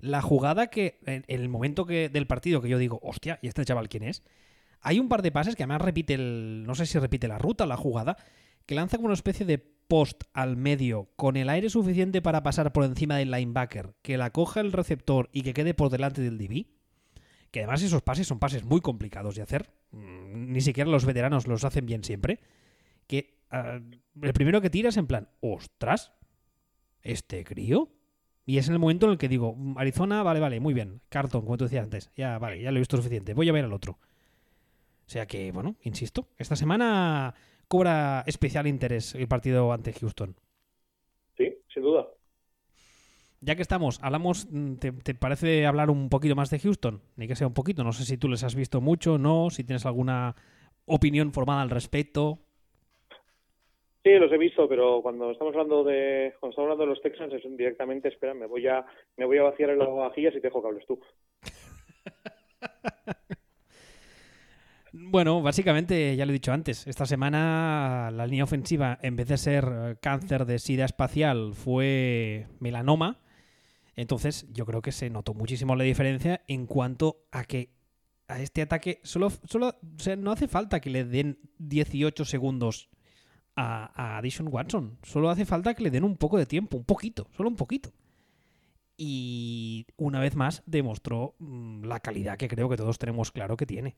La 0.00 0.22
jugada 0.22 0.68
que, 0.68 0.98
en, 1.04 1.24
el 1.28 1.50
momento 1.50 1.84
que, 1.84 2.08
del 2.08 2.26
partido 2.26 2.62
que 2.62 2.70
yo 2.70 2.78
digo, 2.78 2.98
hostia, 3.02 3.38
¿y 3.42 3.48
este 3.48 3.64
chaval 3.66 3.90
quién 3.90 4.04
es? 4.04 4.22
Hay 4.80 4.98
un 4.98 5.10
par 5.10 5.20
de 5.20 5.32
pases 5.32 5.54
que 5.54 5.62
además 5.62 5.82
repite 5.82 6.14
el. 6.14 6.64
No 6.66 6.74
sé 6.74 6.86
si 6.86 6.98
repite 6.98 7.28
la 7.28 7.36
ruta 7.36 7.66
la 7.66 7.76
jugada, 7.76 8.16
que 8.66 8.74
lanza 8.74 8.96
como 8.96 9.06
una 9.06 9.14
especie 9.14 9.46
de 9.46 9.58
post 9.58 10.22
al 10.32 10.56
medio 10.56 11.10
con 11.16 11.36
el 11.36 11.48
aire 11.48 11.68
suficiente 11.68 12.22
para 12.22 12.42
pasar 12.42 12.72
por 12.72 12.84
encima 12.84 13.16
del 13.16 13.30
linebacker, 13.30 13.94
que 14.02 14.16
la 14.16 14.30
coja 14.30 14.60
el 14.60 14.72
receptor 14.72 15.28
y 15.32 15.42
que 15.42 15.54
quede 15.54 15.74
por 15.74 15.90
delante 15.90 16.22
del 16.22 16.38
DB 16.38 16.66
que 17.50 17.60
además 17.60 17.82
esos 17.82 18.02
pases 18.02 18.26
son 18.26 18.38
pases 18.38 18.64
muy 18.64 18.80
complicados 18.80 19.34
de 19.34 19.42
hacer, 19.42 19.70
mm, 19.92 20.52
ni 20.52 20.60
siquiera 20.60 20.90
los 20.90 21.04
veteranos 21.04 21.46
los 21.46 21.64
hacen 21.64 21.86
bien 21.86 22.04
siempre, 22.04 22.40
que 23.06 23.38
ah, 23.50 23.80
el 24.22 24.32
primero 24.32 24.60
que 24.60 24.70
tiras 24.70 24.96
en 24.96 25.06
plan, 25.06 25.28
ostras, 25.40 26.12
este 27.02 27.44
crío. 27.44 27.92
Y 28.46 28.58
es 28.58 28.68
en 28.68 28.74
el 28.74 28.78
momento 28.78 29.06
en 29.06 29.12
el 29.12 29.18
que 29.18 29.28
digo, 29.28 29.54
mm, 29.56 29.78
Arizona, 29.78 30.22
vale, 30.22 30.40
vale, 30.40 30.60
muy 30.60 30.74
bien. 30.74 31.02
Carton, 31.08 31.42
como 31.42 31.56
tú 31.56 31.64
decías 31.64 31.84
antes, 31.84 32.10
ya, 32.16 32.38
vale, 32.38 32.60
ya 32.60 32.70
lo 32.70 32.78
he 32.78 32.80
visto 32.80 32.96
suficiente, 32.96 33.34
voy 33.34 33.48
a 33.48 33.52
ver 33.52 33.64
al 33.64 33.72
otro. 33.72 33.92
O 33.92 35.12
sea 35.12 35.26
que, 35.26 35.50
bueno, 35.50 35.76
insisto, 35.82 36.28
esta 36.38 36.54
semana 36.54 37.34
cobra 37.70 38.24
especial 38.26 38.66
interés 38.66 39.14
el 39.14 39.28
partido 39.28 39.72
ante 39.72 39.92
Houston. 39.92 40.34
Sí, 41.36 41.56
sin 41.72 41.84
duda 41.84 42.08
ya 43.40 43.56
que 43.56 43.62
estamos, 43.62 43.98
hablamos, 44.02 44.46
mm, 44.50 44.74
¿te, 44.76 45.14
parece 45.14 45.66
hablar 45.66 45.90
un 45.90 46.10
poquito 46.10 46.36
más 46.36 46.50
de 46.50 46.58
Houston? 46.58 47.00
Ni 47.16 47.26
que 47.26 47.36
sea 47.36 47.46
un 47.46 47.54
poquito, 47.54 47.84
no 47.84 47.92
sé 47.92 48.04
si 48.04 48.18
tú 48.18 48.28
les 48.28 48.44
has 48.44 48.54
visto 48.54 48.80
mucho, 48.80 49.18
no, 49.18 49.50
si 49.50 49.64
tienes 49.64 49.86
alguna 49.86 50.34
opinión 50.84 51.32
formada 51.32 51.62
al 51.62 51.70
respecto. 51.70 52.38
Sí, 54.04 54.12
los 54.12 54.32
he 54.32 54.38
visto, 54.38 54.68
pero 54.68 55.02
cuando 55.02 55.30
estamos 55.30 55.54
hablando 55.54 55.84
de 55.84 56.34
cuando 56.40 56.52
estamos 56.52 56.70
hablando 56.70 56.84
de 56.84 56.90
los 56.90 57.02
Texans 57.02 57.34
es 57.34 57.42
directamente, 57.56 58.08
espera, 58.08 58.34
me 58.34 58.46
voy 58.46 58.66
a 58.66 58.84
me 59.16 59.26
voy 59.26 59.38
a 59.38 59.42
vaciar 59.42 59.70
el 59.70 59.78
vajillas 59.78 60.34
y 60.34 60.40
te 60.40 60.48
dejo 60.48 60.62
que 60.62 60.68
hables 60.68 60.86
tú. 60.86 61.00
Bueno, 64.92 65.40
básicamente, 65.40 66.16
ya 66.16 66.26
lo 66.26 66.32
he 66.32 66.34
dicho 66.34 66.52
antes, 66.52 66.86
esta 66.86 67.06
semana 67.06 68.10
la 68.12 68.26
línea 68.26 68.44
ofensiva, 68.44 68.98
en 69.02 69.14
vez 69.14 69.28
de 69.28 69.38
ser 69.38 69.68
eh, 69.72 69.96
cáncer 70.00 70.46
de 70.46 70.58
sida 70.58 70.84
espacial, 70.84 71.54
fue 71.54 72.48
melanoma. 72.58 73.20
Entonces, 73.94 74.46
yo 74.52 74.66
creo 74.66 74.82
que 74.82 74.92
se 74.92 75.10
notó 75.10 75.34
muchísimo 75.34 75.76
la 75.76 75.84
diferencia 75.84 76.42
en 76.48 76.66
cuanto 76.66 77.24
a 77.30 77.44
que 77.44 77.72
a 78.26 78.40
este 78.40 78.62
ataque 78.62 79.00
solo, 79.02 79.30
solo 79.44 79.76
no 80.18 80.32
hace 80.32 80.48
falta 80.48 80.80
que 80.80 80.90
le 80.90 81.04
den 81.04 81.38
18 81.58 82.24
segundos 82.24 82.88
a, 83.56 84.18
a 84.18 84.22
Watson. 84.44 84.98
Solo 85.02 85.30
hace 85.30 85.44
falta 85.44 85.74
que 85.74 85.82
le 85.82 85.90
den 85.90 86.04
un 86.04 86.16
poco 86.16 86.38
de 86.38 86.46
tiempo, 86.46 86.76
un 86.76 86.84
poquito, 86.84 87.28
solo 87.36 87.48
un 87.48 87.56
poquito. 87.56 87.92
y 88.96 89.86
una 89.96 90.20
vez 90.20 90.36
más 90.36 90.62
demostró 90.66 91.34
mm, 91.38 91.84
la 91.84 92.00
calidad 92.00 92.36
que 92.36 92.48
creo 92.48 92.68
que 92.68 92.76
todos 92.76 92.98
tenemos 92.98 93.30
claro 93.32 93.56
que 93.56 93.66
tiene. 93.66 93.96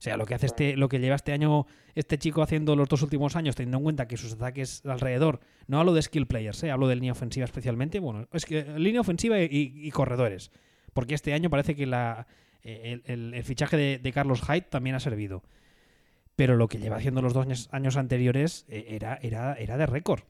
O 0.00 0.02
sea, 0.02 0.16
lo 0.16 0.24
que 0.24 0.34
hace 0.34 0.46
este, 0.46 0.78
lo 0.78 0.88
que 0.88 0.98
lleva 0.98 1.14
este 1.14 1.32
año 1.32 1.66
este 1.94 2.16
chico 2.16 2.40
haciendo 2.40 2.74
los 2.74 2.88
dos 2.88 3.02
últimos 3.02 3.36
años, 3.36 3.54
teniendo 3.54 3.76
en 3.76 3.84
cuenta 3.84 4.08
que 4.08 4.16
sus 4.16 4.32
ataques 4.32 4.80
alrededor, 4.86 5.40
no 5.66 5.78
hablo 5.78 5.92
de 5.92 6.00
skill 6.00 6.26
players, 6.26 6.62
¿eh? 6.62 6.70
hablo 6.70 6.88
de 6.88 6.94
línea 6.94 7.12
ofensiva 7.12 7.44
especialmente, 7.44 8.00
bueno, 8.00 8.26
es 8.32 8.46
que 8.46 8.64
línea 8.78 9.02
ofensiva 9.02 9.38
y, 9.38 9.90
corredores, 9.90 10.52
porque 10.94 11.14
este 11.14 11.34
año 11.34 11.50
parece 11.50 11.74
que 11.74 11.84
la, 11.84 12.26
eh, 12.62 13.02
el, 13.04 13.44
fichaje 13.44 13.98
de, 13.98 14.12
Carlos 14.12 14.40
Hyde 14.40 14.68
también 14.70 14.96
ha 14.96 15.00
servido. 15.00 15.42
Pero 16.34 16.56
lo 16.56 16.68
que 16.68 16.78
lleva 16.78 16.96
haciendo 16.96 17.20
los 17.20 17.34
dos 17.34 17.68
años, 17.70 17.96
anteriores 17.98 18.64
eh, 18.68 18.86
era, 18.88 19.18
era, 19.20 19.52
era 19.52 19.76
de 19.76 19.84
récord. 19.84 20.22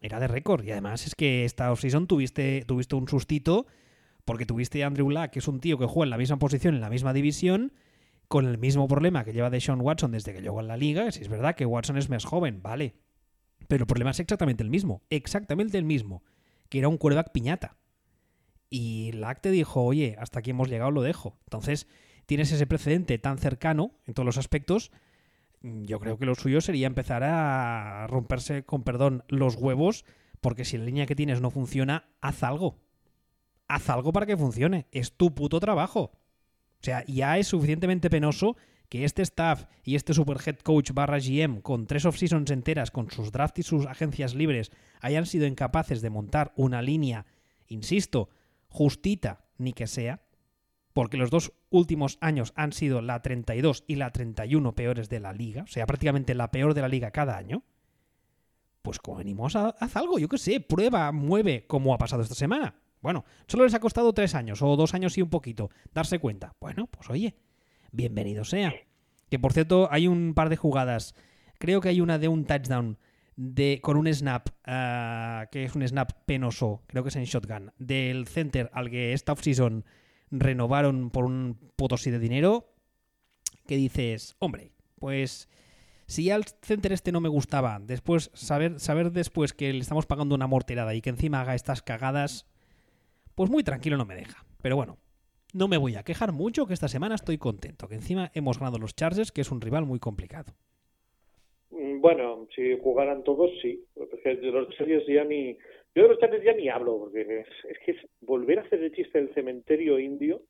Era 0.00 0.20
de 0.20 0.28
récord. 0.28 0.62
Y 0.62 0.70
además 0.70 1.08
es 1.08 1.16
que 1.16 1.44
esta 1.44 1.72
offseason 1.72 2.06
tuviste, 2.06 2.62
tuviste 2.68 2.94
un 2.94 3.08
sustito 3.08 3.66
porque 4.24 4.46
tuviste 4.46 4.84
a 4.84 4.86
Andrew 4.86 5.10
Luck, 5.10 5.30
que 5.30 5.40
es 5.40 5.48
un 5.48 5.58
tío 5.58 5.76
que 5.76 5.86
juega 5.86 6.04
en 6.04 6.10
la 6.10 6.18
misma 6.18 6.38
posición, 6.38 6.76
en 6.76 6.80
la 6.80 6.90
misma 6.90 7.12
división, 7.12 7.72
con 8.28 8.46
el 8.46 8.58
mismo 8.58 8.86
problema 8.86 9.24
que 9.24 9.32
lleva 9.32 9.50
de 9.50 9.58
Watson 9.58 10.12
desde 10.12 10.34
que 10.34 10.42
llegó 10.42 10.60
en 10.60 10.68
la 10.68 10.76
liga. 10.76 11.10
Si 11.10 11.22
es 11.22 11.28
verdad 11.28 11.56
que 11.56 11.66
Watson 11.66 11.96
es 11.96 12.10
más 12.10 12.24
joven, 12.24 12.62
vale. 12.62 12.94
Pero 13.66 13.82
el 13.82 13.86
problema 13.86 14.10
es 14.10 14.20
exactamente 14.20 14.62
el 14.62 14.70
mismo. 14.70 15.02
Exactamente 15.10 15.78
el 15.78 15.84
mismo. 15.84 16.22
Que 16.68 16.78
era 16.78 16.88
un 16.88 16.98
quarterback 16.98 17.32
piñata. 17.32 17.76
Y 18.70 19.12
Lack 19.12 19.40
te 19.40 19.50
dijo, 19.50 19.82
oye, 19.82 20.14
hasta 20.18 20.40
aquí 20.40 20.50
hemos 20.50 20.68
llegado, 20.68 20.90
lo 20.90 21.02
dejo. 21.02 21.38
Entonces, 21.46 21.88
tienes 22.26 22.52
ese 22.52 22.66
precedente 22.66 23.18
tan 23.18 23.38
cercano 23.38 23.92
en 24.06 24.12
todos 24.12 24.26
los 24.26 24.36
aspectos. 24.36 24.92
Yo 25.62 25.98
creo 25.98 26.18
que 26.18 26.26
lo 26.26 26.34
suyo 26.34 26.60
sería 26.60 26.86
empezar 26.86 27.24
a 27.24 28.06
romperse, 28.08 28.64
con 28.64 28.84
perdón, 28.84 29.24
los 29.28 29.56
huevos, 29.56 30.04
porque 30.42 30.66
si 30.66 30.76
la 30.76 30.84
línea 30.84 31.06
que 31.06 31.16
tienes 31.16 31.40
no 31.40 31.50
funciona, 31.50 32.10
haz 32.20 32.42
algo. 32.42 32.78
Haz 33.66 33.88
algo 33.88 34.12
para 34.12 34.26
que 34.26 34.36
funcione. 34.36 34.86
Es 34.92 35.16
tu 35.16 35.34
puto 35.34 35.60
trabajo. 35.60 36.12
O 36.80 36.84
sea, 36.84 37.04
ya 37.06 37.38
es 37.38 37.48
suficientemente 37.48 38.10
penoso 38.10 38.56
que 38.88 39.04
este 39.04 39.22
staff 39.22 39.66
y 39.84 39.96
este 39.96 40.14
super 40.14 40.38
head 40.44 40.58
coach 40.58 40.92
barra 40.92 41.18
GM 41.18 41.60
con 41.60 41.86
tres 41.86 42.04
off-seasons 42.04 42.50
enteras, 42.50 42.90
con 42.90 43.10
sus 43.10 43.32
drafts 43.32 43.60
y 43.60 43.62
sus 43.62 43.86
agencias 43.86 44.34
libres, 44.34 44.70
hayan 45.00 45.26
sido 45.26 45.46
incapaces 45.46 46.00
de 46.00 46.10
montar 46.10 46.52
una 46.56 46.80
línea, 46.80 47.26
insisto, 47.66 48.30
justita 48.68 49.44
ni 49.58 49.72
que 49.72 49.86
sea, 49.86 50.22
porque 50.94 51.16
los 51.16 51.30
dos 51.30 51.52
últimos 51.70 52.18
años 52.20 52.52
han 52.56 52.72
sido 52.72 53.02
la 53.02 53.20
32 53.20 53.84
y 53.86 53.96
la 53.96 54.10
31 54.10 54.74
peores 54.74 55.08
de 55.08 55.20
la 55.20 55.32
liga, 55.32 55.62
o 55.62 55.66
sea, 55.66 55.86
prácticamente 55.86 56.34
la 56.34 56.50
peor 56.50 56.74
de 56.74 56.80
la 56.80 56.88
liga 56.88 57.10
cada 57.10 57.36
año, 57.36 57.64
pues 58.82 58.98
como 58.98 59.18
venimos, 59.18 59.54
haz 59.54 59.96
algo, 59.96 60.18
yo 60.18 60.28
qué 60.28 60.38
sé, 60.38 60.60
prueba, 60.60 61.12
mueve, 61.12 61.66
como 61.66 61.92
ha 61.92 61.98
pasado 61.98 62.22
esta 62.22 62.34
semana. 62.34 62.74
Bueno, 63.00 63.24
solo 63.46 63.64
les 63.64 63.74
ha 63.74 63.80
costado 63.80 64.12
tres 64.12 64.34
años 64.34 64.62
o 64.62 64.76
dos 64.76 64.94
años 64.94 65.16
y 65.18 65.22
un 65.22 65.30
poquito 65.30 65.70
darse 65.94 66.18
cuenta. 66.18 66.54
Bueno, 66.60 66.86
pues 66.88 67.08
oye, 67.10 67.36
bienvenido 67.92 68.44
sea. 68.44 68.74
Que 69.28 69.38
por 69.38 69.52
cierto, 69.52 69.88
hay 69.90 70.08
un 70.08 70.34
par 70.34 70.48
de 70.48 70.56
jugadas. 70.56 71.14
Creo 71.58 71.80
que 71.80 71.90
hay 71.90 72.00
una 72.00 72.18
de 72.18 72.28
un 72.28 72.44
touchdown 72.44 72.98
de, 73.36 73.80
con 73.82 73.96
un 73.96 74.12
snap, 74.12 74.48
ah, 74.64 75.46
que 75.52 75.64
es 75.64 75.74
un 75.74 75.86
snap 75.86 76.12
penoso, 76.26 76.82
creo 76.86 77.04
que 77.04 77.10
es 77.10 77.16
en 77.16 77.24
shotgun, 77.24 77.72
del 77.78 78.26
center 78.26 78.68
al 78.72 78.90
que 78.90 79.12
esta 79.12 79.32
offseason 79.32 79.84
renovaron 80.30 81.10
por 81.10 81.24
un 81.24 81.56
potosí 81.76 82.10
de 82.10 82.18
dinero. 82.18 82.74
Que 83.66 83.76
dices, 83.76 84.34
hombre, 84.38 84.72
pues 84.96 85.48
si 86.06 86.24
ya 86.24 86.36
el 86.36 86.44
center 86.62 86.92
este 86.92 87.12
no 87.12 87.20
me 87.20 87.28
gustaba, 87.28 87.78
después 87.80 88.30
saber, 88.32 88.80
saber 88.80 89.12
después 89.12 89.52
que 89.52 89.72
le 89.72 89.80
estamos 89.80 90.06
pagando 90.06 90.34
una 90.34 90.46
morterada 90.46 90.94
y 90.94 91.02
que 91.02 91.10
encima 91.10 91.42
haga 91.42 91.54
estas 91.54 91.82
cagadas, 91.82 92.46
pues 93.38 93.50
muy 93.50 93.62
tranquilo 93.62 93.96
no 93.96 94.04
me 94.04 94.16
deja. 94.16 94.44
Pero 94.60 94.74
bueno, 94.74 94.98
no 95.54 95.68
me 95.68 95.76
voy 95.76 95.94
a 95.94 96.02
quejar 96.02 96.32
mucho 96.32 96.66
que 96.66 96.74
esta 96.74 96.88
semana 96.88 97.14
estoy 97.14 97.38
contento, 97.38 97.86
que 97.86 97.94
encima 97.94 98.32
hemos 98.34 98.58
ganado 98.58 98.78
los 98.78 98.96
Chargers, 98.96 99.30
que 99.30 99.42
es 99.42 99.52
un 99.52 99.60
rival 99.60 99.84
muy 99.84 100.00
complicado. 100.00 100.54
Mm, 101.70 102.00
bueno, 102.00 102.48
si 102.52 102.76
jugaran 102.82 103.22
todos, 103.22 103.52
sí. 103.62 103.84
de 103.94 104.50
los 104.50 104.68
Chargers 104.70 105.06
ya 105.06 105.22
ni... 105.22 105.56
Yo 105.94 106.02
de 106.02 106.08
los 106.08 106.18
Chargers 106.18 106.44
ya 106.44 106.52
ni 106.52 106.68
hablo, 106.68 106.98
porque 106.98 107.44
es, 107.68 107.78
que 107.86 107.92
es 107.92 107.98
volver 108.22 108.58
a 108.58 108.62
hacer 108.62 108.82
el 108.82 108.92
chiste 108.92 109.20
del 109.20 109.32
cementerio 109.32 110.00
indio. 110.00 110.42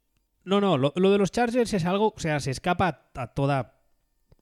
No, 0.46 0.58
no, 0.58 0.78
lo, 0.78 0.90
de 0.90 1.18
los 1.18 1.30
Chargers 1.30 1.74
es 1.74 1.84
algo, 1.84 2.14
o 2.16 2.18
sea, 2.18 2.40
se 2.40 2.52
escapa 2.52 3.10
a 3.14 3.34
toda 3.34 3.82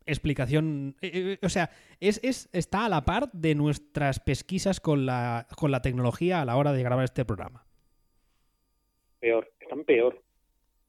explicación. 0.04 0.94
Eh, 1.02 1.10
eh, 1.12 1.38
o 1.42 1.48
sea, 1.48 1.70
es, 1.98 2.20
es, 2.22 2.48
está 2.52 2.84
a 2.84 2.88
la 2.88 3.04
par 3.04 3.28
de 3.32 3.56
nuestras 3.56 4.20
pesquisas 4.20 4.78
con 4.78 5.04
la, 5.04 5.48
con 5.56 5.72
la 5.72 5.82
tecnología 5.82 6.40
a 6.40 6.44
la 6.44 6.56
hora 6.56 6.72
de 6.72 6.84
grabar 6.84 7.04
este 7.04 7.24
programa 7.24 7.65
peor, 9.26 9.50
están 9.60 9.84
peor. 9.84 10.22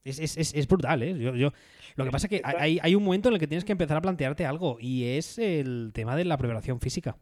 Es, 0.04 0.18
es, 0.20 0.54
es, 0.54 0.68
brutal, 0.68 1.02
¿eh? 1.02 1.18
Yo, 1.18 1.34
yo, 1.34 1.50
lo 1.96 2.04
que 2.04 2.10
pasa 2.10 2.28
es 2.28 2.30
que 2.30 2.40
hay, 2.44 2.78
hay 2.80 2.94
un 2.94 3.02
momento 3.02 3.28
en 3.28 3.34
el 3.34 3.40
que 3.40 3.48
tienes 3.48 3.64
que 3.64 3.72
empezar 3.72 3.96
a 3.96 4.00
plantearte 4.00 4.46
algo 4.46 4.78
y 4.80 5.16
es 5.16 5.38
el 5.38 5.90
tema 5.92 6.16
de 6.16 6.24
la 6.24 6.38
preparación 6.38 6.80
física. 6.80 7.16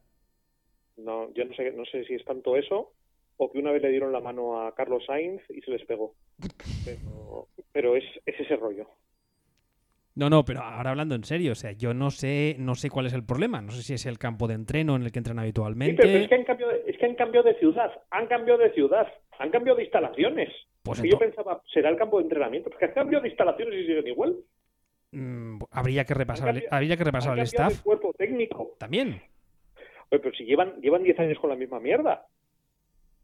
No, 0.99 1.33
yo 1.35 1.45
no 1.47 1.55
sé, 1.55 1.73
no 1.73 1.85
sé 1.87 2.05
si 2.05 2.15
es 2.15 2.25
tanto 2.25 2.57
eso 2.57 2.93
o 3.39 3.51
que 3.51 3.59
una 3.59 3.73
vez 3.73 3.83
le 3.83 3.91
dieron 3.91 4.13
la 4.13 4.21
mano 4.21 4.61
a 4.61 4.75
Carlos 4.75 5.05
Sainz 5.07 5.43
y 5.51 5.61
se 5.63 5.71
les 5.71 5.85
pegó. 5.85 6.15
Pero, 6.85 7.49
pero 7.73 7.97
es, 7.97 8.05
es, 8.25 8.39
ese 8.41 8.57
rollo. 8.57 8.87
No, 10.15 10.31
no, 10.31 10.45
pero 10.45 10.63
ahora 10.63 10.91
hablando 10.91 11.15
en 11.15 11.25
serio, 11.25 11.53
o 11.53 11.55
sea, 11.55 11.73
yo 11.73 11.93
no 11.93 12.11
sé, 12.11 12.57
no 12.59 12.75
sé 12.75 12.89
cuál 12.89 13.07
es 13.07 13.13
el 13.13 13.25
problema. 13.25 13.61
No 13.61 13.73
sé 13.73 13.83
si 13.83 13.93
es 13.93 14.07
el 14.07 14.19
campo 14.19 14.49
de 14.49 14.55
entreno 14.55 14.97
en 14.97 15.03
el 15.03 15.13
que 15.13 15.19
entran 15.19 15.39
habitualmente. 15.39 16.03
pero 16.03 16.19
es 16.19 16.29
que 16.29 16.35
han 16.35 16.45
cambiado, 16.45 16.73
es 16.87 16.97
que 16.97 17.07
han 17.07 17.15
cambiado 17.15 17.47
de 17.47 17.59
ciudad, 17.59 17.91
han 18.11 18.27
cambiado 18.27 18.59
de 18.59 18.73
ciudad, 18.73 19.07
han 19.39 19.51
cambiado 19.51 19.77
de 19.77 19.85
instalaciones. 19.85 20.49
Pues 20.87 21.03
yo 21.03 21.19
pensaba, 21.19 21.61
será 21.73 21.91
el 21.91 21.97
campo 21.97 22.19
de 22.19 22.25
entrenamiento, 22.25 22.71
porque 22.71 22.85
han 22.85 22.93
cambiado 22.93 23.23
de 23.23 23.29
instalaciones 23.29 23.75
y 23.75 23.87
siguen 23.87 24.07
igual. 24.07 24.37
Mm, 25.11 25.59
habría 25.71 26.05
que 26.05 26.15
repasar, 26.15 26.63
habría 26.71 26.97
que 26.97 27.05
repasar 27.05 27.39
el 27.39 27.45
staff. 27.45 27.73
El 27.73 27.83
cuerpo 27.83 28.13
técnico. 28.17 28.77
También. 28.79 29.21
Oye, 30.11 30.21
pero 30.21 30.35
si 30.35 30.45
llevan, 30.45 30.81
llevan 30.81 31.03
10 31.03 31.19
años 31.19 31.39
con 31.39 31.51
la 31.51 31.57
misma 31.57 31.81
mierda. 31.81 32.27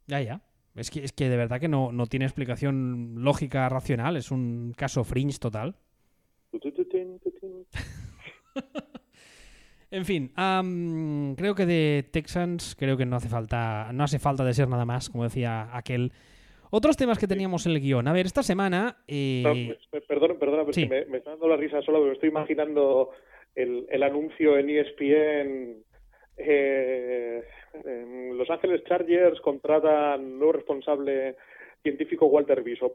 Ya, 0.07 0.21
ya. 0.21 0.41
Es 0.75 0.91
que, 0.91 1.05
es 1.05 1.13
que 1.13 1.29
de 1.29 1.37
verdad 1.37 1.61
que 1.61 1.69
no, 1.69 1.93
no 1.93 2.07
tiene 2.07 2.25
explicación 2.25 3.17
lógica, 3.19 3.69
racional. 3.69 4.17
Es 4.17 4.31
un 4.31 4.73
caso 4.77 5.05
fringe 5.05 5.39
total. 5.39 5.77
en 9.91 10.05
fin, 10.05 10.33
creo 11.37 11.55
que 11.55 11.67
de 11.67 12.09
Texans, 12.11 12.75
creo 12.79 12.97
que 12.97 13.07
no 13.07 13.17
hace 13.17 13.29
falta, 13.29 13.91
no 13.93 14.05
hace 14.05 14.19
falta 14.19 14.45
de 14.45 14.55
ser 14.55 14.69
nada 14.69 14.85
más, 14.85 15.09
como 15.09 15.25
decía 15.25 15.75
aquel 15.77 16.13
otros 16.73 16.97
temas 16.97 17.19
que 17.19 17.29
teníamos 17.29 17.67
en 17.67 17.73
el 17.73 17.81
guion. 17.81 18.09
A 18.09 18.13
ver, 18.13 18.27
esta 18.27 18.43
semana. 18.43 18.97
Eh... 19.07 19.77
perdón, 20.09 20.39
perdona, 20.39 20.65
pero 20.65 20.89
me, 20.89 21.05
me, 21.05 21.19
está 21.19 21.31
dando 21.31 21.49
la 21.49 21.57
risa 21.57 21.83
solo, 21.83 22.01
pero 22.01 22.13
estoy 22.13 22.31
imaginando 22.31 23.11
el, 23.55 23.87
el 23.91 24.03
anuncio 24.03 24.59
en 24.59 24.71
ESPN. 24.71 25.85
Eh, 26.39 27.43
Los 28.35 28.49
Ángeles 28.51 28.83
Chargers 28.85 29.41
contratan 29.41 30.39
nuevo 30.39 30.53
responsable 30.53 31.37
científico 31.83 32.27
Walter 32.27 32.63
Bishop. 32.63 32.93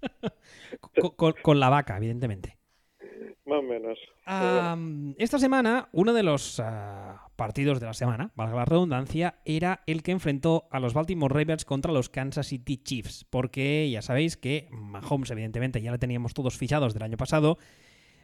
con, 1.42 1.60
la 1.60 1.68
vaca, 1.68 1.96
evidentemente. 1.96 2.57
Más 3.48 3.60
o 3.60 3.62
menos. 3.62 3.98
esta 5.16 5.38
semana, 5.38 5.88
uno 5.92 6.12
de 6.12 6.22
los 6.22 6.60
ah, 6.60 7.28
partidos 7.34 7.80
de 7.80 7.86
la 7.86 7.94
semana, 7.94 8.30
valga 8.34 8.56
la 8.56 8.64
redundancia, 8.66 9.36
era 9.46 9.80
el 9.86 10.02
que 10.02 10.12
enfrentó 10.12 10.68
a 10.70 10.78
los 10.80 10.92
Baltimore 10.92 11.32
Ravens 11.32 11.64
contra 11.64 11.90
los 11.90 12.10
Kansas 12.10 12.48
City 12.48 12.76
Chiefs. 12.76 13.24
Porque 13.30 13.88
ya 13.90 14.02
sabéis 14.02 14.36
que 14.36 14.68
Mahomes, 14.70 15.30
evidentemente, 15.30 15.80
ya 15.80 15.90
le 15.90 15.98
teníamos 15.98 16.34
todos 16.34 16.58
fichados 16.58 16.92
del 16.92 17.04
año 17.04 17.16
pasado. 17.16 17.56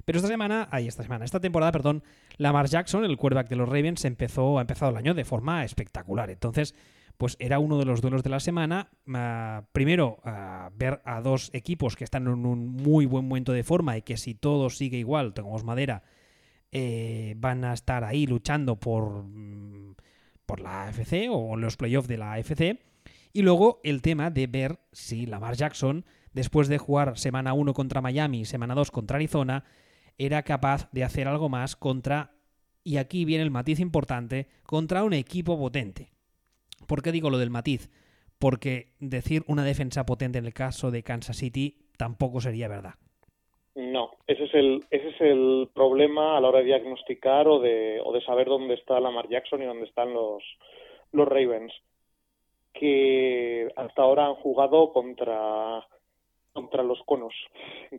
Pero 0.05 0.19
esta 0.19 0.29
semana, 0.29 0.69
ahí 0.71 0.87
esta 0.87 1.03
semana, 1.03 1.25
esta 1.25 1.41
temporada, 1.41 1.73
perdón, 1.73 2.03
Lamar 2.37 2.67
Jackson, 2.67 3.07
el 3.07 3.17
quarterback 3.17 3.49
de 3.49 3.57
los 3.57 3.67
Ravens, 3.67 4.05
empezó, 4.05 4.59
ha 4.59 4.61
empezado 4.61 4.91
el 4.91 4.99
año 4.99 5.15
de 5.15 5.25
forma 5.25 5.65
espectacular. 5.65 6.29
Entonces, 6.29 6.75
pues 7.17 7.37
era 7.39 7.59
uno 7.59 7.79
de 7.79 7.85
los 7.85 8.01
duelos 8.01 8.23
de 8.23 8.31
la 8.31 8.41
semana. 8.41 8.91
Ah, 9.13 9.65
primero, 9.73 10.19
ah, 10.25 10.71
ver 10.77 11.01
a 11.05 11.21
dos 11.21 11.51
equipos 11.53 11.97
que 11.97 12.05
están 12.05 12.27
en 12.27 12.47
un 12.47 12.69
muy 12.69 13.07
buen 13.07 13.27
momento 13.27 13.53
de 13.53 13.63
forma 13.63 13.97
y 13.97 14.03
que 14.03 14.17
si 14.17 14.35
todo 14.35 14.71
sigue 14.71 14.99
igual, 14.99 15.35
tengamos 15.35 15.65
madera, 15.65 16.03
eh, 16.73 17.35
van 17.37 17.65
a 17.65 17.73
estar 17.73 18.05
ahí 18.05 18.27
luchando 18.27 18.77
por, 18.77 19.25
mm, 19.25 19.95
por 20.47 20.61
la 20.61 20.85
AFC 20.85 21.29
o 21.31 21.57
los 21.57 21.77
playoffs 21.77 22.09
de 22.09 22.19
la 22.19 22.33
AFC. 22.33 22.81
Y 23.33 23.43
luego 23.43 23.81
el 23.85 24.03
tema 24.03 24.31
de 24.31 24.47
ver 24.47 24.79
si 24.93 25.27
Lamar 25.27 25.57
Jackson, 25.57 26.05
después 26.33 26.69
de 26.69 26.79
jugar 26.79 27.19
semana 27.19 27.53
1 27.53 27.75
contra 27.75 28.01
Miami 28.01 28.41
y 28.41 28.45
semana 28.45 28.75
2 28.75 28.91
contra 28.91 29.17
Arizona, 29.17 29.65
era 30.19 30.43
capaz 30.43 30.89
de 30.93 31.05
hacer 31.05 31.27
algo 31.27 31.49
más 31.49 31.77
contra, 31.77 32.35
y 32.85 32.99
aquí 32.99 33.25
viene 33.25 33.43
el 33.43 33.51
matiz 33.51 33.81
importante, 33.81 34.49
contra 34.65 35.03
un 35.03 35.13
equipo 35.13 35.59
potente. 35.59 36.14
¿Por 36.87 37.03
qué 37.03 37.13
digo 37.13 37.31
lo 37.31 37.39
del 37.39 37.51
matiz? 37.51 37.91
Porque 38.39 38.93
decir 39.01 39.43
una 39.47 39.65
defensa 39.65 40.05
potente 40.07 40.39
en 40.39 40.47
el 40.47 40.55
caso 40.55 40.91
de 40.91 41.03
Kansas 41.03 41.37
City 41.37 41.79
tampoco 41.97 42.41
sería 42.41 42.69
verdad. 42.69 42.95
No, 43.77 44.13
ese 44.27 44.45
es 44.45 44.55
el, 44.55 44.85
ese 44.91 45.09
es 45.09 45.21
el 45.21 45.69
problema 45.75 46.37
a 46.37 46.41
la 46.41 46.49
hora 46.49 46.59
de 46.61 46.67
diagnosticar 46.67 47.49
o 47.49 47.59
de, 47.61 48.01
o 48.05 48.13
de 48.13 48.21
saber 48.23 48.47
dónde 48.47 48.75
está 48.75 49.01
Lamar 49.01 49.29
Jackson 49.29 49.63
y 49.63 49.67
dónde 49.67 49.87
están 49.87 50.13
los, 50.13 50.43
los 51.13 51.27
Ravens. 51.27 51.73
que 52.73 53.69
hasta 53.77 54.03
ahora 54.03 54.27
han 54.27 54.35
jugado 54.35 54.93
contra 54.93 55.87
contra 56.53 56.85
los 56.85 57.03
conos, 57.05 57.35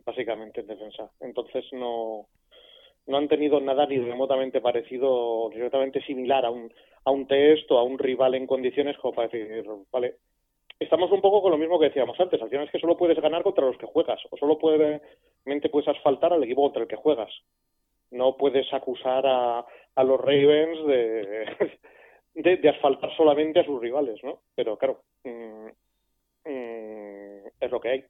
básicamente 0.04 0.60
en 0.62 0.66
defensa. 0.66 1.10
Entonces 1.20 1.64
no 1.72 2.26
no 3.06 3.16
han 3.18 3.28
tenido 3.28 3.60
nada 3.60 3.86
ni 3.86 3.98
remotamente 3.98 4.60
parecido, 4.60 5.50
remotamente 5.50 6.02
similar 6.02 6.44
a 6.44 6.50
un 6.50 6.72
a 7.06 7.10
un 7.12 7.26
test 7.26 7.70
o 7.70 7.78
a 7.78 7.84
un 7.84 7.98
rival 7.98 8.34
en 8.34 8.46
condiciones 8.46 8.98
como 8.98 9.14
para 9.14 9.28
decir, 9.28 9.64
vale, 9.92 10.16
estamos 10.78 11.10
un 11.12 11.20
poco 11.20 11.40
con 11.40 11.52
lo 11.52 11.58
mismo 11.58 11.78
que 11.78 11.86
decíamos 11.86 12.18
antes. 12.18 12.42
Al 12.42 12.50
final 12.50 12.66
es 12.66 12.72
que 12.72 12.80
solo 12.80 12.96
puedes 12.96 13.18
ganar 13.20 13.44
contra 13.44 13.64
los 13.64 13.78
que 13.78 13.86
juegas 13.86 14.20
o 14.28 14.36
solo 14.36 14.58
puedes, 14.58 15.00
puedes 15.70 15.88
asfaltar 15.88 16.32
al 16.32 16.42
equipo 16.42 16.62
contra 16.62 16.82
el 16.82 16.88
que 16.88 16.96
juegas. 16.96 17.30
No 18.10 18.36
puedes 18.36 18.72
acusar 18.74 19.24
a, 19.24 19.64
a 19.94 20.04
los 20.04 20.20
Ravens 20.20 20.84
de, 20.88 21.78
de, 22.56 22.68
asfaltar 22.68 23.16
solamente 23.16 23.60
a 23.60 23.64
sus 23.64 23.80
rivales, 23.80 24.22
¿no? 24.24 24.40
Pero 24.56 24.76
claro, 24.76 25.02
mm, 25.22 25.66
mm, 26.44 27.46
es 27.60 27.70
lo 27.70 27.80
que 27.80 27.88
hay. 27.88 28.04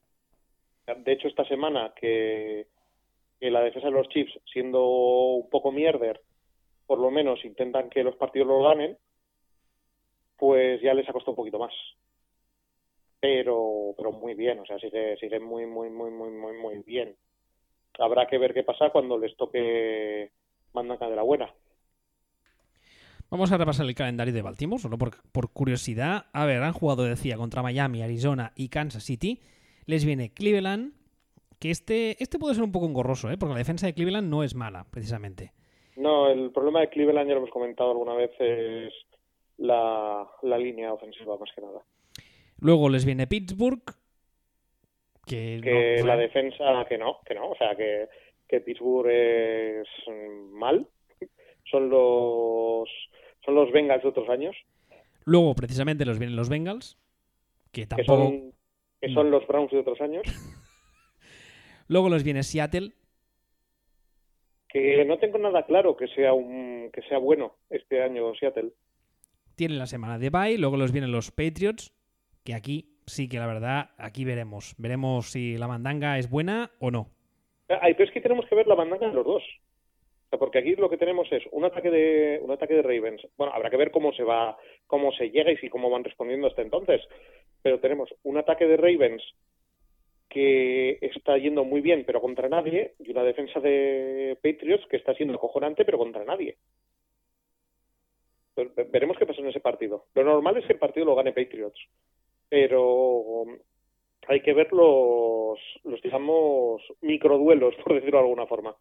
De 0.86 1.12
hecho, 1.12 1.28
esta 1.28 1.44
semana 1.44 1.92
que, 1.94 2.66
que 3.38 3.50
la 3.50 3.60
defensa 3.60 3.88
de 3.88 3.94
los 3.94 4.08
Chiefs, 4.08 4.40
siendo 4.50 4.86
un 4.86 5.50
poco 5.50 5.70
mierder, 5.70 6.22
por 6.86 6.98
lo 6.98 7.10
menos 7.10 7.44
intentan 7.44 7.90
que 7.90 8.04
los 8.04 8.16
partidos 8.16 8.48
los 8.48 8.62
ganen, 8.62 8.96
pues 10.36 10.80
ya 10.82 10.94
les 10.94 11.08
ha 11.08 11.12
costado 11.12 11.32
un 11.32 11.36
poquito 11.36 11.58
más 11.58 11.72
pero 13.20 13.94
pero 13.96 14.12
muy 14.12 14.34
bien, 14.34 14.60
o 14.60 14.66
sea, 14.66 14.78
sigue, 14.78 15.16
sigue 15.16 15.40
muy, 15.40 15.66
muy, 15.66 15.90
muy, 15.90 16.10
muy, 16.10 16.30
muy, 16.30 16.56
muy 16.56 16.82
bien. 16.86 17.16
Habrá 17.98 18.26
que 18.26 18.38
ver 18.38 18.52
qué 18.52 18.62
pasa 18.62 18.90
cuando 18.90 19.18
les 19.18 19.36
toque 19.36 20.30
mandaca 20.74 21.08
de 21.08 21.16
la 21.16 21.22
buena. 21.22 21.52
Vamos 23.30 23.50
a 23.50 23.56
repasar 23.56 23.86
el 23.86 23.94
calendario 23.94 24.32
de 24.32 24.42
Baltimore, 24.42 24.80
solo 24.80 24.98
por, 24.98 25.16
por, 25.32 25.50
curiosidad. 25.50 26.26
A 26.32 26.44
ver, 26.44 26.62
han 26.62 26.74
jugado, 26.74 27.02
decía, 27.04 27.36
contra 27.36 27.62
Miami, 27.62 28.02
Arizona 28.02 28.52
y 28.54 28.68
Kansas 28.68 29.02
City. 29.02 29.40
Les 29.86 30.04
viene 30.04 30.32
Cleveland, 30.32 30.92
que 31.58 31.70
este, 31.70 32.22
este 32.22 32.38
puede 32.38 32.54
ser 32.54 32.62
un 32.62 32.70
poco 32.70 32.86
engorroso, 32.86 33.30
¿eh? 33.30 33.38
porque 33.38 33.54
la 33.54 33.58
defensa 33.58 33.86
de 33.86 33.94
Cleveland 33.94 34.28
no 34.28 34.44
es 34.44 34.54
mala, 34.54 34.86
precisamente. 34.90 35.52
No, 35.96 36.28
el 36.28 36.50
problema 36.52 36.80
de 36.80 36.88
Cleveland, 36.88 37.28
ya 37.28 37.34
lo 37.34 37.40
hemos 37.40 37.50
comentado 37.50 37.90
alguna 37.90 38.14
vez, 38.14 38.30
es 38.38 38.92
la, 39.58 40.28
la 40.42 40.58
línea 40.58 40.92
ofensiva 40.92 41.36
más 41.38 41.50
que 41.54 41.62
nada. 41.62 41.82
Luego 42.60 42.88
les 42.88 43.04
viene 43.04 43.26
Pittsburgh. 43.26 43.82
Que, 45.26 46.02
la 46.04 46.16
defensa, 46.16 46.84
que 46.88 46.98
no, 46.98 47.18
que 47.26 47.34
no. 47.34 47.50
O 47.50 47.56
sea, 47.56 47.74
que, 47.74 48.08
que 48.48 48.60
Pittsburgh 48.60 49.10
es 49.10 49.88
mal. 50.52 50.86
Son 51.68 51.90
los, 51.90 52.88
son 53.44 53.54
los 53.56 53.72
Bengals 53.72 54.02
de 54.02 54.08
otros 54.08 54.28
años. 54.28 54.54
Luego, 55.24 55.54
precisamente, 55.54 56.04
los 56.04 56.18
vienen 56.20 56.36
los 56.36 56.48
Bengals. 56.48 56.96
Que 57.72 57.86
tampoco. 57.86 58.32
Que 59.00 59.12
son, 59.12 59.30
los 59.30 59.46
Browns 59.46 59.72
de 59.72 59.80
otros 59.80 60.00
años. 60.00 60.22
Luego 61.88 62.08
les 62.08 62.22
viene 62.22 62.44
Seattle. 62.44 62.92
Que 64.76 65.06
no 65.06 65.16
tengo 65.16 65.38
nada 65.38 65.64
claro 65.64 65.96
que 65.96 66.06
sea 66.08 66.34
un 66.34 66.90
que 66.92 67.00
sea 67.08 67.16
bueno 67.16 67.54
este 67.70 68.02
año 68.02 68.34
Seattle. 68.34 68.72
Tienen 69.54 69.78
la 69.78 69.86
semana 69.86 70.18
de 70.18 70.28
bye, 70.28 70.58
luego 70.58 70.76
los 70.76 70.92
vienen 70.92 71.12
los 71.12 71.30
Patriots, 71.30 71.94
que 72.44 72.52
aquí 72.52 72.98
sí 73.06 73.26
que 73.26 73.38
la 73.38 73.46
verdad, 73.46 73.92
aquí 73.96 74.26
veremos. 74.26 74.74
Veremos 74.76 75.32
si 75.32 75.56
la 75.56 75.66
mandanga 75.66 76.18
es 76.18 76.28
buena 76.28 76.72
o 76.78 76.90
no. 76.90 77.08
Ay, 77.70 77.94
pero 77.94 78.04
es 78.04 78.12
que 78.12 78.20
tenemos 78.20 78.44
que 78.44 78.54
ver 78.54 78.66
la 78.66 78.76
mandanga 78.76 79.08
de 79.08 79.14
los 79.14 79.24
dos. 79.24 79.42
porque 80.38 80.58
aquí 80.58 80.74
lo 80.74 80.90
que 80.90 80.98
tenemos 80.98 81.26
es 81.32 81.42
un 81.52 81.64
ataque 81.64 81.90
de 81.90 82.40
un 82.42 82.50
ataque 82.50 82.74
de 82.74 82.82
Ravens. 82.82 83.26
Bueno, 83.38 83.54
habrá 83.54 83.70
que 83.70 83.78
ver 83.78 83.90
cómo 83.90 84.12
se 84.12 84.24
va, 84.24 84.58
cómo 84.86 85.10
se 85.12 85.30
llega 85.30 85.52
y 85.52 85.56
si 85.56 85.70
cómo 85.70 85.88
van 85.88 86.04
respondiendo 86.04 86.48
hasta 86.48 86.60
entonces. 86.60 87.00
Pero 87.62 87.80
tenemos 87.80 88.14
un 88.24 88.36
ataque 88.36 88.66
de 88.66 88.76
Ravens 88.76 89.22
que 90.28 90.98
está 91.00 91.38
yendo 91.38 91.64
muy 91.64 91.80
bien, 91.80 92.04
pero 92.06 92.20
contra 92.20 92.48
nadie, 92.48 92.94
y 92.98 93.10
una 93.10 93.22
defensa 93.22 93.60
de 93.60 94.36
Patriots 94.42 94.86
que 94.88 94.96
está 94.96 95.14
siendo 95.14 95.34
acojonante, 95.34 95.84
pero 95.84 95.98
contra 95.98 96.24
nadie. 96.24 96.56
veremos 98.90 99.16
qué 99.18 99.26
pasa 99.26 99.40
en 99.40 99.48
ese 99.48 99.60
partido. 99.60 100.06
Lo 100.14 100.24
normal 100.24 100.56
es 100.56 100.66
que 100.66 100.72
el 100.72 100.78
partido 100.78 101.06
lo 101.06 101.14
gane 101.14 101.32
Patriots 101.32 101.78
pero 102.48 103.44
hay 104.28 104.40
que 104.40 104.52
ver 104.52 104.72
los, 104.72 105.58
los 105.84 106.02
digamos, 106.02 106.82
microduelos, 107.00 107.74
por 107.84 107.94
decirlo 107.94 108.18
de 108.18 108.24
alguna 108.24 108.46
forma. 108.46 108.76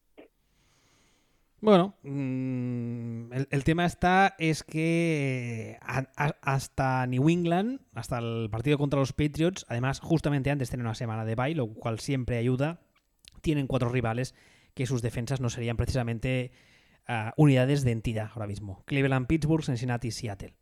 Bueno, 1.61 1.95
mm, 2.03 3.31
el, 3.49 3.63
tema 3.63 3.85
está 3.85 4.35
es 4.37 4.63
que 4.63 5.77
hasta 5.81 7.07
New 7.07 7.29
England, 7.29 7.79
hasta 7.93 8.19
el 8.19 8.49
partido 8.51 8.77
contra 8.77 8.99
los 8.99 9.13
Patriots, 9.13 9.65
además 9.67 9.99
justamente 9.99 10.51
antes 10.51 10.69
tienen 10.69 10.85
una 10.85 10.95
semana 10.95 11.25
de 11.25 11.35
bye, 11.35 11.55
lo 11.55 11.67
cual 11.73 11.99
siempre 11.99 12.37
ayuda, 12.37 12.81
tienen 13.41 13.67
cuatro 13.67 13.89
rivales 13.89 14.35
que 14.75 14.85
sus 14.85 15.01
defensas 15.01 15.41
no 15.41 15.49
serían 15.49 15.77
precisamente 15.77 16.51
ah, 17.07 17.33
unidades 17.37 17.83
de 17.83 17.91
entidad 17.91 18.29
ahora 18.33 18.47
mismo. 18.47 18.83
Cleveland, 18.85 19.27
Pittsburgh, 19.27 19.63
Cincinnati, 19.63 20.11
Seattle. 20.11 20.53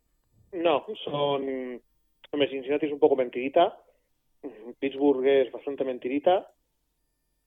No, 0.52 0.86
son 1.04 1.82
Hombre, 2.34 2.48
Cincinnati 2.48 2.86
es 2.86 2.92
un 2.92 2.98
poco 2.98 3.14
mentirita, 3.14 3.78
Pittsburgh 4.80 5.24
es 5.24 5.52
bastante 5.52 5.84
mentirita, 5.84 6.50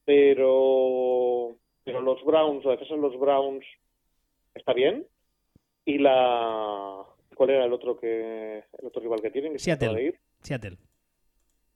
pero, 0.06 1.58
pero 1.88 2.02
los 2.02 2.22
Browns, 2.26 2.66
la 2.66 2.72
defensa 2.72 2.96
de 2.96 3.02
los 3.02 3.18
Browns 3.18 3.66
está 4.54 4.74
bien. 4.74 5.08
Y 5.86 6.00
la. 6.00 7.06
¿Cuál 7.34 7.52
era 7.52 7.64
el 7.64 7.72
otro 7.72 7.98
que 7.98 8.58
el 8.58 8.86
otro 8.86 9.02
rival 9.02 9.22
que 9.22 9.32
tienen? 9.32 9.58
Seattle. 9.58 10.20
Seattle. 10.42 10.78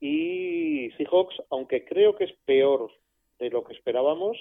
Y 0.02 0.92
Seahawks, 0.98 1.42
aunque 1.50 1.86
creo 1.86 2.18
que 2.18 2.26
es 2.26 2.34
peor 2.44 2.92
de 3.40 3.50
lo 3.52 3.64
que 3.64 3.74
esperábamos, 3.74 4.38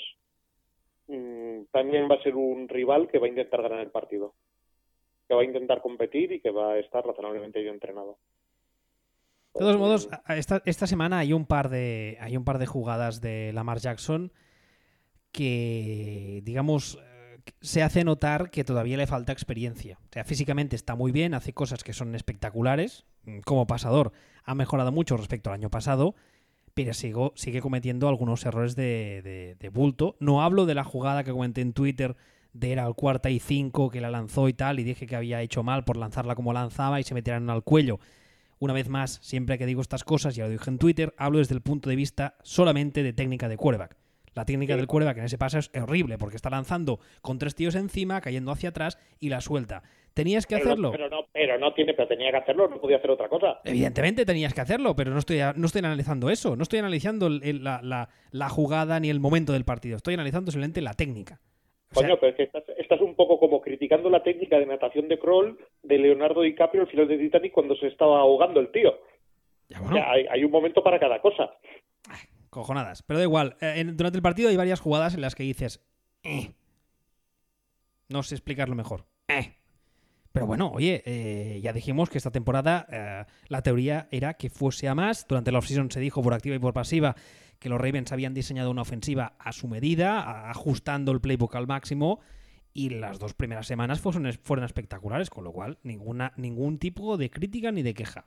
mm, 1.07 1.67
también 1.71 2.11
va 2.11 2.17
a 2.17 2.23
ser 2.25 2.35
un 2.35 2.69
rival 2.69 3.07
que 3.07 3.21
va 3.21 3.27
a 3.27 3.31
intentar 3.31 3.63
ganar 3.63 3.79
el 3.79 3.93
partido. 3.93 4.35
Que 5.29 5.35
va 5.35 5.43
a 5.43 5.45
intentar 5.45 5.81
competir 5.83 6.33
y 6.33 6.41
que 6.41 6.51
va 6.51 6.73
a 6.73 6.79
estar 6.81 7.07
razonablemente 7.07 7.61
bien 7.61 7.75
entrenado. 7.75 8.19
De 9.55 9.61
todos 9.61 9.77
modos, 9.77 10.09
esta, 10.31 10.63
esta, 10.65 10.89
semana 10.89 11.21
hay 11.21 11.33
un 11.33 11.47
par 11.47 11.69
de 11.69 12.19
hay 12.21 12.37
un 12.37 12.45
par 12.45 12.59
de 12.59 12.67
jugadas 12.67 13.21
de 13.21 13.53
Lamar 13.53 13.79
Jackson 13.79 14.33
que, 15.33 16.43
digamos, 16.45 16.99
se 17.61 17.83
hace 17.83 18.05
notar 18.05 18.51
que 18.51 18.65
todavía 18.65 18.97
le 18.97 19.07
falta 19.07 19.33
experiencia. 19.33 19.99
O 20.03 20.13
sea, 20.13 20.25
físicamente 20.25 20.77
está 20.77 20.95
muy 20.95 21.13
bien, 21.13 21.35
hace 21.35 21.53
cosas 21.53 21.85
que 21.85 21.93
son 21.93 22.15
espectaculares. 22.15 23.05
Como 23.45 23.67
pasador 23.67 24.13
ha 24.45 24.55
mejorado 24.55 24.93
mucho 24.93 25.17
respecto 25.17 25.51
al 25.51 25.55
año 25.55 25.71
pasado, 25.71 26.15
pero 26.75 26.95
sigo, 26.95 27.33
sigue 27.37 27.61
cometiendo 27.61 28.09
algunos 28.09 28.45
errores 28.47 28.77
de, 28.77 29.57
de, 29.59 29.69
bulto. 29.69 30.17
No 30.21 30.43
hablo 30.43 30.67
de 30.67 30.75
la 30.75 30.85
jugada 30.85 31.25
que 31.25 31.33
comenté 31.33 31.61
en 31.61 31.73
Twitter 31.73 32.17
de 32.53 32.73
era 32.73 32.87
el 32.87 32.95
cuarta 32.95 33.31
y 33.31 33.39
cinco 33.39 33.91
que 33.91 34.01
la 34.01 34.11
lanzó 34.11 34.49
y 34.49 34.55
tal, 34.55 34.81
y 34.81 34.85
dije 34.85 35.07
que 35.07 35.15
había 35.15 35.41
hecho 35.43 35.63
mal 35.63 35.85
por 35.85 35.97
lanzarla 35.97 36.35
como 36.35 36.53
lanzaba 36.53 36.99
y 36.99 37.05
se 37.05 37.15
metieran 37.15 37.49
al 37.51 37.63
cuello. 37.63 38.01
Una 38.59 38.73
vez 38.73 38.89
más, 38.89 39.21
siempre 39.23 39.57
que 39.57 39.67
digo 39.67 39.81
estas 39.81 40.05
cosas, 40.05 40.35
ya 40.35 40.45
lo 40.45 40.51
dije 40.51 40.69
en 40.69 40.79
Twitter, 40.79 41.15
hablo 41.17 41.39
desde 41.39 41.55
el 41.55 41.63
punto 41.63 41.89
de 41.89 41.97
vista 41.97 42.37
solamente 42.43 43.03
de 43.03 43.13
técnica 43.13 43.49
de 43.49 43.57
quarterback. 43.57 43.97
La 44.35 44.45
técnica 44.45 44.77
del 44.77 44.87
quarterback 44.87 45.19
en 45.19 45.25
ese 45.25 45.39
paso 45.39 45.59
es 45.59 45.71
horrible 45.75 46.19
porque 46.19 46.37
está 46.37 46.51
lanzando 46.51 47.01
con 47.23 47.39
tres 47.39 47.55
tíos 47.55 47.75
encima, 47.75 48.21
cayendo 48.21 48.53
hacia 48.53 48.71
atrás 48.71 48.99
y 49.19 49.29
la 49.29 49.41
suelta. 49.41 49.83
¿Tenías 50.15 50.47
que 50.47 50.57
hacerlo? 50.57 50.91
Pero 50.91 51.09
no, 51.09 51.27
pero 51.33 51.59
no 51.59 51.73
tiene, 51.73 51.95
pero 51.95 52.09
tenía 52.09 52.31
que 52.31 52.39
hacerlo, 52.39 52.69
no 52.69 52.81
podía 52.81 52.97
hacer 52.97 53.11
otra 53.11 53.29
cosa. 53.29 53.61
Evidentemente 53.65 54.27
tenías 54.27 54.53
que 54.55 54.61
hacerlo, 54.61 54.97
pero 54.97 55.13
no 55.13 55.19
estoy, 55.19 55.39
no 55.57 55.67
estoy 55.67 55.81
analizando 55.81 56.31
eso, 56.31 56.57
no 56.57 56.63
estoy 56.63 56.81
analizando 56.81 57.29
la, 57.29 58.09
la 58.31 58.49
jugada 58.49 58.99
ni 58.99 59.09
el 59.09 59.21
momento 59.21 59.53
del 59.53 59.65
partido, 59.65 59.97
estoy 59.97 60.15
analizando 60.15 60.51
simplemente 60.51 60.81
la 60.81 60.95
técnica. 60.95 61.41
Coño, 61.93 62.19
pero 62.21 62.31
es 62.31 62.37
que 62.37 62.61
estás, 62.79 63.01
un 63.01 63.15
poco 63.17 63.39
como 63.39 63.61
criticando 63.61 64.11
la 64.11 64.23
técnica 64.23 64.59
de 64.59 64.67
natación 64.67 65.09
de 65.09 65.19
crawl 65.19 65.59
de 65.83 65.99
Leonardo 65.99 66.43
DiCaprio 66.43 66.83
al 66.83 66.89
final 66.89 67.09
de 67.09 67.19
Titanic 67.19 67.53
cuando 67.53 67.75
se 67.77 67.89
estaba 67.89 68.21
ahogando 68.21 68.61
el 68.61 68.71
tío. 68.71 68.97
hay, 69.71 70.45
un 70.45 70.51
momento 70.53 70.83
para 70.85 71.01
cada 71.01 71.21
cosa. 71.21 71.51
Cojonadas. 72.51 73.03
Pero 73.03 73.19
da 73.19 73.25
igual. 73.25 73.57
Eh, 73.61 73.83
durante 73.95 74.19
el 74.19 74.23
partido 74.23 74.49
hay 74.51 74.57
varias 74.57 74.81
jugadas 74.81 75.15
en 75.15 75.23
las 75.23 75.35
que 75.35 75.45
dices. 75.45 75.81
Eh". 76.23 76.53
No 78.09 78.23
sé 78.23 78.35
explicarlo 78.35 78.75
mejor. 78.75 79.07
Eh". 79.29 79.57
Pero 80.33 80.47
bueno, 80.47 80.71
oye, 80.71 81.61
ya 81.61 81.73
dijimos 81.73 82.09
que 82.09 82.19
esta 82.19 82.31
temporada 82.31 83.27
la 83.49 83.63
teoría 83.63 84.07
era 84.13 84.35
que 84.35 84.49
fuese 84.49 84.87
a 84.87 84.95
más. 84.95 85.27
Durante 85.27 85.51
la 85.51 85.59
offseason 85.59 85.91
se 85.91 85.99
dijo 85.99 86.23
por 86.23 86.35
activa 86.35 86.55
y 86.55 86.61
por 86.61 86.73
pasiva 86.73 87.17
que 87.59 87.69
los 87.69 87.81
Ravens 87.81 88.13
habían 88.13 88.33
diseñado 88.33 88.71
una 88.71 88.83
ofensiva 88.83 89.35
a 89.41 89.53
su 89.53 89.67
medida, 89.67 90.49
ajustando 90.49 91.11
el 91.11 91.21
playbook 91.21 91.57
al 91.57 91.67
máximo, 91.67 92.21
y 92.73 92.91
las 92.91 93.19
dos 93.19 93.35
primeras 93.35 93.67
semanas 93.67 94.01
fueron, 94.01 94.33
fueron 94.43 94.65
espectaculares, 94.65 95.31
con 95.31 95.43
lo 95.43 95.53
cual 95.53 95.79
ninguna, 95.83 96.33
ningún 96.37 96.79
tipo 96.79 97.17
de 97.17 97.29
crítica 97.29 97.73
ni 97.73 97.83
de 97.83 97.95
queja. 97.95 98.25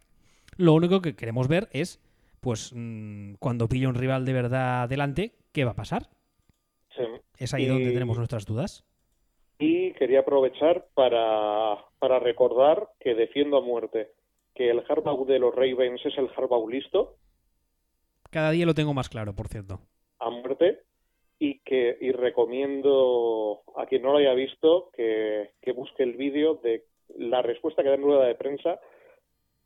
Lo 0.58 0.74
único 0.74 1.02
que 1.02 1.16
queremos 1.16 1.48
ver 1.48 1.70
es, 1.72 2.00
pues, 2.44 2.74
mm, 2.76 3.36
cuando 3.40 3.70
pille 3.70 3.88
un 3.88 3.96
rival 3.96 4.26
de 4.26 4.34
verdad 4.34 4.84
adelante, 4.84 5.32
¿qué 5.54 5.64
va 5.64 5.72
a 5.72 5.76
pasar? 5.76 6.10
Es 7.40 7.54
ahí 7.54 7.66
donde 7.66 7.92
tenemos 7.92 8.18
nuestras 8.18 8.46
dudas. 8.46 8.86
Y 9.58 9.94
quería 9.94 10.20
aprovechar 10.20 10.86
para, 10.94 11.78
para 12.00 12.20
recordar 12.20 12.90
que 13.00 13.16
defiendo 13.16 13.58
a 13.58 13.62
muerte 13.62 14.12
que 14.54 14.70
el 14.70 14.84
Harbaugh 14.88 15.26
de 15.26 15.40
los 15.40 15.56
Ravens 15.56 16.06
es 16.06 16.16
el 16.18 16.30
Harbaugh 16.36 16.70
listo. 16.70 17.16
Cada 18.30 18.52
día 18.52 18.66
lo 18.66 18.76
tengo 18.76 18.94
más 18.94 19.10
claro, 19.10 19.34
por 19.34 19.48
cierto. 19.48 19.80
A 20.20 20.30
muerte. 20.30 20.82
Y 21.40 21.60
que 21.60 21.98
y 22.00 22.12
recomiendo 22.12 23.64
a 23.76 23.86
quien 23.88 24.04
no 24.04 24.12
lo 24.12 24.20
haya 24.20 24.34
visto 24.34 24.92
que, 24.94 25.52
que 25.62 25.72
busque 25.72 26.04
el 26.04 26.14
vídeo 26.14 26.56
de 26.64 26.86
la 27.18 27.42
respuesta 27.42 27.84
que 27.84 27.90
da 27.90 27.96
en 27.96 28.04
rueda 28.04 28.26
de 28.26 28.36
prensa 28.36 28.80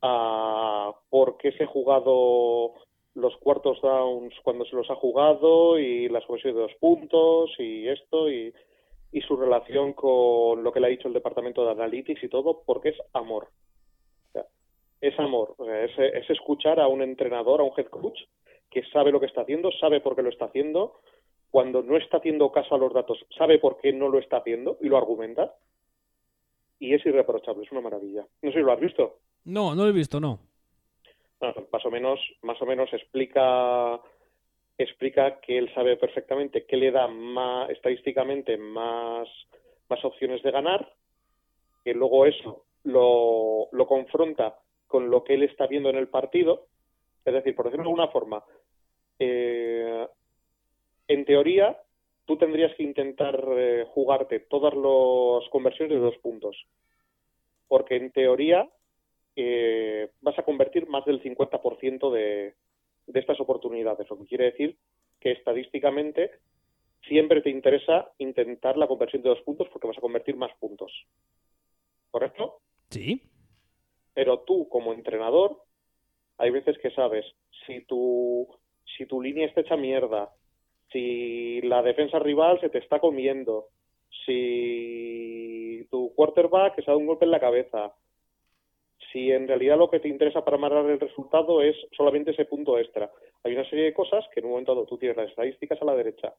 a 0.02 0.92
por 1.10 1.36
qué 1.38 1.52
se 1.52 1.64
ha 1.64 1.66
jugado 1.66 2.74
los 3.14 3.36
cuartos 3.38 3.80
downs 3.82 4.34
cuando 4.42 4.64
se 4.64 4.76
los 4.76 4.88
ha 4.90 4.94
jugado 4.94 5.78
y 5.78 6.08
las 6.08 6.24
conversiones 6.24 6.56
de 6.56 6.62
dos 6.62 6.74
puntos 6.78 7.50
y 7.58 7.88
esto 7.88 8.30
y, 8.30 8.54
y 9.12 9.20
su 9.22 9.36
relación 9.36 9.92
con 9.92 10.62
lo 10.62 10.72
que 10.72 10.80
le 10.80 10.86
ha 10.86 10.90
dicho 10.90 11.08
el 11.08 11.14
departamento 11.14 11.64
de 11.64 11.72
analytics 11.72 12.22
y 12.22 12.28
todo 12.28 12.62
porque 12.64 12.90
es 12.90 12.98
amor. 13.12 13.48
Es 15.00 15.16
amor 15.20 15.54
es, 15.60 15.96
es 15.96 16.28
escuchar 16.28 16.80
a 16.80 16.88
un 16.88 17.02
entrenador 17.02 17.60
a 17.60 17.64
un 17.64 17.72
head 17.76 17.86
coach 17.86 18.18
que 18.68 18.82
sabe 18.86 19.12
lo 19.12 19.20
que 19.20 19.26
está 19.26 19.42
haciendo 19.42 19.70
sabe 19.70 20.00
por 20.00 20.16
qué 20.16 20.22
lo 20.22 20.28
está 20.28 20.46
haciendo 20.46 21.00
cuando 21.50 21.84
no 21.84 21.96
está 21.96 22.16
haciendo 22.16 22.50
caso 22.50 22.74
a 22.74 22.78
los 22.78 22.92
datos 22.92 23.24
sabe 23.36 23.60
por 23.60 23.78
qué 23.80 23.92
no 23.92 24.08
lo 24.08 24.18
está 24.18 24.38
haciendo 24.38 24.76
y 24.80 24.88
lo 24.88 24.96
argumenta 24.96 25.54
y 26.80 26.94
es 26.94 27.04
irreprochable 27.06 27.64
es 27.64 27.72
una 27.72 27.80
maravilla. 27.80 28.26
No 28.42 28.50
sé 28.50 28.58
si 28.58 28.64
lo 28.64 28.72
has 28.72 28.80
visto 28.80 29.18
no 29.44 29.74
no 29.74 29.84
lo 29.84 29.90
he 29.90 29.92
visto 29.92 30.20
no 30.20 30.40
más 31.72 31.84
o 31.84 31.90
menos, 31.90 32.18
más 32.42 32.60
o 32.60 32.66
menos 32.66 32.92
explica 32.92 34.00
explica 34.76 35.40
que 35.40 35.58
él 35.58 35.72
sabe 35.74 35.96
perfectamente 35.96 36.64
qué 36.64 36.76
le 36.76 36.92
da 36.92 37.08
más 37.08 37.68
estadísticamente 37.70 38.56
más, 38.56 39.28
más 39.88 40.04
opciones 40.04 40.40
de 40.42 40.52
ganar, 40.52 40.92
que 41.84 41.94
luego 41.94 42.26
eso 42.26 42.64
lo, 42.84 43.68
lo 43.72 43.86
confronta 43.86 44.56
con 44.86 45.10
lo 45.10 45.24
que 45.24 45.34
él 45.34 45.42
está 45.42 45.66
viendo 45.66 45.90
en 45.90 45.96
el 45.96 46.08
partido. 46.08 46.66
Es 47.24 47.34
decir, 47.34 47.56
por 47.56 47.64
decirlo 47.64 47.84
de 47.84 47.88
alguna 47.90 48.08
forma, 48.08 48.44
eh, 49.18 50.06
en 51.08 51.24
teoría, 51.24 51.76
tú 52.24 52.36
tendrías 52.36 52.72
que 52.76 52.84
intentar 52.84 53.44
eh, 53.56 53.84
jugarte 53.92 54.40
todas 54.40 54.74
las 54.74 55.50
conversiones 55.50 55.94
de 55.94 56.04
dos 56.04 56.16
puntos. 56.18 56.56
Porque 57.66 57.96
en 57.96 58.12
teoría, 58.12 58.68
eh, 59.40 60.10
vas 60.20 60.36
a 60.36 60.42
convertir 60.42 60.88
más 60.88 61.04
del 61.04 61.22
50% 61.22 62.10
de, 62.10 62.54
de 63.06 63.20
estas 63.20 63.40
oportunidades, 63.40 64.10
lo 64.10 64.18
que 64.18 64.26
quiere 64.26 64.46
decir 64.46 64.76
que 65.20 65.30
estadísticamente 65.30 66.32
siempre 67.06 67.40
te 67.40 67.50
interesa 67.50 68.10
intentar 68.18 68.76
la 68.76 68.88
conversión 68.88 69.22
de 69.22 69.28
dos 69.28 69.40
puntos 69.42 69.68
porque 69.72 69.86
vas 69.86 69.98
a 69.98 70.02
convertir 70.02 70.36
más 70.36 70.50
puntos. 70.58 70.92
¿Correcto? 72.10 72.60
Sí. 72.90 73.22
Pero 74.12 74.40
tú, 74.40 74.68
como 74.68 74.92
entrenador, 74.92 75.62
hay 76.38 76.50
veces 76.50 76.76
que 76.78 76.90
sabes 76.90 77.24
si 77.66 77.82
tu, 77.82 78.48
si 78.96 79.06
tu 79.06 79.22
línea 79.22 79.46
está 79.46 79.60
hecha 79.60 79.76
mierda, 79.76 80.32
si 80.90 81.60
la 81.62 81.82
defensa 81.82 82.18
rival 82.18 82.60
se 82.60 82.70
te 82.70 82.78
está 82.78 82.98
comiendo, 82.98 83.68
si 84.26 85.86
tu 85.90 86.12
quarterback 86.14 86.76
se 86.76 86.82
ha 86.82 86.86
dado 86.86 86.98
un 86.98 87.06
golpe 87.06 87.24
en 87.24 87.30
la 87.30 87.40
cabeza, 87.40 87.94
si 89.12 89.30
en 89.30 89.48
realidad 89.48 89.78
lo 89.78 89.90
que 89.90 90.00
te 90.00 90.08
interesa 90.08 90.44
para 90.44 90.56
amarrar 90.56 90.86
el 90.86 91.00
resultado 91.00 91.62
es 91.62 91.76
solamente 91.96 92.32
ese 92.32 92.44
punto 92.44 92.78
extra. 92.78 93.10
Hay 93.44 93.54
una 93.54 93.68
serie 93.68 93.86
de 93.86 93.94
cosas 93.94 94.24
que 94.32 94.40
en 94.40 94.46
un 94.46 94.52
momento 94.52 94.74
dado 94.74 94.86
tú 94.86 94.98
tienes 94.98 95.16
las 95.16 95.30
estadísticas 95.30 95.80
a 95.80 95.84
la 95.84 95.94
derecha, 95.94 96.34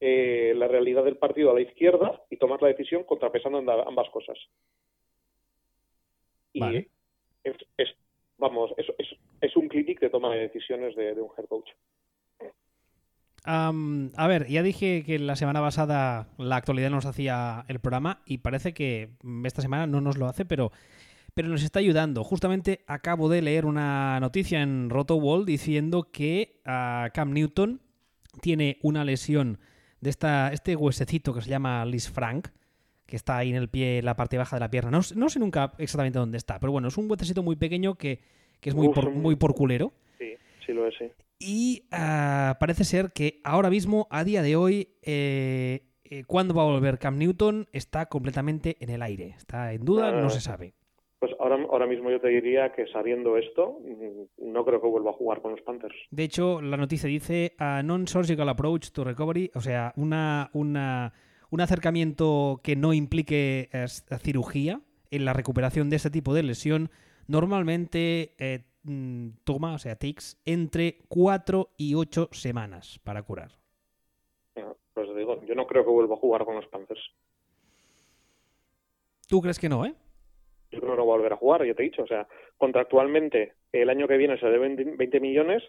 eh, 0.00 0.52
la 0.56 0.68
realidad 0.68 1.04
del 1.04 1.16
partido 1.16 1.50
a 1.50 1.54
la 1.54 1.62
izquierda 1.62 2.22
y 2.30 2.36
tomar 2.36 2.60
la 2.62 2.68
decisión 2.68 3.04
contrapesando 3.04 3.58
ambas 3.58 4.10
cosas. 4.10 4.38
Y 6.52 6.62
es, 7.44 7.88
vamos, 8.36 8.72
es, 8.76 8.86
es, 9.40 9.56
un 9.56 9.68
clinic 9.68 10.00
de 10.00 10.10
toma 10.10 10.34
de 10.34 10.40
decisiones 10.40 10.96
de, 10.96 11.12
un 11.12 11.30
head 11.36 11.46
coach. 11.46 11.70
a 13.44 14.28
ver, 14.28 14.46
ya 14.48 14.62
dije 14.62 15.04
que 15.04 15.18
la 15.18 15.36
semana 15.36 15.60
pasada 15.60 16.28
la 16.36 16.56
actualidad 16.56 16.90
nos 16.90 17.06
hacía 17.06 17.64
el 17.68 17.80
programa 17.80 18.22
y 18.26 18.38
parece 18.38 18.74
que 18.74 19.10
esta 19.44 19.62
semana 19.62 19.86
no 19.86 20.00
nos 20.00 20.18
lo 20.18 20.26
hace, 20.26 20.44
pero 20.44 20.72
pero 21.38 21.50
nos 21.50 21.62
está 21.62 21.78
ayudando. 21.78 22.24
Justamente 22.24 22.80
acabo 22.88 23.28
de 23.28 23.42
leer 23.42 23.64
una 23.64 24.18
noticia 24.18 24.60
en 24.60 24.90
RotoWall 24.90 25.46
diciendo 25.46 26.08
que 26.10 26.60
ah, 26.64 27.10
Cam 27.14 27.32
Newton 27.32 27.80
tiene 28.40 28.78
una 28.82 29.04
lesión 29.04 29.60
de 30.00 30.10
esta, 30.10 30.52
este 30.52 30.74
huesecito 30.74 31.32
que 31.32 31.40
se 31.40 31.48
llama 31.48 31.84
Liz 31.86 32.10
Frank, 32.10 32.48
que 33.06 33.14
está 33.14 33.36
ahí 33.36 33.50
en 33.50 33.54
el 33.54 33.68
pie, 33.68 34.02
la 34.02 34.16
parte 34.16 34.36
baja 34.36 34.56
de 34.56 34.60
la 34.60 34.68
pierna. 34.68 34.90
No, 34.90 35.28
sé 35.28 35.38
nunca 35.38 35.74
exactamente 35.78 36.18
dónde 36.18 36.38
está, 36.38 36.58
pero 36.58 36.72
bueno, 36.72 36.88
es 36.88 36.98
un 36.98 37.08
huesecito 37.08 37.44
muy 37.44 37.54
pequeño 37.54 37.94
que, 37.94 38.18
es 38.60 38.74
muy, 38.74 38.88
por, 38.88 39.08
muy 39.12 39.36
por 39.36 39.54
culero. 39.54 39.92
Sí, 40.18 40.34
sí 40.66 40.72
lo 40.72 40.88
es, 40.88 40.94
sí. 40.98 41.04
Y 41.38 41.84
ah, 41.92 42.56
parece 42.58 42.82
ser 42.82 43.12
que 43.12 43.40
ahora 43.44 43.70
mismo, 43.70 44.08
a 44.10 44.24
día 44.24 44.42
de 44.42 44.56
hoy, 44.56 44.88
eh, 45.02 45.84
eh, 46.02 46.24
cuándo 46.26 46.52
va 46.52 46.62
a 46.62 46.66
volver 46.66 46.98
Cam 46.98 47.16
Newton 47.16 47.68
está 47.72 48.06
completamente 48.06 48.76
en 48.80 48.90
el 48.90 49.02
aire. 49.02 49.36
Está 49.36 49.72
en 49.72 49.84
duda, 49.84 50.10
no 50.10 50.30
se 50.30 50.40
sabe. 50.40 50.74
Pues 51.18 51.32
ahora, 51.40 51.56
ahora 51.70 51.86
mismo 51.86 52.10
yo 52.10 52.20
te 52.20 52.28
diría 52.28 52.72
que 52.72 52.86
sabiendo 52.88 53.36
esto, 53.36 53.80
mm, 53.80 54.52
no 54.52 54.64
creo 54.64 54.80
que 54.80 54.86
vuelva 54.86 55.10
a 55.10 55.14
jugar 55.14 55.42
con 55.42 55.52
los 55.52 55.60
Panthers. 55.62 55.96
De 56.10 56.22
hecho, 56.22 56.62
la 56.62 56.76
noticia 56.76 57.08
dice 57.08 57.54
a 57.58 57.82
non-surgical 57.82 58.48
approach 58.48 58.90
to 58.90 59.02
recovery, 59.02 59.50
o 59.54 59.60
sea, 59.60 59.92
una, 59.96 60.50
una, 60.52 61.12
un 61.50 61.60
acercamiento 61.60 62.60
que 62.62 62.76
no 62.76 62.92
implique 62.92 63.68
eh, 63.72 63.86
cirugía 64.20 64.80
en 65.10 65.24
la 65.24 65.32
recuperación 65.32 65.90
de 65.90 65.96
este 65.96 66.10
tipo 66.10 66.34
de 66.34 66.44
lesión, 66.44 66.90
normalmente 67.26 68.34
eh, 68.38 68.64
mm, 68.84 69.30
toma, 69.42 69.74
o 69.74 69.78
sea, 69.78 69.96
takes 69.96 70.36
entre 70.44 70.98
4 71.08 71.70
y 71.76 71.94
8 71.94 72.28
semanas 72.30 73.00
para 73.02 73.22
curar. 73.22 73.58
Pues 74.94 75.14
digo, 75.16 75.40
yo 75.46 75.54
no 75.54 75.66
creo 75.66 75.84
que 75.84 75.90
vuelva 75.90 76.16
a 76.16 76.18
jugar 76.18 76.44
con 76.44 76.56
los 76.56 76.66
Panthers. 76.66 77.00
¿Tú 79.28 79.40
crees 79.40 79.58
que 79.58 79.68
no, 79.68 79.84
eh? 79.86 79.94
Yo 80.70 80.80
creo 80.80 80.92
que 80.92 80.98
no 80.98 81.06
va 81.06 81.14
a 81.14 81.16
volver 81.16 81.32
a 81.32 81.36
jugar, 81.36 81.64
ya 81.64 81.74
te 81.74 81.82
he 81.82 81.86
dicho. 81.86 82.02
O 82.02 82.06
sea, 82.06 82.26
contractualmente 82.56 83.54
el 83.72 83.90
año 83.90 84.08
que 84.08 84.16
viene 84.16 84.38
se 84.38 84.46
deben 84.46 84.96
20 84.96 85.20
millones, 85.20 85.62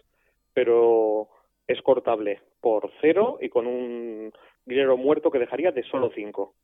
pero 0.52 1.28
es 1.66 1.80
cortable 1.82 2.40
por 2.60 2.90
cero 3.00 3.38
y 3.40 3.48
con 3.48 3.66
un 3.66 4.32
dinero 4.64 4.96
muerto 4.96 5.30
que 5.30 5.38
dejaría 5.38 5.72
de 5.72 5.82
solo 5.84 6.10
5. 6.14 6.54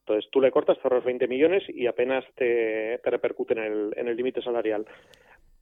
Entonces 0.00 0.30
tú 0.30 0.40
le 0.40 0.50
cortas, 0.50 0.78
cerras 0.82 1.04
20 1.04 1.26
millones 1.28 1.62
y 1.68 1.86
apenas 1.86 2.24
te, 2.34 2.98
te 3.02 3.10
repercute 3.10 3.54
en 3.54 4.08
el 4.08 4.16
límite 4.16 4.42
salarial 4.42 4.86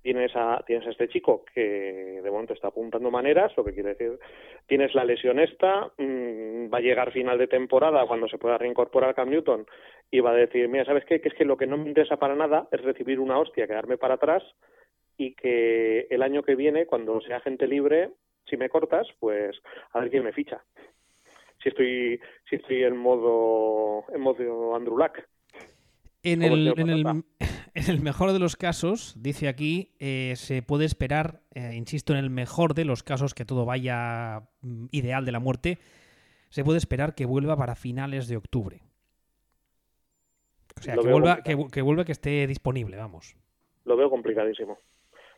tienes 0.02 0.32
a, 0.34 0.62
tienes 0.66 0.86
a 0.86 0.90
este 0.90 1.08
chico 1.08 1.44
que 1.54 2.20
de 2.22 2.30
momento 2.30 2.54
está 2.54 2.68
apuntando 2.68 3.10
maneras, 3.10 3.52
lo 3.56 3.64
que 3.64 3.72
quiere 3.72 3.90
decir, 3.90 4.18
tienes 4.66 4.94
la 4.94 5.04
lesión 5.04 5.38
esta, 5.38 5.92
mm, 5.96 6.72
va 6.72 6.78
a 6.78 6.80
llegar 6.82 7.12
final 7.12 7.38
de 7.38 7.46
temporada 7.46 8.04
cuando 8.06 8.28
se 8.28 8.38
pueda 8.38 8.58
reincorporar 8.58 9.14
Cam 9.14 9.30
Newton 9.30 9.66
y 10.10 10.20
va 10.20 10.32
a 10.32 10.34
decir, 10.34 10.68
mira, 10.68 10.84
¿sabes 10.84 11.04
qué? 11.04 11.20
Que 11.20 11.28
es 11.28 11.34
que 11.34 11.44
lo 11.44 11.56
que 11.56 11.66
no 11.66 11.76
me 11.76 11.88
interesa 11.88 12.16
para 12.16 12.34
nada 12.34 12.68
es 12.72 12.82
recibir 12.82 13.20
una 13.20 13.38
hostia, 13.38 13.66
quedarme 13.66 13.96
para 13.96 14.14
atrás 14.14 14.42
y 15.16 15.34
que 15.34 16.06
el 16.10 16.22
año 16.22 16.42
que 16.42 16.56
viene, 16.56 16.86
cuando 16.86 17.20
sea 17.20 17.40
gente 17.40 17.66
libre, 17.66 18.10
si 18.48 18.56
me 18.56 18.68
cortas, 18.68 19.06
pues 19.20 19.56
a 19.92 20.00
ver 20.00 20.10
quién 20.10 20.24
me 20.24 20.32
ficha. 20.32 20.62
Si 21.62 21.68
estoy, 21.68 22.20
si 22.50 22.56
estoy 22.56 22.82
en 22.82 22.96
modo, 22.96 24.04
en 24.12 24.20
modo 24.20 24.74
Andrew 24.74 24.98
Luck. 24.98 25.20
En 26.24 26.42
el, 26.42 26.74
en 26.76 26.88
el, 26.88 27.04
en 27.74 27.90
el 27.90 28.00
mejor 28.00 28.32
de 28.32 28.38
los 28.38 28.56
casos, 28.56 29.14
dice 29.18 29.48
aquí, 29.48 29.94
eh, 29.98 30.34
se 30.36 30.62
puede 30.62 30.84
esperar, 30.84 31.40
eh, 31.54 31.74
insisto, 31.74 32.12
en 32.12 32.18
el 32.18 32.30
mejor 32.30 32.74
de 32.74 32.84
los 32.84 33.02
casos, 33.02 33.34
que 33.34 33.44
todo 33.44 33.64
vaya 33.64 34.42
mm, 34.62 34.86
ideal 34.90 35.24
de 35.24 35.32
la 35.32 35.40
muerte, 35.40 35.78
se 36.50 36.64
puede 36.64 36.78
esperar 36.78 37.14
que 37.14 37.26
vuelva 37.26 37.56
para 37.56 37.74
finales 37.74 38.28
de 38.28 38.36
octubre. 38.36 38.82
O 40.78 40.82
sea, 40.82 40.96
que 40.96 41.08
vuelva, 41.08 41.42
que, 41.42 41.56
que 41.70 41.82
vuelva, 41.82 42.04
que 42.04 42.12
esté 42.12 42.46
disponible, 42.46 42.96
vamos. 42.96 43.36
Lo 43.84 43.96
veo 43.96 44.10
complicadísimo. 44.10 44.78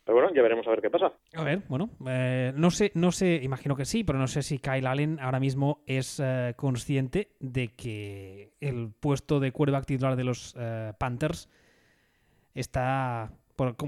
Pero 0.04 0.16
bueno, 0.18 0.34
ya 0.34 0.42
veremos 0.42 0.66
a 0.66 0.70
ver 0.70 0.82
qué 0.82 0.90
pasa. 0.90 1.12
A 1.34 1.44
ver, 1.44 1.62
bueno, 1.66 1.90
eh, 2.06 2.52
no 2.54 2.70
sé, 2.70 2.92
no 2.94 3.10
sé, 3.10 3.40
imagino 3.42 3.74
que 3.74 3.86
sí, 3.86 4.04
pero 4.04 4.18
no 4.18 4.26
sé 4.26 4.42
si 4.42 4.58
Kyle 4.58 4.86
Allen 4.86 5.18
ahora 5.18 5.40
mismo 5.40 5.82
es 5.86 6.20
eh, 6.22 6.52
consciente 6.56 7.30
de 7.40 7.68
que 7.74 8.52
el 8.60 8.92
puesto 9.00 9.40
de 9.40 9.50
quarterback 9.50 9.86
titular 9.86 10.16
de 10.16 10.24
los 10.24 10.54
eh, 10.58 10.92
Panthers 10.98 11.48
está, 12.54 13.32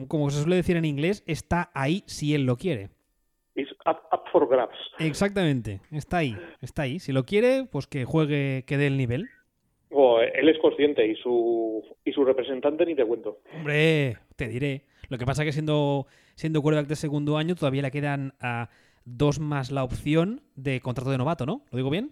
como, 0.09 0.31
se 0.31 0.41
suele 0.41 0.57
decir 0.57 0.77
en 0.77 0.85
inglés, 0.85 1.25
está 1.27 1.71
ahí 1.75 2.03
si 2.07 2.35
él 2.35 2.45
lo 2.45 2.57
quiere. 2.57 2.91
It's 3.55 3.73
up, 3.87 4.25
for 4.33 4.47
grabs. 4.49 4.77
Exactamente, 4.99 5.81
está 5.91 6.19
ahí, 6.19 6.37
está 6.61 6.83
ahí. 6.83 6.99
Si 6.99 7.13
lo 7.13 7.25
quiere, 7.25 7.67
pues 7.71 7.87
que 7.87 8.05
juegue, 8.05 8.65
que 8.67 8.77
dé 8.77 8.87
el 8.87 8.99
nivel. 8.99 9.29
Oh, 9.91 10.21
él 10.21 10.49
es 10.49 10.59
consciente 10.59 11.07
y 11.07 11.15
su, 11.17 11.83
y 12.05 12.13
su 12.13 12.25
representante 12.25 12.85
ni 12.85 12.95
te 12.95 13.05
cuento. 13.07 13.39
Hombre, 13.55 14.19
te 14.37 14.49
diré. 14.49 14.83
Lo 15.09 15.17
que 15.17 15.25
pasa 15.25 15.43
es 15.43 15.49
que 15.49 15.53
siendo, 15.53 16.07
siendo 16.35 16.61
quarterback 16.61 16.89
de 16.89 16.97
segundo 16.97 17.39
año 17.39 17.55
todavía 17.55 17.83
le 17.83 17.91
quedan 17.91 18.35
a 18.41 18.69
dos 19.05 19.39
más 19.39 19.71
la 19.71 19.85
opción 19.85 20.43
de 20.57 20.81
contrato 20.81 21.11
de 21.11 21.19
novato, 21.19 21.47
¿no? 21.47 21.63
¿Lo 21.71 21.77
digo 21.77 21.91
bien? 21.91 22.11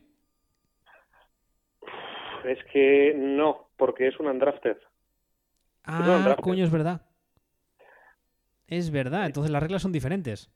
Es 2.45 2.59
que 2.73 3.13
no, 3.17 3.69
porque 3.77 4.09
es 4.09 4.19
un 4.21 4.29
undrafted. 4.29 4.77
Ah, 5.85 6.37
coño, 6.41 6.65
es 6.65 6.71
verdad. 6.71 7.03
Es 8.67 8.91
verdad, 8.91 9.27
entonces 9.27 9.51
las 9.51 9.63
reglas 9.63 9.83
son 9.83 9.93
diferentes. 9.93 10.51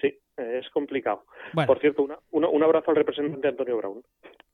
Sí, 0.00 0.12
es 0.36 0.68
complicado. 0.70 1.24
Por 1.66 1.80
cierto, 1.80 2.06
un 2.30 2.62
abrazo 2.62 2.90
al 2.90 2.96
representante 2.96 3.48
Antonio 3.48 3.76
Brown. 3.76 4.02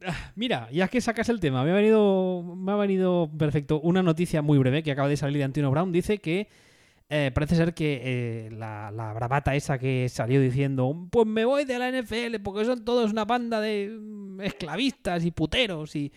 Ah, 0.07 0.33
mira, 0.35 0.69
ya 0.71 0.89
que 0.89 1.01
sacas 1.01 1.29
el 1.29 1.41
tema, 1.41 1.65
me 1.65 1.71
ha 1.71 1.75
venido, 1.75 2.43
me 2.43 2.73
ha 2.73 2.77
venido 2.77 3.31
perfecto 3.39 3.81
una 3.81 4.03
noticia 4.03 4.43
muy 4.43 4.59
breve 4.59 4.83
que 4.83 4.93
acaba 4.93 5.09
de 5.09 5.17
salir 5.17 5.39
de 5.39 5.45
Antonio 5.45 5.71
Brown. 5.71 5.93
Dice 5.93 6.19
que 6.19 6.49
eh, 7.09 7.31
parece 7.35 7.57
ser 7.57 7.75
que 7.75 8.01
eh, 8.05 8.51
la, 8.53 8.91
la, 8.91 9.13
bravata 9.13 9.55
esa 9.55 9.79
que 9.79 10.09
salió 10.09 10.41
diciendo, 10.41 10.95
pues 11.11 11.27
me 11.27 11.45
voy 11.45 11.65
de 11.65 11.79
la 11.79 11.91
NFL 11.91 12.41
porque 12.43 12.65
son 12.65 12.85
todos 12.85 13.11
una 13.11 13.25
banda 13.25 13.61
de 13.61 13.89
mm, 13.91 14.41
esclavistas 14.43 15.25
y 15.25 15.31
puteros 15.31 15.97
y... 15.97 16.13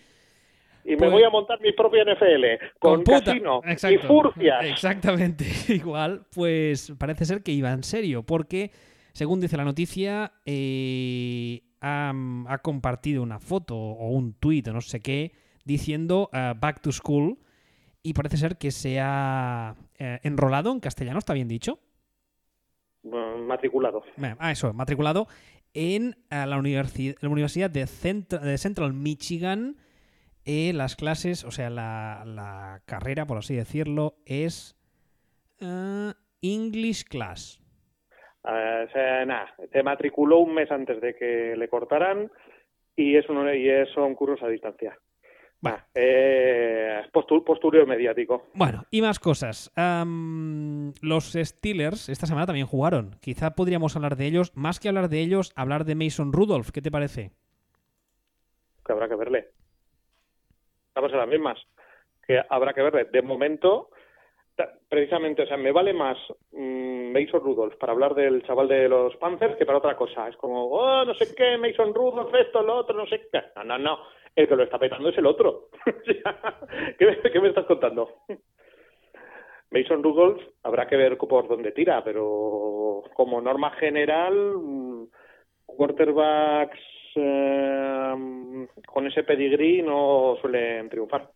Y 0.84 0.90
me 0.90 0.96
pues 0.96 1.12
voy 1.12 1.22
a 1.22 1.30
montar 1.30 1.60
mi 1.60 1.72
propia 1.72 2.04
NFL 2.04 2.44
con, 2.78 3.02
casino 3.02 3.62
y 3.64 3.98
furcias. 3.98 4.64
Exactamente, 4.66 5.44
igual, 5.68 6.26
pues 6.34 6.92
parece 6.98 7.24
ser 7.24 7.42
que 7.42 7.52
iba 7.52 7.72
en 7.72 7.82
serio 7.82 8.22
porque, 8.22 8.70
según 9.12 9.40
dice 9.40 9.56
la 9.56 9.64
noticia, 9.64 10.32
eh, 10.44 11.62
ha, 11.80 12.58
compartido 12.62 13.22
una 13.22 13.38
foto 13.38 13.76
o 13.76 14.10
un 14.10 14.34
tuit 14.34 14.68
o 14.68 14.72
no 14.72 14.80
sé 14.80 15.00
qué 15.00 15.32
diciendo 15.64 16.28
Back 16.32 16.80
to 16.80 16.92
School 16.92 17.38
y 18.02 18.12
parece 18.12 18.36
ser 18.36 18.58
que 18.58 18.70
se 18.70 19.00
ha 19.00 19.74
eh, 19.98 20.20
enrolado 20.22 20.70
en 20.70 20.80
castellano, 20.80 21.18
¿está 21.18 21.32
bien 21.32 21.48
dicho? 21.48 21.80
matriculado. 23.04 24.02
Ah, 24.38 24.50
eso, 24.50 24.72
matriculado 24.72 25.26
en 25.74 26.16
eh, 26.30 26.46
la, 26.46 26.56
Universidad 26.58 27.70
de, 27.70 27.86
Central 27.86 28.94
Michigan. 28.94 29.76
Eh, 30.44 30.72
las 30.74 30.96
clases, 30.96 31.44
o 31.44 31.50
sea, 31.50 31.70
la, 31.70 32.82
carrera, 32.86 33.26
por 33.26 33.38
así 33.38 33.54
decirlo, 33.54 34.14
es 34.26 34.76
English 36.42 37.04
Class. 37.04 37.62
o 38.42 38.92
sea, 38.92 39.24
nada, 39.24 39.54
te 39.72 39.82
matriculó 39.82 40.40
un 40.40 40.54
mes 40.54 40.70
antes 40.70 41.00
de 41.00 41.14
que 41.14 41.56
le 41.56 41.68
cortaran 41.68 42.30
y 42.96 43.16
es, 43.16 43.28
un, 43.28 43.48
y 43.54 43.68
son 43.94 44.14
cursos 44.14 44.42
a 44.42 44.48
distancia. 44.48 44.98
Bueno. 45.64 45.78
Eh, 45.94 47.00
postureo 47.12 47.86
mediático. 47.86 48.48
Bueno, 48.52 48.84
y 48.90 49.00
más 49.00 49.18
cosas. 49.18 49.72
los 49.76 51.32
Steelers 51.32 52.10
esta 52.10 52.26
semana 52.26 52.44
también 52.44 52.66
jugaron. 52.66 53.16
Quizá 53.20 53.54
podríamos 53.54 53.96
hablar 53.96 54.16
de 54.16 54.26
ellos. 54.26 54.52
Más 54.54 54.78
que 54.78 54.88
hablar 54.88 55.08
de 55.08 55.20
ellos, 55.20 55.52
hablar 55.56 55.86
de 55.86 55.94
Mason 55.94 56.34
Rudolph. 56.34 56.70
¿Qué 56.70 56.82
te 56.82 56.90
parece? 56.90 57.30
Que 58.84 58.92
habrá 58.92 59.08
que 59.08 59.16
verle. 59.16 59.48
Estamos 60.94 61.12
en 61.12 61.18
las 61.18 61.28
mismas. 61.28 61.58
Que 62.26 62.40
habrá 62.48 62.72
que 62.72 62.82
verle. 62.82 63.04
De 63.06 63.20
momento, 63.20 63.90
precisamente, 64.88 65.42
o 65.42 65.46
sea, 65.46 65.56
me 65.56 65.72
vale 65.72 65.92
más 65.92 66.16
mm, 66.52 67.12
Mason 67.12 67.40
Rudolph 67.40 67.76
para 67.76 67.92
hablar 67.92 68.14
del 68.14 68.42
chaval 68.44 68.68
de 68.68 68.88
los 68.88 69.16
Panthers 69.16 69.56
que 69.56 69.66
para 69.66 69.78
otra 69.78 69.96
cosa. 69.96 70.28
Es 70.28 70.36
como, 70.36 70.66
oh, 70.68 71.04
no 71.04 71.14
sé 71.14 71.34
qué, 71.34 71.58
Mason 71.58 71.92
Rudolph, 71.92 72.34
esto, 72.34 72.62
lo 72.62 72.76
otro, 72.76 72.96
no 72.96 73.06
sé 73.06 73.28
qué. 73.32 73.42
No, 73.56 73.64
no, 73.64 73.78
no 73.78 73.98
el 74.36 74.48
que 74.48 74.56
lo 74.56 74.64
está 74.64 74.78
petando 74.78 75.08
es 75.08 75.18
el 75.18 75.26
otro. 75.26 75.68
¿Qué, 76.98 77.40
me 77.40 77.48
estás 77.48 77.66
contando? 77.66 78.22
Mason 79.70 80.02
Rudolph 80.02 80.42
habrá 80.62 80.86
que 80.86 80.96
ver 80.96 81.16
por 81.18 81.48
dónde 81.48 81.72
tira, 81.72 82.02
pero 82.04 83.02
como 83.14 83.40
norma 83.40 83.70
general, 83.72 84.34
mm, 84.56 85.04
quarterbacks 85.66 86.78
eh, 87.16 88.66
con 88.86 89.06
ese 89.06 89.22
pedigrí 89.22 89.82
no 89.82 90.36
suelen 90.40 90.88
triunfar. 90.88 91.30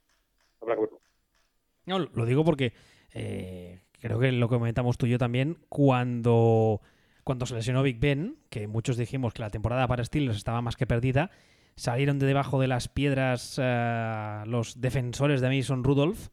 No, 1.87 1.99
lo 1.99 2.27
digo 2.27 2.45
porque 2.45 2.73
eh, 3.15 3.81
creo 4.01 4.19
que 4.19 4.33
lo 4.33 4.49
comentamos 4.49 4.99
tú 4.99 5.07
y 5.07 5.11
yo 5.11 5.19
también 5.19 5.59
cuando, 5.69 6.81
cuando 7.25 7.47
se 7.47 7.55
lesionó 7.55 7.83
Big 7.83 7.99
Ben, 7.99 8.37
que 8.51 8.67
muchos 8.67 8.97
dijimos 8.97 9.33
que 9.33 9.43
la 9.43 9.51
temporada 9.51 9.87
para 9.87 10.05
Steelers 10.05 10.37
estaba 10.37 10.61
más 10.61 10.77
que 10.77 10.87
perdida, 10.87 11.31
salieron 11.77 12.19
de 12.19 12.27
debajo 12.27 12.61
de 12.61 12.69
las 12.69 12.89
piedras 12.89 13.59
eh, 13.63 14.43
los 14.47 14.81
defensores 14.81 15.41
de 15.41 15.49
Mason 15.49 15.85
Rudolph. 15.85 16.29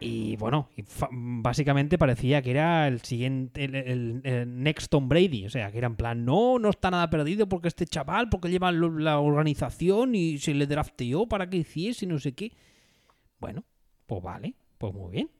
Y 0.00 0.36
bueno, 0.36 0.68
básicamente 1.10 1.98
parecía 1.98 2.42
que 2.42 2.50
era 2.50 2.88
el 2.88 3.00
siguiente, 3.02 3.64
el, 3.64 4.22
next 4.62 4.90
Tom 4.90 5.08
Brady. 5.08 5.46
O 5.46 5.50
sea, 5.50 5.70
que 5.70 5.78
era 5.78 5.86
en 5.86 5.96
plan, 5.96 6.24
no, 6.24 6.58
no 6.58 6.70
está 6.70 6.90
nada 6.90 7.10
perdido 7.10 7.48
porque 7.48 7.68
este 7.68 7.86
chaval, 7.86 8.28
porque 8.28 8.50
lleva 8.50 8.72
la 8.72 9.20
organización 9.20 10.14
y 10.14 10.38
se 10.38 10.54
le 10.54 10.66
drafteó 10.66 11.26
para 11.26 11.48
que 11.50 11.58
hiciese 11.58 12.06
no 12.06 12.18
sé 12.18 12.34
qué. 12.34 12.52
Bueno, 13.38 13.64
pues 14.06 14.22
vale, 14.22 14.54
pues 14.78 14.94
muy 14.94 15.12
bien. 15.12 15.30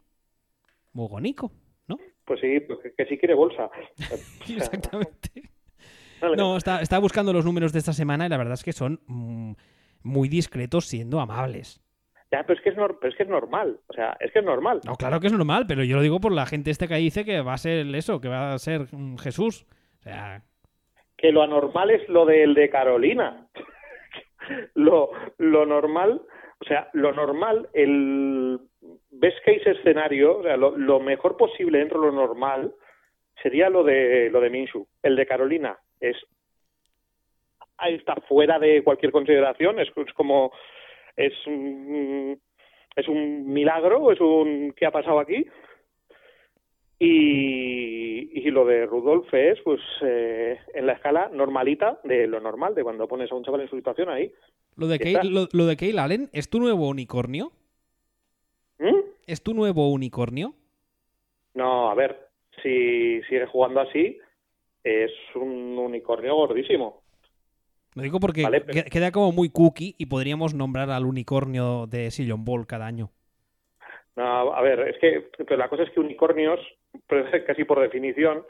Muy 0.93 1.09
bonito, 1.09 1.51
¿no? 1.87 1.99
Pues 2.25 2.41
sí, 2.41 2.61
pues 2.61 2.79
que, 2.83 2.93
que 2.93 3.07
sí 3.07 3.17
quiere 3.17 3.35
bolsa. 3.35 3.71
Exactamente. 4.49 5.51
No, 6.37 6.57
está, 6.57 6.99
buscando 6.99 7.33
los 7.33 7.45
números 7.45 7.73
de 7.73 7.79
esta 7.79 7.93
semana 7.93 8.27
y 8.27 8.29
la 8.29 8.37
verdad 8.37 8.55
es 8.55 8.65
que 8.65 8.73
son 8.73 9.01
mm, 9.07 9.53
muy 10.03 10.29
discretos 10.29 10.87
siendo 10.87 11.21
amables. 11.21 11.81
Ya, 12.33 12.45
pero 12.45 12.59
es, 12.59 12.63
que 12.63 12.71
es 12.71 12.77
es 13.03 13.17
que 13.17 13.23
es 13.25 13.29
normal. 13.29 13.81
O 13.89 13.93
sea, 13.93 14.17
es 14.21 14.31
que 14.33 14.39
es 14.39 14.45
normal. 14.45 14.81
No, 14.85 14.95
claro 14.95 15.19
que 15.19 15.27
es 15.27 15.33
normal, 15.33 15.65
pero 15.67 15.83
yo 15.83 15.97
lo 15.97 16.03
digo 16.03 16.21
por 16.21 16.33
la 16.33 16.47
gente 16.47 16.71
este 16.71 16.87
que 16.87 16.95
dice 16.95 17.25
que 17.25 17.41
va 17.41 17.55
a 17.55 17.59
ser 17.59 17.87
eso, 17.95 18.21
que 18.21 18.29
va 18.29 18.53
a 18.53 18.59
ser 18.59 18.83
mm, 18.93 19.17
Jesús. 19.19 19.67
O 19.99 20.03
sea... 20.03 20.43
Que 21.17 21.33
lo 21.33 21.43
anormal 21.43 21.91
es 21.91 22.09
lo 22.09 22.25
del 22.25 22.55
de 22.55 22.71
Carolina. 22.71 23.47
lo, 24.75 25.11
lo 25.39 25.67
normal, 25.67 26.23
o 26.61 26.65
sea, 26.65 26.89
lo 26.93 27.13
normal, 27.13 27.69
el 27.73 28.59
best 29.11 29.39
case 29.45 29.73
escenario, 29.73 30.39
o 30.39 30.43
sea, 30.43 30.57
lo, 30.57 30.77
lo 30.77 31.01
mejor 31.01 31.37
posible 31.37 31.79
dentro 31.79 32.01
de 32.01 32.07
lo 32.07 32.13
normal 32.13 32.73
sería 33.43 33.69
lo 33.69 33.85
de 33.85 34.31
lo 34.31 34.41
de 34.41 34.51
Minshu. 34.51 34.87
El 35.03 35.17
de 35.17 35.27
Carolina 35.27 35.79
es 36.01 36.17
ahí 37.81 37.95
está 37.95 38.15
fuera 38.29 38.59
de 38.59 38.83
cualquier 38.85 39.13
consideración, 39.13 39.81
es, 39.81 39.91
como 40.15 40.53
es 41.21 41.47
un, 41.47 42.41
es 42.97 43.09
un 43.09 43.53
milagro, 43.53 44.11
es 44.11 44.21
un 44.21 44.73
qué 44.77 44.87
ha 44.87 44.91
pasado 44.91 45.21
aquí. 45.21 45.47
Y, 46.99 48.39
y 48.39 48.51
lo 48.51 48.67
de 48.67 48.85
Rudolf 48.85 49.33
es 49.33 49.59
pues 49.63 49.81
eh, 50.03 50.59
en 50.75 50.87
la 50.87 50.93
escala 50.93 51.31
normalita 51.33 51.99
de 52.05 52.27
lo 52.27 52.41
normal, 52.41 52.75
de 52.75 52.83
cuando 52.83 53.09
pones 53.09 53.31
a 53.31 53.35
un 53.35 53.45
chaval 53.45 53.63
en 53.63 53.69
su 53.69 53.77
situación 53.77 54.09
ahí. 54.11 54.33
Lo 54.77 54.87
de, 54.87 54.99
Kay, 54.99 55.17
lo, 55.25 55.67
de 55.67 55.77
Kyle 55.77 55.99
Allen, 55.99 56.31
¿es 56.33 56.49
tu 56.49 56.59
nuevo 56.59 56.89
unicornio? 56.89 57.53
¿Mm? 58.79 59.01
¿Es 59.27 59.43
tu 59.43 59.55
nuevo 59.55 59.91
unicornio? 59.91 60.55
No, 61.55 61.91
a 61.91 61.95
ver, 61.95 62.29
si 62.63 63.21
sigue 63.23 63.47
jugando 63.47 63.81
así, 63.81 64.19
es 64.85 65.11
un 65.35 65.79
unicornio 65.79 66.35
gordísimo. 66.35 67.00
Lo 67.95 68.03
digo 68.03 68.21
porque 68.21 68.45
queda 68.91 69.11
como 69.11 69.33
muy 69.33 69.51
cookie 69.51 69.95
y 69.99 70.07
podríamos 70.07 70.55
nombrar 70.55 70.91
al 70.91 71.07
unicornio 71.07 71.87
de 71.87 72.11
Sillon 72.11 72.45
Ball 72.45 72.67
cada 72.67 72.87
año. 72.87 73.11
No, 74.17 74.55
a 74.55 74.61
ver, 74.63 74.81
es 74.89 74.99
que 74.99 75.57
la 75.57 75.69
cosa 75.69 75.85
es 75.85 75.91
que 75.91 76.01
unicornios, 76.01 76.61
casi 77.47 77.65
por 77.65 77.81
definición, 77.81 78.45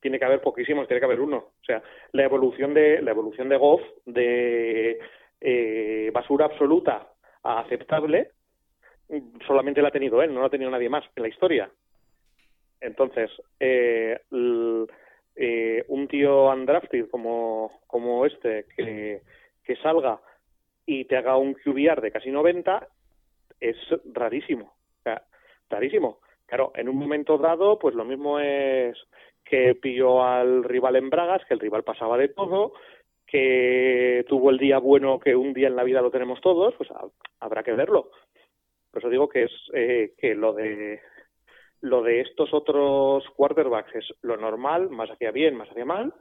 tiene 0.00 0.18
que 0.18 0.24
haber 0.24 0.42
poquísimos, 0.42 0.86
tiene 0.86 1.00
que 1.00 1.06
haber 1.06 1.20
uno. 1.20 1.36
O 1.36 1.64
sea, 1.64 1.82
la 2.12 2.24
evolución 2.24 2.74
de 2.74 3.00
la 3.00 3.10
evolución 3.12 3.48
de 3.48 3.56
Goff 3.56 3.80
de 4.04 4.98
eh, 5.40 6.10
basura 6.12 6.46
absoluta 6.46 7.08
a 7.42 7.60
aceptable 7.60 8.32
solamente 9.46 9.82
la 9.82 9.88
ha 9.88 9.92
tenido 9.92 10.22
él, 10.22 10.32
no 10.32 10.40
la 10.40 10.46
ha 10.46 10.50
tenido 10.50 10.70
nadie 10.70 10.88
más 10.88 11.04
en 11.14 11.22
la 11.22 11.28
historia. 11.28 11.70
Entonces, 12.80 13.30
eh, 13.60 14.20
eh, 15.36 15.84
un 15.88 16.08
tío 16.08 16.50
undrafted 16.50 17.08
como, 17.08 17.80
como 17.86 18.26
este 18.26 18.66
que, 18.76 19.22
que 19.64 19.76
salga 19.76 20.20
y 20.86 21.04
te 21.06 21.16
haga 21.16 21.36
un 21.36 21.54
QBR 21.54 22.00
de 22.00 22.12
casi 22.12 22.30
90 22.30 22.86
es 23.60 23.76
rarísimo. 24.12 24.74
O 25.00 25.02
sea, 25.02 25.22
rarísimo. 25.70 26.20
Claro, 26.46 26.72
en 26.74 26.88
un 26.88 26.96
momento 26.96 27.38
dado, 27.38 27.78
pues 27.78 27.94
lo 27.94 28.04
mismo 28.04 28.38
es 28.38 28.96
que 29.44 29.74
pilló 29.74 30.22
al 30.22 30.64
rival 30.64 30.96
en 30.96 31.10
Bragas, 31.10 31.44
que 31.46 31.54
el 31.54 31.60
rival 31.60 31.84
pasaba 31.84 32.18
de 32.18 32.28
todo, 32.28 32.72
que 33.26 34.24
tuvo 34.28 34.50
el 34.50 34.58
día 34.58 34.78
bueno 34.78 35.18
que 35.18 35.34
un 35.34 35.52
día 35.52 35.68
en 35.68 35.76
la 35.76 35.84
vida 35.84 36.02
lo 36.02 36.10
tenemos 36.10 36.40
todos, 36.40 36.74
pues 36.74 36.90
habrá 37.40 37.62
que 37.62 37.72
verlo. 37.72 38.10
Por 38.90 39.00
eso 39.00 39.10
digo 39.10 39.28
que 39.28 39.44
es 39.44 39.52
eh, 39.72 40.12
que 40.18 40.34
lo 40.34 40.52
de 40.52 41.00
lo 41.84 42.02
de 42.02 42.22
estos 42.22 42.52
otros 42.54 43.24
quarterbacks 43.36 43.94
es 43.94 44.14
lo 44.22 44.38
normal, 44.38 44.88
más 44.88 45.10
hacia 45.10 45.30
bien, 45.30 45.54
más 45.54 45.68
hacia 45.68 45.84
mal, 45.84 46.14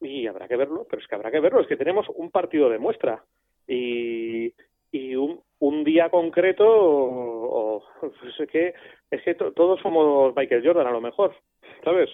y 0.00 0.26
habrá 0.26 0.48
que 0.48 0.56
verlo, 0.56 0.86
pero 0.90 1.00
es 1.00 1.06
que 1.06 1.14
habrá 1.14 1.30
que 1.30 1.38
verlo, 1.38 1.60
es 1.60 1.68
que 1.68 1.76
tenemos 1.76 2.06
un 2.16 2.32
partido 2.32 2.68
de 2.68 2.80
muestra 2.80 3.24
y, 3.68 4.52
y 4.90 5.14
un, 5.14 5.40
un 5.60 5.84
día 5.84 6.10
concreto, 6.10 6.64
o, 6.66 7.84
pues 8.00 8.12
es 8.40 8.50
que, 8.50 8.74
es 9.08 9.22
que 9.22 9.34
todos 9.36 9.80
somos 9.80 10.34
Michael 10.34 10.66
Jordan 10.66 10.88
a 10.88 10.92
lo 10.92 11.00
mejor, 11.00 11.32
¿sabes? 11.84 12.10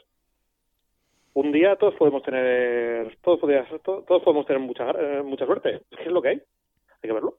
Un 1.33 1.53
día 1.53 1.77
todos 1.77 1.95
podemos 1.95 2.23
tener, 2.23 3.17
todos, 3.23 3.41
todos 3.81 4.23
podemos 4.23 4.45
tener 4.45 4.61
mucha, 4.61 4.93
mucha 5.23 5.47
suerte, 5.47 5.81
que 5.97 6.03
es 6.03 6.13
lo 6.13 6.21
que 6.21 6.29
hay, 6.29 6.37
hay 6.37 7.09
que 7.09 7.13
verlo. 7.13 7.39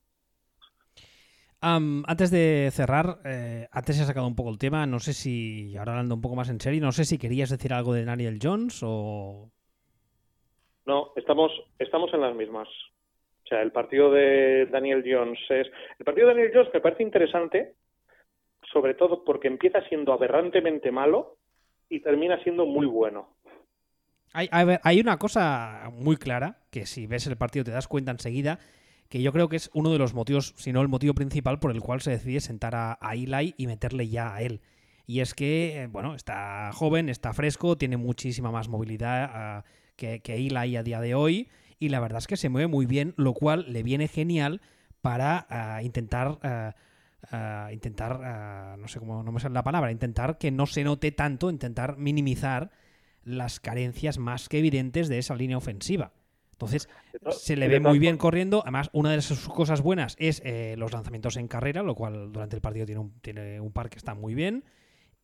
Antes 1.61 2.31
de 2.31 2.69
cerrar, 2.71 3.19
eh, 3.25 3.67
antes 3.71 3.99
he 3.99 4.05
sacado 4.05 4.27
un 4.27 4.35
poco 4.35 4.49
el 4.49 4.57
tema, 4.57 4.85
no 4.85 4.99
sé 4.99 5.13
si, 5.13 5.75
ahora 5.77 5.93
hablando 5.93 6.15
un 6.15 6.21
poco 6.21 6.35
más 6.35 6.49
en 6.49 6.59
serio, 6.59 6.81
no 6.81 6.91
sé 6.91 7.05
si 7.05 7.17
querías 7.17 7.49
decir 7.49 7.73
algo 7.73 7.93
de 7.93 8.05
Daniel 8.05 8.39
Jones 8.41 8.81
o... 8.83 9.49
No, 10.85 11.11
estamos, 11.15 11.51
estamos 11.77 12.13
en 12.13 12.21
las 12.21 12.35
mismas. 12.35 12.67
O 13.45 13.47
sea, 13.47 13.61
el 13.61 13.71
partido 13.71 14.11
de 14.11 14.67
Daniel 14.67 15.03
Jones 15.05 15.39
es... 15.49 15.67
El 15.97 16.05
partido 16.05 16.27
de 16.27 16.33
Daniel 16.33 16.51
Jones 16.53 16.73
me 16.73 16.81
parece 16.81 17.03
interesante, 17.03 17.75
sobre 18.71 18.93
todo 18.93 19.23
porque 19.23 19.47
empieza 19.47 19.81
siendo 19.89 20.13
aberrantemente 20.13 20.91
malo 20.91 21.37
y 21.89 21.99
termina 21.99 22.41
siendo 22.43 22.65
muy 22.65 22.85
bueno. 22.85 23.35
Hay, 24.33 24.47
hay 24.51 24.99
una 24.99 25.17
cosa 25.17 25.89
muy 25.91 26.15
clara, 26.15 26.59
que 26.71 26.85
si 26.85 27.07
ves 27.07 27.25
el 27.27 27.37
partido 27.37 27.65
te 27.65 27.71
das 27.71 27.87
cuenta 27.87 28.11
enseguida, 28.11 28.59
que 29.09 29.21
yo 29.23 29.33
creo 29.33 29.49
que 29.49 29.55
es 29.55 29.71
uno 29.73 29.91
de 29.91 29.97
los 29.97 30.13
motivos, 30.13 30.53
si 30.55 30.71
no 30.71 30.81
el 30.81 30.87
motivo 30.87 31.15
principal 31.15 31.59
por 31.59 31.71
el 31.71 31.81
cual 31.81 31.99
se 31.99 32.11
decide 32.11 32.39
sentar 32.39 32.75
a, 32.75 32.97
Eli 33.13 33.55
y 33.57 33.65
meterle 33.65 34.07
ya 34.07 34.35
a 34.35 34.41
él. 34.41 34.61
Y 35.07 35.21
es 35.21 35.33
que, 35.33 35.83
eh, 35.83 35.87
bueno, 35.87 36.13
está 36.13 36.69
joven, 36.73 37.09
está 37.09 37.33
fresco, 37.33 37.75
tiene 37.75 37.97
muchísima 37.97 38.51
más 38.51 38.69
movilidad 38.69 39.31
ah, 39.33 39.63
que, 39.95 40.19
que 40.19 40.35
Eli 40.35 40.75
a 40.75 40.83
día 40.83 41.01
de 41.01 41.15
hoy 41.15 41.49
y 41.79 41.89
la 41.89 41.99
verdad 41.99 42.19
es 42.19 42.27
que 42.27 42.37
se 42.37 42.49
mueve 42.49 42.67
muy 42.67 42.85
bien, 42.85 43.15
lo 43.17 43.33
cual 43.33 43.65
le 43.73 43.81
viene 43.81 44.07
genial 44.07 44.61
para 45.01 45.47
ah, 45.49 45.81
intentar... 45.83 46.39
Ah, 46.43 46.75
intentar, 47.73 48.77
no 48.79 48.87
sé 48.87 48.97
cómo 48.97 49.23
no 49.23 49.33
me 49.33 49.41
sale 49.41 49.53
la 49.53 49.61
palabra, 49.61 49.91
intentar 49.91 50.37
que 50.37 50.51
no 50.51 50.65
se 50.65 50.85
note 50.85 51.11
tanto, 51.11 51.49
intentar 51.49 51.97
minimizar 51.97 52.71
las 53.25 53.59
carencias 53.59 54.17
más 54.17 54.47
que 54.47 54.59
evidentes 54.59 55.09
de 55.09 55.19
esa 55.19 55.35
línea 55.35 55.57
ofensiva. 55.57 56.13
Entonces, 56.59 56.89
se 57.29 57.55
le 57.55 57.69
ve 57.69 57.79
muy 57.79 57.99
bien 57.99 58.17
corriendo. 58.17 58.59
Además, 58.63 58.89
una 58.91 59.11
de 59.11 59.21
sus 59.21 59.47
cosas 59.47 59.81
buenas 59.81 60.17
es 60.19 60.41
eh, 60.43 60.75
los 60.77 60.91
lanzamientos 60.91 61.37
en 61.37 61.47
carrera, 61.47 61.83
lo 61.83 61.95
cual 61.95 62.33
durante 62.33 62.57
el 62.57 62.61
partido 62.61 62.85
tiene 62.85 62.99
un, 62.99 63.21
tiene 63.21 63.61
un 63.61 63.71
par 63.71 63.89
que 63.89 63.97
está 63.97 64.13
muy 64.13 64.35
bien. 64.35 64.65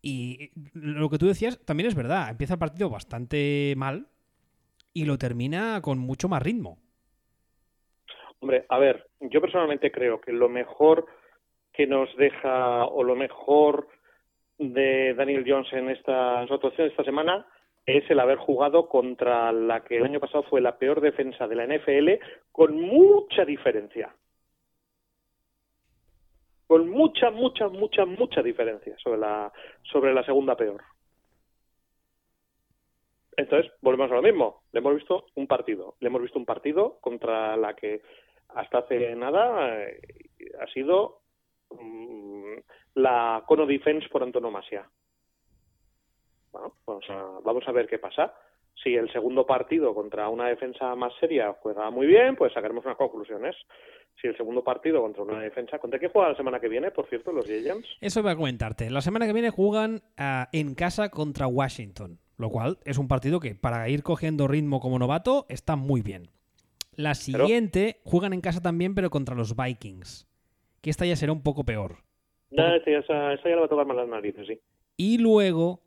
Y 0.01 0.51
lo 0.73 1.09
que 1.09 1.17
tú 1.17 1.27
decías 1.27 1.59
también 1.65 1.87
es 1.87 1.95
verdad. 1.95 2.29
Empieza 2.29 2.53
el 2.53 2.59
partido 2.59 2.89
bastante 2.89 3.73
mal 3.75 4.07
y 4.93 5.03
lo 5.03 5.17
termina 5.17 5.81
con 5.81 5.99
mucho 5.99 6.29
más 6.29 6.41
ritmo. 6.41 6.77
Hombre, 8.39 8.65
a 8.69 8.77
ver, 8.77 9.07
yo 9.19 9.41
personalmente 9.41 9.91
creo 9.91 10.21
que 10.21 10.31
lo 10.31 10.47
mejor 10.47 11.05
que 11.73 11.85
nos 11.85 12.15
deja 12.15 12.85
o 12.85 13.03
lo 13.03 13.17
mejor 13.17 13.89
de 14.57 15.13
Daniel 15.15 15.43
Jones 15.45 15.73
en 15.73 15.89
esta, 15.89 16.43
en 16.43 16.47
su 16.47 16.53
actuación 16.53 16.87
esta 16.87 17.03
semana 17.03 17.45
es 17.85 18.09
el 18.09 18.19
haber 18.19 18.37
jugado 18.37 18.89
contra 18.89 19.51
la 19.51 19.83
que 19.83 19.97
el 19.97 20.05
año 20.05 20.19
pasado 20.19 20.43
fue 20.43 20.61
la 20.61 20.77
peor 20.77 21.01
defensa 21.01 21.47
de 21.47 21.55
la 21.55 21.67
NFL 21.67 22.23
con 22.51 22.79
mucha 22.79 23.45
diferencia. 23.45 24.15
Con 26.65 26.89
mucha, 26.89 27.29
mucha, 27.29 27.67
mucha, 27.67 28.05
mucha 28.05 28.41
diferencia 28.41 28.97
sobre 28.97 29.19
la, 29.19 29.53
sobre 29.83 30.13
la 30.13 30.23
segunda 30.23 30.55
peor. 30.55 30.83
Entonces, 33.37 33.71
volvemos 33.81 34.11
a 34.11 34.15
lo 34.15 34.21
mismo. 34.23 34.63
Le 34.71 34.79
hemos 34.79 34.95
visto 34.95 35.27
un 35.35 35.45
partido. 35.45 35.95
Le 35.99 36.07
hemos 36.07 36.23
visto 36.23 36.39
un 36.39 36.45
partido 36.45 36.97
contra 37.01 37.55
la 37.55 37.75
que 37.75 38.01
hasta 38.49 38.79
hace 38.79 39.15
nada 39.15 39.83
eh, 39.83 39.99
ha 40.59 40.65
sido 40.67 41.19
mm, 41.69 42.53
la 42.95 43.43
Cono 43.45 43.67
Defense 43.67 44.09
por 44.09 44.23
antonomasia 44.23 44.89
vamos 47.43 47.67
a, 47.67 47.71
ver 47.71 47.87
qué 47.87 47.99
pasa. 47.99 48.33
Si 48.83 48.93
el 48.93 49.11
segundo 49.11 49.45
partido 49.45 49.93
contra 49.93 50.29
una 50.29 50.47
defensa 50.47 50.95
más 50.95 51.13
seria 51.19 51.53
juega 51.61 51.89
muy 51.89 52.07
bien, 52.07 52.35
pues 52.35 52.53
sacaremos 52.53 52.85
unas 52.85 52.97
conclusiones. 52.97 53.55
Si 54.21 54.27
el 54.27 54.37
segundo 54.37 54.63
partido 54.63 55.01
contra 55.01 55.23
una 55.23 55.39
defensa... 55.39 55.79
¿Contra 55.79 55.99
qué 55.99 56.07
juega 56.07 56.29
la 56.29 56.37
semana 56.37 56.59
que 56.59 56.69
viene, 56.69 56.91
por 56.91 57.07
cierto, 57.07 57.31
los 57.31 57.45
Giants? 57.45 57.87
Eso 58.01 58.21
voy 58.21 58.31
a 58.31 58.35
comentarte. 58.35 58.89
La 58.89 59.01
semana 59.01 59.25
que 59.27 59.33
viene 59.33 59.49
juegan 59.49 60.01
ah, 60.17 60.47
en 60.53 60.75
casa 60.75 61.09
contra 61.09 61.47
Washington, 61.47 62.19
lo 62.37 62.49
cual 62.49 62.79
es 62.85 62.97
un 62.97 63.07
partido 63.07 63.39
que 63.39 63.55
para 63.55 63.87
ir 63.89 64.03
cogiendo 64.03 64.47
ritmo 64.47 64.79
como 64.79 64.99
novato 64.99 65.45
está 65.49 65.75
muy 65.75 66.01
bien. 66.01 66.29
La 66.95 67.13
siguiente 67.13 67.99
juegan 68.05 68.33
en 68.33 68.41
casa 68.41 68.61
también, 68.61 68.95
pero 68.95 69.09
contra 69.09 69.35
los 69.35 69.55
Vikings, 69.55 70.27
que 70.81 70.89
esta 70.89 71.05
ya 71.05 71.15
será 71.15 71.33
un 71.33 71.43
poco 71.43 71.65
peor. 71.65 71.97
No, 72.51 72.73
esa, 72.75 73.35
ya 73.35 73.49
le 73.49 73.55
va 73.55 73.65
a 73.65 73.69
tocar 73.69 73.85
más 73.85 73.97
las 73.97 74.07
narices, 74.07 74.47
sí. 74.47 74.59
Y 74.97 75.17
luego 75.17 75.81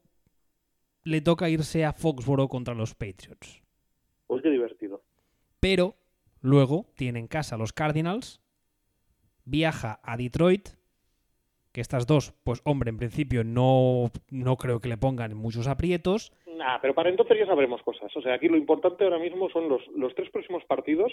le 1.09 1.21
toca 1.23 1.49
irse 1.49 1.85
a 1.85 1.93
Foxboro 1.93 2.49
contra 2.49 2.75
los 2.75 2.95
Patriots. 2.95 3.63
Pues 4.27 4.43
qué 4.43 4.51
divertido. 4.51 5.03
Pero 5.59 5.95
luego 6.41 6.87
tiene 6.97 7.19
en 7.19 7.27
casa 7.27 7.57
los 7.57 7.73
Cardinals, 7.73 8.41
viaja 9.45 10.01
a 10.03 10.17
Detroit, 10.17 10.69
que 11.73 11.81
estas 11.81 12.07
dos, 12.07 12.35
pues 12.45 12.61
hombre, 12.65 12.91
en 12.91 12.99
principio 12.99 13.43
no, 13.43 14.11
no 14.31 14.57
creo 14.57 14.81
que 14.81 14.89
le 14.89 14.99
pongan 14.99 15.35
muchos 15.35 15.67
aprietos. 15.67 16.33
Nah, 16.47 16.79
pero 16.81 16.95
para 16.95 17.09
entonces 17.09 17.39
ya 17.39 17.47
sabremos 17.47 17.83
cosas. 17.83 18.15
O 18.15 18.21
sea, 18.21 18.35
aquí 18.35 18.49
lo 18.49 18.57
importante 18.57 19.05
ahora 19.05 19.19
mismo 19.19 19.49
son 19.51 19.69
los, 19.69 19.87
los 19.97 20.15
tres 20.15 20.31
próximos 20.31 20.65
partidos. 20.65 21.13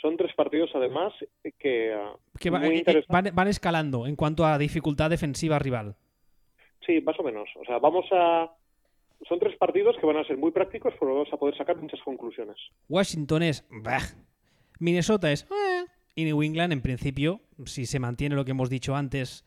Son 0.00 0.16
tres 0.16 0.34
partidos 0.34 0.70
además 0.74 1.12
que, 1.58 1.94
ah, 1.94 2.16
que 2.38 2.48
eh, 2.48 2.84
eh, 2.84 3.04
van, 3.08 3.30
van 3.32 3.48
escalando 3.48 4.06
en 4.06 4.16
cuanto 4.16 4.44
a 4.44 4.58
dificultad 4.58 5.10
defensiva 5.10 5.58
rival. 5.58 5.94
Sí, 6.84 7.00
más 7.00 7.18
o 7.20 7.22
menos. 7.22 7.48
O 7.60 7.64
sea, 7.64 7.78
vamos 7.78 8.06
a, 8.10 8.50
son 9.28 9.38
tres 9.38 9.56
partidos 9.56 9.96
que 9.98 10.06
van 10.06 10.16
a 10.16 10.24
ser 10.24 10.36
muy 10.36 10.50
prácticos, 10.50 10.94
pero 10.98 11.14
vamos 11.14 11.32
a 11.32 11.36
poder 11.36 11.56
sacar 11.56 11.76
muchas 11.76 12.00
conclusiones. 12.02 12.56
Washington 12.88 13.42
es... 13.42 13.66
Minnesota 14.78 15.30
es... 15.30 15.44
Eh, 15.50 15.84
y 16.14 16.24
New 16.24 16.42
England, 16.42 16.72
en 16.72 16.82
principio, 16.82 17.40
si 17.64 17.86
se 17.86 17.98
mantiene 17.98 18.34
lo 18.34 18.44
que 18.44 18.50
hemos 18.50 18.68
dicho 18.68 18.94
antes 18.94 19.46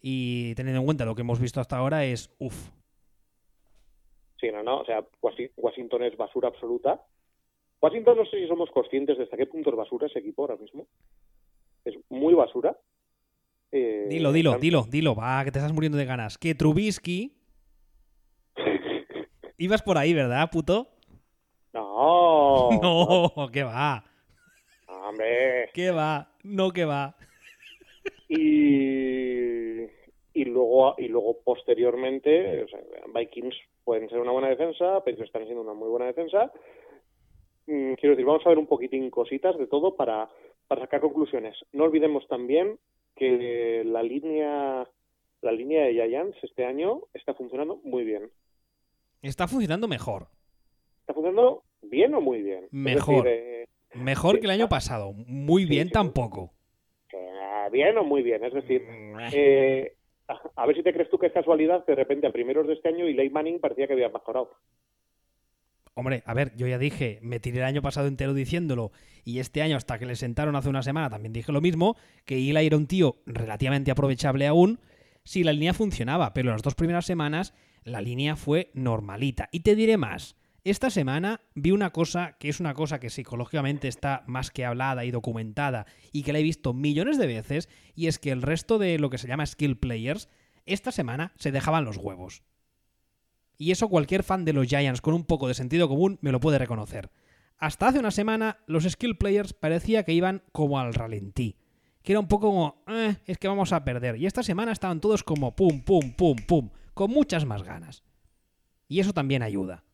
y 0.00 0.54
teniendo 0.54 0.80
en 0.80 0.86
cuenta 0.86 1.04
lo 1.04 1.14
que 1.14 1.22
hemos 1.22 1.40
visto 1.40 1.60
hasta 1.60 1.76
ahora, 1.76 2.04
es... 2.04 2.30
Uf. 2.38 2.70
Sí, 4.40 4.48
no, 4.50 4.62
no. 4.62 4.80
O 4.80 4.84
sea, 4.84 5.04
Washington 5.56 6.04
es 6.04 6.16
basura 6.16 6.48
absoluta. 6.48 7.02
Washington 7.80 8.16
no 8.16 8.24
sé 8.26 8.38
si 8.38 8.46
somos 8.46 8.70
conscientes 8.70 9.18
de 9.18 9.24
hasta 9.24 9.36
qué 9.36 9.46
punto 9.46 9.70
es 9.70 9.76
basura 9.76 10.06
ese 10.06 10.20
equipo 10.20 10.42
ahora 10.42 10.56
mismo. 10.56 10.86
Es 11.84 11.94
muy 12.08 12.34
basura. 12.34 12.78
Eh, 13.72 14.06
dilo, 14.08 14.32
dilo, 14.32 14.58
dilo, 14.58 14.86
dilo, 14.88 15.14
va, 15.14 15.44
que 15.44 15.50
te 15.50 15.58
estás 15.58 15.72
muriendo 15.72 15.98
de 15.98 16.04
ganas. 16.04 16.38
Que 16.38 16.54
Trubisky 16.54 17.36
Ibas 19.58 19.82
por 19.82 19.98
ahí, 19.98 20.12
¿verdad, 20.12 20.50
puto? 20.50 20.88
No. 21.72 22.70
No, 22.82 23.48
¿qué 23.52 23.62
va? 23.62 24.04
Hombre. 24.88 25.70
¿Qué 25.72 25.90
va? 25.90 26.28
No, 26.42 26.70
¿qué 26.70 26.84
va? 26.84 27.16
Y, 28.28 29.82
y 30.32 30.44
luego 30.44 30.94
y 30.98 31.08
luego 31.08 31.38
posteriormente, 31.44 32.66
Vikings 33.14 33.54
pueden 33.84 34.08
ser 34.08 34.18
una 34.18 34.32
buena 34.32 34.48
defensa, 34.48 35.02
pero 35.04 35.22
están 35.22 35.44
siendo 35.44 35.62
una 35.62 35.74
muy 35.74 35.88
buena 35.88 36.06
defensa. 36.06 36.52
Mm, 37.66 37.94
quiero 37.94 38.10
decir, 38.14 38.24
vamos 38.24 38.44
a 38.44 38.48
ver 38.48 38.58
un 38.58 38.66
poquitín 38.66 39.10
cositas 39.10 39.56
de 39.58 39.66
todo 39.66 39.94
para, 39.94 40.28
para 40.66 40.82
sacar 40.82 41.00
conclusiones. 41.00 41.56
No 41.72 41.84
olvidemos 41.84 42.26
también 42.28 42.78
que 43.14 43.82
la 43.84 44.02
línea 44.02 44.88
la 45.42 45.52
línea 45.52 45.84
de 45.84 45.92
Giants 45.92 46.36
este 46.42 46.64
año 46.64 47.02
está 47.14 47.34
funcionando 47.34 47.80
muy 47.84 48.04
bien. 48.04 48.30
Está 49.22 49.48
funcionando 49.48 49.88
mejor. 49.88 50.28
¿Está 51.00 51.14
funcionando 51.14 51.64
bien 51.82 52.14
o 52.14 52.20
muy 52.20 52.42
bien? 52.42 52.68
Mejor. 52.70 53.26
Eh, 53.28 53.66
mejor 53.94 54.38
que 54.38 54.46
el 54.46 54.52
año 54.52 54.68
pasado. 54.68 55.12
Muy 55.12 55.64
bien 55.64 55.90
tampoco. 55.90 56.52
bien 57.72 57.98
o 57.98 58.04
muy 58.04 58.22
bien. 58.22 58.44
Es 58.44 58.54
decir, 58.54 58.82
mm, 58.82 59.20
eh. 59.20 59.28
Eh, 59.32 59.96
a 60.56 60.66
ver 60.66 60.76
si 60.76 60.82
te 60.82 60.92
crees 60.92 61.10
tú 61.10 61.18
que 61.18 61.26
es 61.26 61.32
casualidad 61.32 61.84
que 61.84 61.92
de 61.92 61.96
repente 61.96 62.26
a 62.26 62.32
primeros 62.32 62.66
de 62.66 62.74
este 62.74 62.88
año 62.88 63.08
y 63.08 63.30
Manning 63.30 63.60
parecía 63.60 63.86
que 63.86 63.92
había 63.92 64.08
mejorado. 64.08 64.50
Hombre, 65.98 66.22
a 66.26 66.34
ver, 66.34 66.54
yo 66.56 66.66
ya 66.66 66.76
dije, 66.76 67.18
me 67.22 67.40
tiré 67.40 67.58
el 67.58 67.64
año 67.64 67.80
pasado 67.80 68.06
entero 68.06 68.34
diciéndolo 68.34 68.92
y 69.24 69.38
este 69.38 69.62
año 69.62 69.78
hasta 69.78 69.98
que 69.98 70.04
le 70.04 70.14
sentaron 70.14 70.54
hace 70.54 70.68
una 70.68 70.82
semana 70.82 71.08
también 71.08 71.32
dije 71.32 71.52
lo 71.52 71.62
mismo, 71.62 71.96
que 72.26 72.34
Eli 72.36 72.66
era 72.66 72.76
un 72.76 72.86
tío 72.86 73.16
relativamente 73.24 73.90
aprovechable 73.90 74.46
aún 74.46 74.78
si 75.24 75.42
la 75.42 75.54
línea 75.54 75.72
funcionaba, 75.72 76.34
pero 76.34 76.50
las 76.50 76.62
dos 76.62 76.74
primeras 76.74 77.06
semanas 77.06 77.54
la 77.86 78.00
línea 78.00 78.36
fue 78.36 78.70
normalita. 78.74 79.48
Y 79.52 79.60
te 79.60 79.74
diré 79.74 79.96
más. 79.96 80.36
Esta 80.64 80.90
semana 80.90 81.42
vi 81.54 81.70
una 81.70 81.92
cosa 81.92 82.36
que 82.40 82.48
es 82.48 82.58
una 82.58 82.74
cosa 82.74 82.98
que 82.98 83.08
psicológicamente 83.08 83.86
está 83.86 84.24
más 84.26 84.50
que 84.50 84.64
hablada 84.64 85.04
y 85.04 85.12
documentada 85.12 85.86
y 86.10 86.24
que 86.24 86.32
la 86.32 86.40
he 86.40 86.42
visto 86.42 86.74
millones 86.74 87.16
de 87.18 87.28
veces 87.28 87.68
y 87.94 88.08
es 88.08 88.18
que 88.18 88.32
el 88.32 88.42
resto 88.42 88.78
de 88.78 88.98
lo 88.98 89.08
que 89.08 89.18
se 89.18 89.28
llama 89.28 89.46
skill 89.46 89.78
players 89.78 90.28
esta 90.66 90.90
semana 90.90 91.32
se 91.36 91.52
dejaban 91.52 91.84
los 91.84 91.96
huevos. 91.96 92.42
Y 93.56 93.70
eso 93.70 93.88
cualquier 93.88 94.24
fan 94.24 94.44
de 94.44 94.52
los 94.52 94.66
Giants 94.66 95.00
con 95.00 95.14
un 95.14 95.24
poco 95.24 95.46
de 95.46 95.54
sentido 95.54 95.88
común 95.88 96.18
me 96.20 96.32
lo 96.32 96.40
puede 96.40 96.58
reconocer. 96.58 97.12
Hasta 97.56 97.86
hace 97.86 98.00
una 98.00 98.10
semana 98.10 98.58
los 98.66 98.82
skill 98.82 99.16
players 99.16 99.52
parecía 99.52 100.02
que 100.02 100.12
iban 100.12 100.42
como 100.50 100.80
al 100.80 100.92
ralentí. 100.92 101.56
Que 102.02 102.12
era 102.12 102.20
un 102.20 102.28
poco 102.28 102.48
como, 102.48 102.82
eh, 102.88 103.16
es 103.24 103.38
que 103.38 103.46
vamos 103.46 103.72
a 103.72 103.84
perder. 103.84 104.16
Y 104.16 104.26
esta 104.26 104.42
semana 104.42 104.72
estaban 104.72 105.00
todos 105.00 105.22
como 105.22 105.54
pum, 105.54 105.82
pum, 105.82 106.12
pum, 106.12 106.36
pum 106.36 106.70
con 106.96 107.10
muchas 107.10 107.44
más 107.44 107.62
ganas. 107.62 108.02
Y 108.88 109.00
eso 109.00 109.12
también 109.12 109.42
ayuda. 109.42 109.84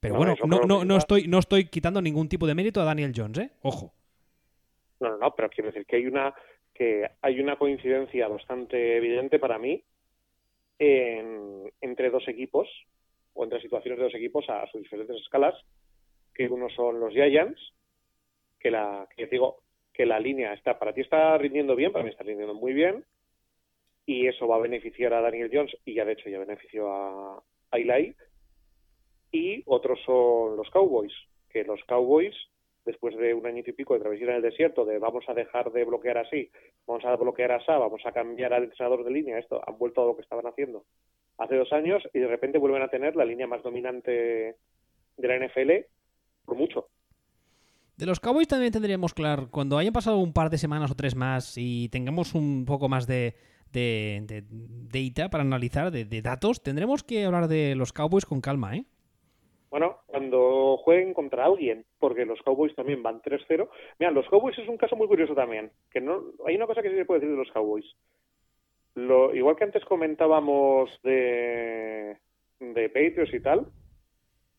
Pero 0.00 0.14
bueno, 0.14 0.34
no, 0.46 0.60
no, 0.60 0.82
no, 0.82 0.96
estoy, 0.96 1.28
no 1.28 1.38
estoy 1.38 1.66
quitando 1.66 2.00
ningún 2.00 2.26
tipo 2.30 2.46
de 2.46 2.54
mérito 2.54 2.80
a 2.80 2.84
Daniel 2.84 3.12
Jones, 3.14 3.38
¿eh? 3.38 3.50
Ojo. 3.60 3.92
No, 4.98 5.10
no, 5.10 5.18
no, 5.18 5.34
pero 5.34 5.50
quiero 5.50 5.68
decir 5.68 5.84
que 5.84 5.96
hay 5.96 6.06
una 6.06 6.34
que 6.72 7.06
hay 7.20 7.38
una 7.40 7.56
coincidencia 7.56 8.28
bastante 8.28 8.96
evidente 8.96 9.38
para 9.38 9.58
mí 9.58 9.82
entre 10.78 12.10
dos 12.10 12.26
equipos 12.28 12.66
o 13.34 13.44
entre 13.44 13.60
situaciones 13.60 13.98
de 13.98 14.04
dos 14.04 14.14
equipos 14.14 14.48
a, 14.48 14.66
sus 14.68 14.82
diferentes 14.82 15.16
escalas, 15.20 15.54
que 16.34 16.48
uno 16.48 16.68
son 16.70 16.98
los 16.98 17.12
Giants, 17.12 17.60
que 18.58 18.70
la 18.70 19.06
que 19.14 19.26
digo 19.26 19.58
que 19.92 20.06
la 20.06 20.18
línea 20.18 20.54
está 20.54 20.78
para 20.78 20.94
ti 20.94 21.02
está 21.02 21.36
rindiendo 21.36 21.76
bien, 21.76 21.92
para 21.92 22.04
mí 22.04 22.10
está 22.10 22.24
rindiendo 22.24 22.54
muy 22.54 22.72
bien, 22.72 23.04
y 24.06 24.28
eso 24.28 24.46
va 24.46 24.56
a 24.56 24.60
beneficiar 24.60 25.12
a 25.12 25.20
Daniel 25.20 25.50
Jones 25.52 25.76
y 25.84 25.94
ya 25.94 26.04
de 26.04 26.12
hecho 26.12 26.30
ya 26.30 26.38
benefició 26.38 26.90
a, 26.90 27.42
a 27.70 27.76
Eli. 27.76 28.14
Y 29.32 29.62
otros 29.66 29.98
son 30.06 30.56
los 30.56 30.70
Cowboys, 30.70 31.12
que 31.50 31.64
los 31.64 31.82
Cowboys 31.84 32.34
después 32.86 33.16
de 33.16 33.34
un 33.34 33.44
año 33.44 33.62
y 33.66 33.72
pico 33.72 33.94
de 33.94 34.00
travesía 34.00 34.28
en 34.28 34.36
el 34.36 34.42
desierto, 34.42 34.84
de 34.84 34.98
vamos 34.98 35.24
a 35.28 35.34
dejar 35.34 35.72
de 35.72 35.84
bloquear 35.84 36.18
así, 36.18 36.50
vamos 36.86 37.04
a 37.04 37.16
bloquear 37.16 37.50
así, 37.50 37.66
vamos 37.66 38.00
a 38.06 38.12
cambiar 38.12 38.54
al 38.54 38.62
entrenador 38.62 39.04
de 39.04 39.10
línea, 39.10 39.38
esto 39.38 39.60
han 39.66 39.76
vuelto 39.76 40.02
a 40.02 40.06
lo 40.06 40.14
que 40.14 40.22
estaban 40.22 40.46
haciendo 40.46 40.84
hace 41.36 41.56
dos 41.56 41.72
años 41.72 42.02
y 42.14 42.20
de 42.20 42.28
repente 42.28 42.58
vuelven 42.58 42.82
a 42.82 42.88
tener 42.88 43.16
la 43.16 43.24
línea 43.24 43.46
más 43.46 43.62
dominante 43.62 44.56
de 45.16 45.28
la 45.28 45.46
NFL 45.46 45.72
por 46.46 46.56
mucho. 46.56 46.88
De 47.96 48.06
los 48.06 48.20
Cowboys 48.20 48.48
también 48.48 48.72
tendríamos 48.72 49.12
claro, 49.14 49.48
cuando 49.50 49.78
hayan 49.78 49.92
pasado 49.92 50.18
un 50.18 50.32
par 50.32 50.48
de 50.48 50.58
semanas 50.58 50.90
o 50.90 50.94
tres 50.94 51.16
más 51.16 51.54
y 51.56 51.88
tengamos 51.88 52.34
un 52.34 52.64
poco 52.66 52.88
más 52.88 53.06
de, 53.06 53.34
de, 53.72 54.44
data 54.92 55.28
para 55.28 55.42
analizar, 55.42 55.90
de, 55.90 56.04
de, 56.04 56.22
datos, 56.22 56.62
tendremos 56.62 57.02
que 57.02 57.24
hablar 57.24 57.48
de 57.48 57.74
los 57.74 57.92
Cowboys 57.92 58.26
con 58.26 58.40
calma, 58.40 58.76
¿eh? 58.76 58.84
Bueno, 59.70 59.98
cuando 60.06 60.78
jueguen 60.78 61.12
contra 61.12 61.44
alguien, 61.44 61.84
porque 61.98 62.24
los 62.24 62.40
Cowboys 62.42 62.74
también 62.74 63.02
van 63.02 63.20
3-0. 63.20 63.68
Mira, 63.98 64.10
los 64.10 64.26
Cowboys 64.28 64.58
es 64.58 64.68
un 64.68 64.78
caso 64.78 64.96
muy 64.96 65.06
curioso 65.06 65.34
también, 65.34 65.70
que 65.90 66.00
no 66.00 66.22
hay 66.46 66.56
una 66.56 66.66
cosa 66.66 66.82
que 66.82 66.90
sí 66.90 66.96
se 66.96 67.04
puede 67.04 67.20
decir 67.20 67.36
de 67.36 67.42
los 67.42 67.52
Cowboys. 67.52 67.84
Lo, 68.94 69.34
igual 69.34 69.56
que 69.56 69.64
antes 69.64 69.84
comentábamos 69.84 70.88
de, 71.02 72.16
de 72.60 72.88
Patriots 72.88 73.34
y 73.34 73.40
tal, 73.40 73.66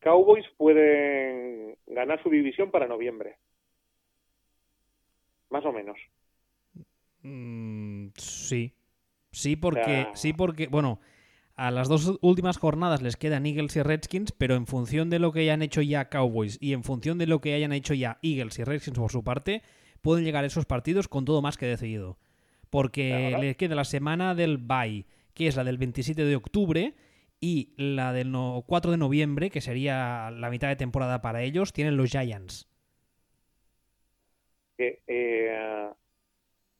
Cowboys 0.01 0.45
pueden 0.57 1.75
ganar 1.87 2.21
su 2.21 2.29
división 2.29 2.69
para 2.69 2.87
noviembre. 2.87 3.37
Más 5.49 5.65
o 5.65 5.71
menos. 5.71 5.97
Mm, 7.23 8.09
sí. 8.17 8.76
Sí, 9.31 9.55
porque, 9.55 10.07
sí, 10.13 10.33
porque, 10.33 10.67
bueno, 10.67 10.99
a 11.55 11.71
las 11.71 11.87
dos 11.87 12.17
últimas 12.21 12.57
jornadas 12.57 13.01
les 13.01 13.17
quedan 13.17 13.45
Eagles 13.45 13.75
y 13.75 13.81
Redskins, 13.81 14.31
pero 14.31 14.55
en 14.55 14.67
función 14.67 15.09
de 15.09 15.19
lo 15.19 15.31
que 15.31 15.41
hayan 15.41 15.61
hecho 15.61 15.81
ya 15.81 16.09
Cowboys 16.09 16.57
y 16.61 16.73
en 16.73 16.83
función 16.83 17.17
de 17.17 17.27
lo 17.27 17.41
que 17.41 17.53
hayan 17.53 17.73
hecho 17.73 17.93
ya 17.93 18.19
Eagles 18.21 18.59
y 18.59 18.63
Redskins 18.63 18.97
por 18.97 19.11
su 19.11 19.23
parte, 19.23 19.63
pueden 20.01 20.23
llegar 20.23 20.43
a 20.43 20.47
esos 20.47 20.65
partidos 20.65 21.07
con 21.07 21.25
todo 21.25 21.41
más 21.41 21.57
que 21.57 21.65
decidido. 21.65 22.17
Porque 22.69 23.35
les 23.39 23.55
queda 23.57 23.75
la 23.75 23.85
semana 23.85 24.35
del 24.35 24.57
bye, 24.57 25.05
que 25.33 25.47
es 25.47 25.55
la 25.55 25.63
del 25.63 25.77
27 25.77 26.25
de 26.25 26.35
octubre, 26.35 26.93
y 27.39 27.73
la 27.77 28.13
del 28.13 28.33
4 28.65 28.91
de 28.91 28.97
noviembre, 28.97 29.49
que 29.49 29.61
sería 29.61 30.31
la 30.31 30.49
mitad 30.49 30.67
de 30.67 30.75
temporada 30.75 31.21
para 31.21 31.43
ellos, 31.43 31.73
tienen 31.73 31.97
los 31.97 32.11
Giants. 32.11 32.67
Eh, 34.77 35.89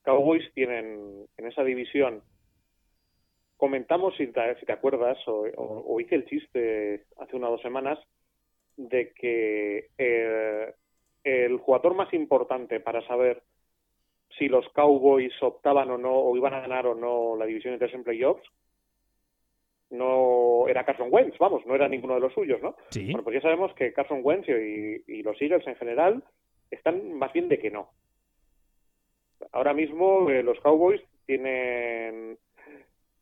Cowboys 0.03 0.43
tienen 0.53 1.27
en 1.37 1.47
esa 1.47 1.63
división 1.63 2.21
comentamos, 3.57 4.15
si 4.15 4.27
te, 4.27 4.55
si 4.59 4.65
te 4.65 4.73
acuerdas, 4.73 5.17
o, 5.27 5.99
hice 5.99 6.15
el 6.15 6.25
chiste 6.25 7.05
hace 7.17 7.35
unas 7.35 7.51
dos 7.51 7.61
semanas, 7.61 7.99
de 8.77 9.11
que 9.13 9.89
eh, 9.97 10.73
el 11.23 11.57
jugador 11.57 11.95
más 11.95 12.13
importante 12.13 12.79
para 12.79 13.05
saber 13.07 13.41
si 14.37 14.47
los 14.47 14.67
Cowboys 14.69 15.33
optaban 15.41 15.89
o 15.89 15.97
no, 15.97 16.13
o 16.13 16.37
iban 16.37 16.53
a 16.53 16.61
ganar 16.61 16.85
o 16.85 16.95
no 16.95 17.35
la 17.35 17.45
división 17.45 17.73
de 17.73 17.79
tres 17.79 17.93
en 17.93 18.03
playoffs, 18.03 18.47
no 19.89 20.67
era 20.67 20.85
Carson 20.85 21.07
Wentz, 21.09 21.37
vamos, 21.39 21.65
no 21.65 21.73
era 21.73 21.87
ninguno 21.87 22.15
de 22.15 22.19
los 22.19 22.33
suyos, 22.33 22.61
¿no? 22.61 22.75
Bueno, 22.93 23.23
pues 23.23 23.35
ya 23.35 23.41
sabemos 23.41 23.73
que 23.73 23.93
Carson 23.93 24.19
Wentz 24.21 24.47
y, 24.49 25.03
y 25.07 25.23
los 25.23 25.41
Eagles 25.41 25.65
en 25.65 25.75
general 25.75 26.23
están 26.69 27.13
más 27.13 27.31
bien 27.33 27.47
de 27.47 27.57
que 27.57 27.71
no. 27.71 27.89
Ahora 29.51 29.73
mismo 29.73 30.29
eh, 30.29 30.43
los 30.43 30.59
Cowboys 30.59 31.01
tienen 31.25 32.37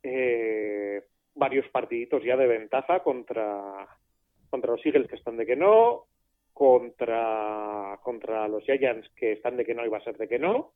eh, 0.08 1.04
varios 1.34 1.68
partiditos 1.70 2.24
ya 2.24 2.38
de 2.38 2.46
ventaja 2.46 3.02
contra, 3.02 3.88
contra 4.52 4.72
los 4.72 4.86
Eagles 4.86 5.08
que 5.08 5.16
están 5.16 5.36
de 5.36 5.48
que 5.48 5.56
no, 5.56 6.06
contra, 6.54 8.00
contra 8.04 8.48
los 8.48 8.64
Giants 8.64 9.10
que 9.16 9.32
están 9.32 9.58
de 9.58 9.66
que 9.66 9.74
no 9.74 9.84
y 9.84 9.90
va 9.90 9.98
a 9.98 10.04
ser 10.04 10.16
de 10.18 10.28
que 10.28 10.38
no, 10.38 10.74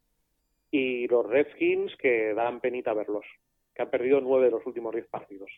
y 0.71 1.07
los 1.07 1.27
Redskins 1.27 1.95
que 1.97 2.33
dan 2.33 2.59
penita 2.59 2.93
verlos, 2.93 3.25
que 3.75 3.83
han 3.83 3.91
perdido 3.91 4.19
nueve 4.19 4.45
de 4.45 4.51
los 4.51 4.65
últimos 4.65 4.93
diez 4.93 5.07
partidos. 5.07 5.51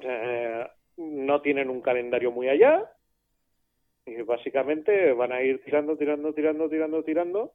Eh, 0.00 0.66
no 0.96 1.42
tienen 1.42 1.68
un 1.68 1.82
calendario 1.82 2.32
muy 2.32 2.48
allá 2.48 2.90
y 4.06 4.22
básicamente 4.22 5.12
van 5.12 5.32
a 5.32 5.42
ir 5.42 5.62
tirando, 5.62 5.98
tirando, 5.98 6.32
tirando, 6.32 6.68
tirando, 6.68 7.04
tirando 7.04 7.52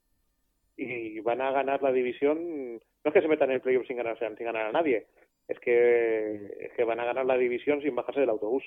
y 0.77 1.19
van 1.19 1.41
a 1.41 1.51
ganar 1.51 1.81
la 1.81 1.91
división. 1.91 2.75
No 2.75 2.79
es 3.05 3.13
que 3.13 3.21
se 3.21 3.27
metan 3.27 3.49
en 3.49 3.55
el 3.55 3.61
playoff 3.61 3.87
sin 3.87 3.97
ganar, 3.97 4.17
sin 4.17 4.45
ganar 4.45 4.67
a 4.67 4.71
nadie, 4.71 5.07
es 5.47 5.59
que, 5.59 6.71
que 6.75 6.83
van 6.83 6.99
a 6.99 7.05
ganar 7.05 7.25
la 7.25 7.37
división 7.37 7.81
sin 7.81 7.95
bajarse 7.95 8.21
del 8.21 8.29
autobús. 8.29 8.63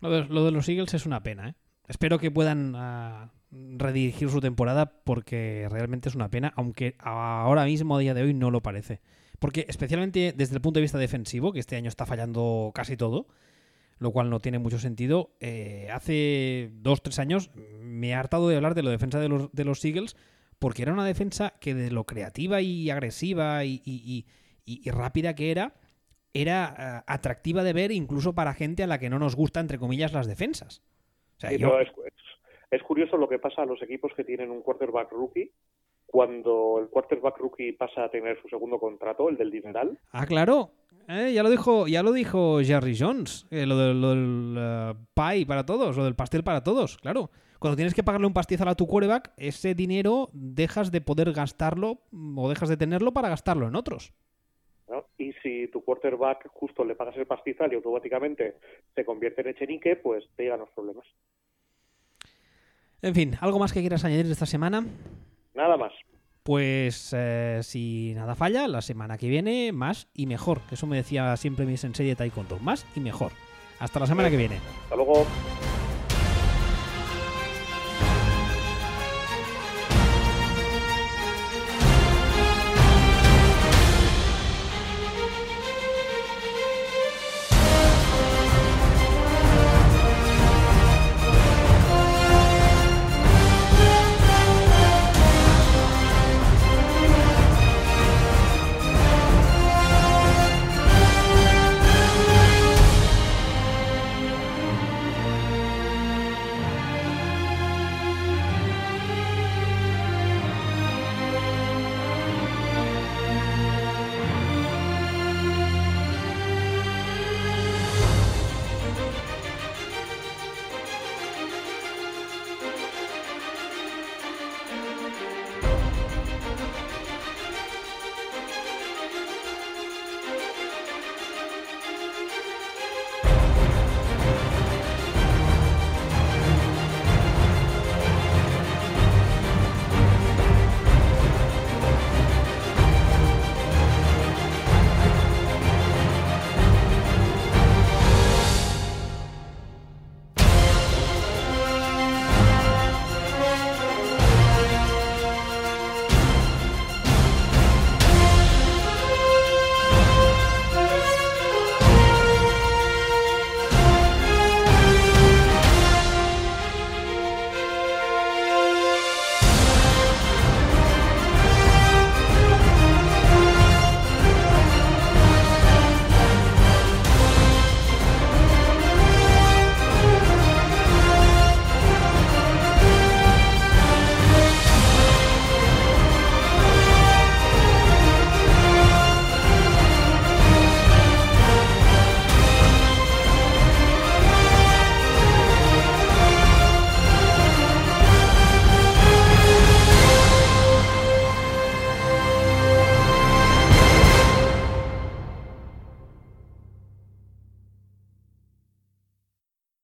Lo 0.00 0.10
de, 0.44 0.52
los 0.52 0.68
Eagles 0.68 0.94
es 0.94 1.06
una 1.06 1.22
pena, 1.22 1.50
¿eh? 1.50 1.54
Espero 1.88 2.18
que 2.18 2.30
puedan 2.30 2.74
uh, 2.74 3.30
redirigir 3.50 4.28
su 4.28 4.40
temporada 4.40 5.00
porque 5.04 5.66
realmente 5.70 6.08
es 6.08 6.14
una 6.14 6.28
pena, 6.28 6.52
aunque 6.54 6.94
ahora 6.98 7.64
mismo, 7.64 7.96
a 7.96 8.00
día 8.00 8.14
de 8.14 8.22
hoy, 8.22 8.34
no 8.34 8.50
lo 8.50 8.60
parece. 8.60 9.00
Porque 9.38 9.64
especialmente 9.68 10.32
desde 10.36 10.54
el 10.54 10.60
punto 10.60 10.78
de 10.78 10.82
vista 10.82 10.98
defensivo, 10.98 11.52
que 11.52 11.60
este 11.60 11.76
año 11.76 11.88
está 11.88 12.04
fallando 12.04 12.72
casi 12.74 12.96
todo, 12.96 13.26
lo 13.98 14.12
cual 14.12 14.30
no 14.30 14.38
tiene 14.38 14.58
mucho 14.58 14.78
sentido. 14.78 15.30
Eh, 15.40 15.88
hace 15.92 16.70
dos, 16.74 17.02
tres 17.02 17.18
años 17.18 17.50
me 17.80 18.10
he 18.10 18.14
hartado 18.14 18.48
de 18.48 18.56
hablar 18.56 18.74
de 18.74 18.82
la 18.82 18.90
defensa 18.90 19.18
de 19.18 19.28
los, 19.28 19.50
de 19.52 19.64
los 19.64 19.84
Eagles 19.84 20.16
porque 20.58 20.82
era 20.82 20.92
una 20.92 21.04
defensa 21.04 21.54
que 21.60 21.74
de 21.74 21.90
lo 21.90 22.04
creativa 22.04 22.60
y 22.60 22.90
agresiva 22.90 23.64
y, 23.64 24.26
rápida 24.86 25.34
que 25.34 25.50
era, 25.50 25.74
era 26.34 26.74
eh, 26.78 27.04
atractiva 27.06 27.62
de 27.62 27.72
ver 27.72 27.90
incluso 27.90 28.34
para 28.34 28.54
gente 28.54 28.82
a 28.82 28.86
la 28.86 28.98
que 28.98 29.10
no 29.10 29.18
nos 29.18 29.36
gusta, 29.36 29.60
entre 29.60 29.78
comillas, 29.78 30.12
las 30.12 30.26
defensas. 30.26 30.82
es, 31.40 32.82
curioso 32.82 33.16
lo 33.16 33.28
que 33.28 33.38
pasa 33.38 33.62
a 33.62 33.66
los 33.66 33.80
equipos 33.82 34.12
que 34.16 34.24
tienen 34.24 34.50
un 34.50 34.62
quarterback 34.62 35.10
rookie 35.12 35.52
cuando 36.06 36.78
el 36.80 36.88
quarterback 36.88 37.36
rookie 37.38 37.72
pasa 37.72 38.04
a 38.04 38.10
tener 38.10 38.40
su 38.40 38.48
segundo 38.48 38.78
contrato, 38.78 39.28
el 39.28 39.36
del 39.36 39.50
dineral. 39.50 39.98
Ah, 40.10 40.26
claro. 40.26 40.72
Eh, 41.08 41.32
ya 41.32 41.42
lo 41.42 41.48
dijo, 41.48 41.88
ya 41.88 42.02
lo 42.02 42.12
dijo 42.12 42.60
Jerry 42.62 42.94
Jones, 42.98 43.46
eh, 43.50 43.64
lo, 43.64 43.78
del, 43.78 44.94
pie 45.14 45.46
para 45.46 45.64
todos, 45.64 45.96
lo 45.96 46.04
del 46.04 46.14
pastel 46.14 46.44
para 46.44 46.62
todos, 46.62 46.98
claro. 46.98 47.30
Cuando 47.58 47.76
tienes 47.76 47.94
que 47.94 48.02
pagarle 48.02 48.26
un 48.26 48.34
pastizal 48.34 48.68
a 48.68 48.74
tu 48.74 48.86
quarterback, 48.86 49.32
ese 49.38 49.74
dinero 49.74 50.28
dejas 50.34 50.92
de 50.92 51.00
poder 51.00 51.32
gastarlo 51.32 52.02
o 52.36 52.48
dejas 52.50 52.68
de 52.68 52.76
tenerlo 52.76 53.12
para 53.12 53.30
gastarlo 53.30 53.66
en 53.66 53.74
otros. 53.74 54.12
Y 55.16 55.32
si 55.42 55.66
tu 55.68 55.82
quarterback 55.82 56.46
justo 56.48 56.84
le 56.84 56.94
pagas 56.94 57.16
el 57.16 57.26
pastizal 57.26 57.72
y 57.72 57.76
automáticamente 57.76 58.56
se 58.94 59.04
convierte 59.04 59.40
en 59.40 59.48
echenique, 59.48 59.96
pues 59.96 60.24
te 60.36 60.44
llegan 60.44 60.60
los 60.60 60.70
problemas. 60.70 61.06
En 63.00 63.14
fin, 63.14 63.34
¿algo 63.40 63.58
más 63.58 63.72
que 63.72 63.80
quieras 63.80 64.04
añadir 64.04 64.26
esta 64.30 64.46
semana? 64.46 64.84
Nada 65.54 65.76
más. 65.76 65.92
Pues 66.48 67.10
eh, 67.12 67.60
si 67.62 68.14
nada 68.14 68.34
falla, 68.34 68.66
la 68.68 68.80
semana 68.80 69.18
que 69.18 69.28
viene 69.28 69.70
más 69.70 70.08
y 70.14 70.24
mejor. 70.24 70.62
Eso 70.70 70.86
me 70.86 70.96
decía 70.96 71.36
siempre 71.36 71.66
mi 71.66 71.76
sensei 71.76 72.06
de 72.06 72.16
Taekwondo. 72.16 72.58
Más 72.60 72.86
y 72.96 73.00
mejor. 73.00 73.32
Hasta 73.78 74.00
la 74.00 74.06
semana 74.06 74.30
que 74.30 74.38
viene. 74.38 74.58
Hasta 74.84 74.96
luego. 74.96 75.26